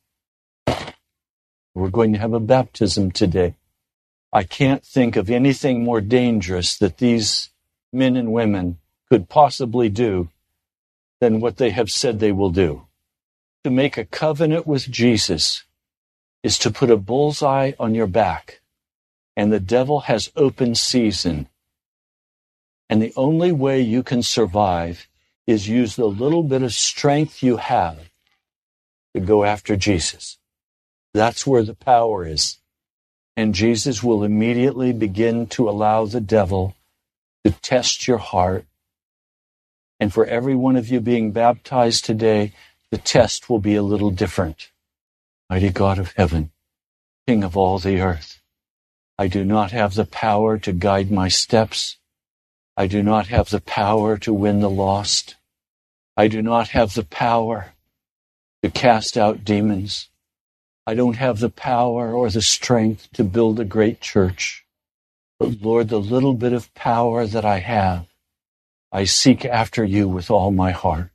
We're 1.73 1.91
going 1.91 2.11
to 2.11 2.19
have 2.19 2.33
a 2.33 2.41
baptism 2.41 3.11
today. 3.11 3.55
I 4.33 4.43
can't 4.43 4.85
think 4.85 5.15
of 5.15 5.29
anything 5.29 5.81
more 5.81 6.01
dangerous 6.01 6.77
that 6.79 6.97
these 6.97 7.51
men 7.93 8.17
and 8.17 8.33
women 8.33 8.79
could 9.09 9.29
possibly 9.29 9.87
do 9.87 10.27
than 11.21 11.39
what 11.39 11.55
they 11.55 11.69
have 11.69 11.89
said 11.89 12.19
they 12.19 12.33
will 12.33 12.51
do. 12.51 12.85
To 13.63 13.69
make 13.69 13.97
a 13.97 14.03
covenant 14.03 14.67
with 14.67 14.91
Jesus 14.91 15.63
is 16.43 16.59
to 16.59 16.69
put 16.69 16.91
a 16.91 16.97
bullseye 16.97 17.71
on 17.79 17.95
your 17.95 18.07
back, 18.07 18.59
and 19.37 19.53
the 19.53 19.61
devil 19.61 20.01
has 20.01 20.33
open 20.35 20.75
season. 20.75 21.47
And 22.89 23.01
the 23.01 23.13
only 23.17 23.51
way 23.51 23.81
you 23.81 24.03
can 24.03 24.23
survive 24.23 25.07
is 25.47 25.69
use 25.69 25.95
the 25.95 26.07
little 26.07 26.43
bit 26.43 26.63
of 26.63 26.73
strength 26.73 27.43
you 27.43 27.57
have 27.57 27.99
to 29.15 29.21
go 29.21 29.43
after 29.45 29.75
Jesus. 29.77 30.39
That's 31.13 31.47
where 31.47 31.63
the 31.63 31.75
power 31.75 32.25
is. 32.25 32.57
And 33.37 33.55
Jesus 33.55 34.03
will 34.03 34.23
immediately 34.23 34.93
begin 34.93 35.47
to 35.49 35.69
allow 35.69 36.05
the 36.05 36.21
devil 36.21 36.75
to 37.45 37.51
test 37.51 38.07
your 38.07 38.19
heart 38.19 38.65
And 39.99 40.13
for 40.13 40.25
every 40.27 40.55
one 40.55 40.77
of 40.77 40.89
you 40.89 41.01
being 41.01 41.33
baptized 41.33 42.05
today, 42.05 42.53
the 42.91 42.99
test 42.99 43.49
will 43.49 43.59
be 43.59 43.75
a 43.75 43.83
little 43.83 44.11
different. 44.11 44.71
Mighty 45.49 45.71
God 45.71 45.99
of 45.99 46.13
heaven, 46.13 46.51
King 47.27 47.43
of 47.43 47.57
all 47.57 47.79
the 47.79 48.01
earth, 48.01 48.41
I 49.17 49.27
do 49.27 49.45
not 49.45 49.71
have 49.71 49.95
the 49.95 50.05
power 50.05 50.57
to 50.59 50.73
guide 50.73 51.11
my 51.11 51.29
steps. 51.29 51.97
I 52.80 52.88
do 52.88 53.03
not 53.03 53.27
have 53.27 53.49
the 53.49 53.59
power 53.59 54.17
to 54.19 54.34
win 54.34 54.61
the 54.61 54.69
lost. 54.69 55.36
I 56.15 56.30
do 56.30 56.41
not 56.41 56.69
have 56.69 56.93
the 56.93 57.03
power 57.03 57.73
to 58.63 58.71
cast 58.71 59.17
out 59.17 59.43
demons. 59.43 60.07
I 60.88 60.93
don't 60.93 61.17
have 61.17 61.39
the 61.39 61.49
power 61.49 62.13
or 62.13 62.30
the 62.30 62.41
strength 62.41 63.09
to 63.15 63.25
build 63.25 63.59
a 63.59 63.65
great 63.65 63.99
church. 63.99 64.63
But 65.39 65.61
Lord, 65.61 65.89
the 65.89 65.99
little 65.99 66.34
bit 66.34 66.53
of 66.53 66.73
power 66.73 67.27
that 67.27 67.43
I 67.43 67.59
have, 67.59 68.07
I 68.93 69.03
seek 69.03 69.43
after 69.43 69.84
you 69.84 70.07
with 70.07 70.32
all 70.32 70.51
my 70.51 70.71
heart 70.71 71.09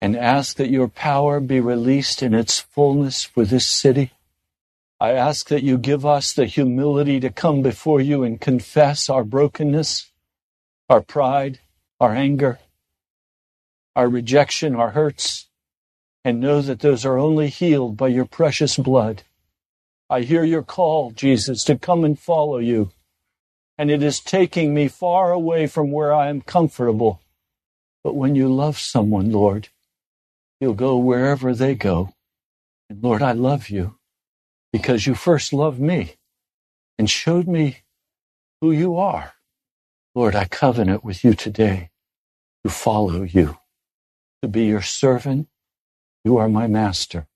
and 0.00 0.16
ask 0.16 0.58
that 0.58 0.70
your 0.70 0.86
power 0.86 1.40
be 1.40 1.58
released 1.58 2.22
in 2.22 2.34
its 2.34 2.60
fullness 2.60 3.24
for 3.24 3.44
this 3.44 3.66
city. 3.66 4.12
I 5.00 5.10
ask 5.10 5.48
that 5.48 5.64
you 5.64 5.76
give 5.76 6.06
us 6.06 6.32
the 6.32 6.46
humility 6.46 7.18
to 7.18 7.30
come 7.30 7.62
before 7.62 8.00
you 8.00 8.22
and 8.22 8.40
confess 8.40 9.10
our 9.10 9.24
brokenness, 9.24 10.12
our 10.88 11.00
pride, 11.00 11.60
our 12.00 12.14
anger, 12.14 12.58
our 13.96 14.08
rejection, 14.08 14.74
our 14.76 14.90
hurts, 14.90 15.48
and 16.24 16.40
know 16.40 16.60
that 16.60 16.80
those 16.80 17.04
are 17.04 17.18
only 17.18 17.48
healed 17.48 17.96
by 17.96 18.08
your 18.08 18.24
precious 18.24 18.76
blood. 18.76 19.22
I 20.10 20.20
hear 20.20 20.44
your 20.44 20.62
call, 20.62 21.10
Jesus, 21.10 21.64
to 21.64 21.78
come 21.78 22.04
and 22.04 22.18
follow 22.18 22.58
you 22.58 22.90
and 23.76 23.90
it 23.90 24.02
is 24.02 24.20
taking 24.20 24.72
me 24.72 24.88
far 24.88 25.32
away 25.32 25.66
from 25.66 25.90
where 25.90 26.12
I 26.12 26.28
am 26.28 26.40
comfortable. 26.40 27.20
But 28.02 28.14
when 28.14 28.34
you 28.34 28.52
love 28.52 28.78
someone, 28.78 29.32
Lord, 29.32 29.68
you'll 30.60 30.74
go 30.74 30.96
wherever 30.96 31.54
they 31.54 31.74
go. 31.74 32.14
And 32.88 33.02
Lord, 33.02 33.22
I 33.22 33.32
love 33.32 33.70
you 33.70 33.96
because 34.72 35.06
you 35.06 35.14
first 35.14 35.52
loved 35.52 35.80
me 35.80 36.14
and 36.98 37.10
showed 37.10 37.48
me 37.48 37.78
who 38.60 38.70
you 38.70 38.96
are. 38.96 39.32
Lord, 40.14 40.36
I 40.36 40.44
covenant 40.46 41.04
with 41.04 41.24
you 41.24 41.34
today 41.34 41.90
to 42.64 42.70
follow 42.70 43.22
you, 43.22 43.58
to 44.42 44.48
be 44.48 44.66
your 44.66 44.82
servant. 44.82 45.48
You 46.24 46.38
are 46.38 46.48
my 46.48 46.66
master. 46.68 47.26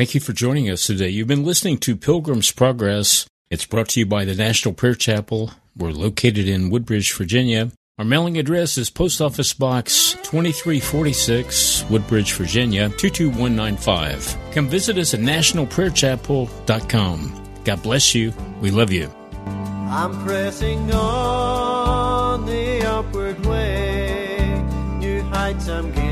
Thank 0.00 0.14
you 0.14 0.20
for 0.22 0.32
joining 0.32 0.70
us 0.70 0.86
today. 0.86 1.10
You've 1.10 1.28
been 1.28 1.44
listening 1.44 1.76
to 1.80 1.94
Pilgrim's 1.94 2.50
Progress. 2.50 3.26
It's 3.50 3.66
brought 3.66 3.90
to 3.90 4.00
you 4.00 4.06
by 4.06 4.24
the 4.24 4.34
National 4.34 4.72
Prayer 4.72 4.94
Chapel. 4.94 5.50
We're 5.76 5.90
located 5.90 6.48
in 6.48 6.70
Woodbridge, 6.70 7.12
Virginia. 7.12 7.70
Our 7.98 8.06
mailing 8.06 8.38
address 8.38 8.78
is 8.78 8.88
Post 8.88 9.20
Office 9.20 9.52
Box 9.52 10.12
2346, 10.22 11.84
Woodbridge, 11.90 12.32
Virginia 12.32 12.88
22195. 12.88 14.38
Come 14.52 14.68
visit 14.68 14.96
us 14.96 15.12
at 15.12 15.20
nationalprayerchapel.com. 15.20 17.44
God 17.64 17.82
bless 17.82 18.14
you. 18.14 18.32
We 18.62 18.70
love 18.70 18.90
you. 18.90 19.10
I'm 19.44 20.24
pressing 20.24 20.90
on 20.94 22.46
the 22.46 22.86
upward 22.86 23.44
way, 23.44 24.64
new 24.98 25.20
heights 25.24 25.68
I'm 25.68 25.92
gaining 25.92 26.09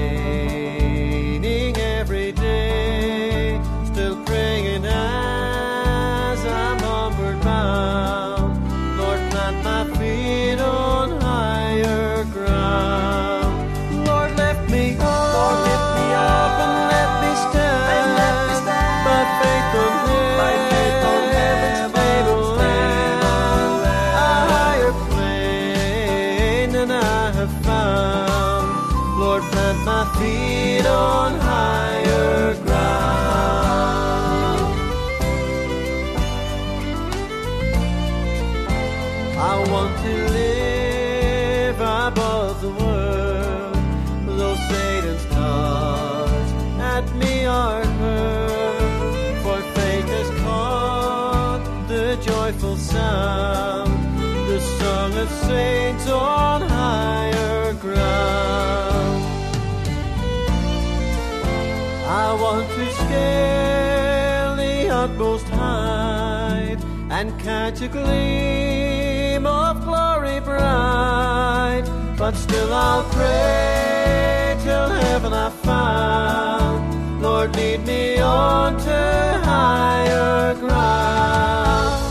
catch 67.71 67.83
a 67.83 67.89
gleam 67.89 69.47
of 69.47 69.85
glory 69.85 70.41
bright, 70.41 71.85
but 72.17 72.35
still 72.35 72.73
I'll 72.73 73.05
pray 73.11 74.57
till 74.65 74.89
heaven 74.89 75.35
I 75.35 75.51
find. 75.51 77.23
Lord, 77.23 77.55
lead 77.57 77.87
me 77.87 78.21
on 78.21 78.79
to 78.79 79.41
higher 79.45 80.55
ground. 80.55 82.08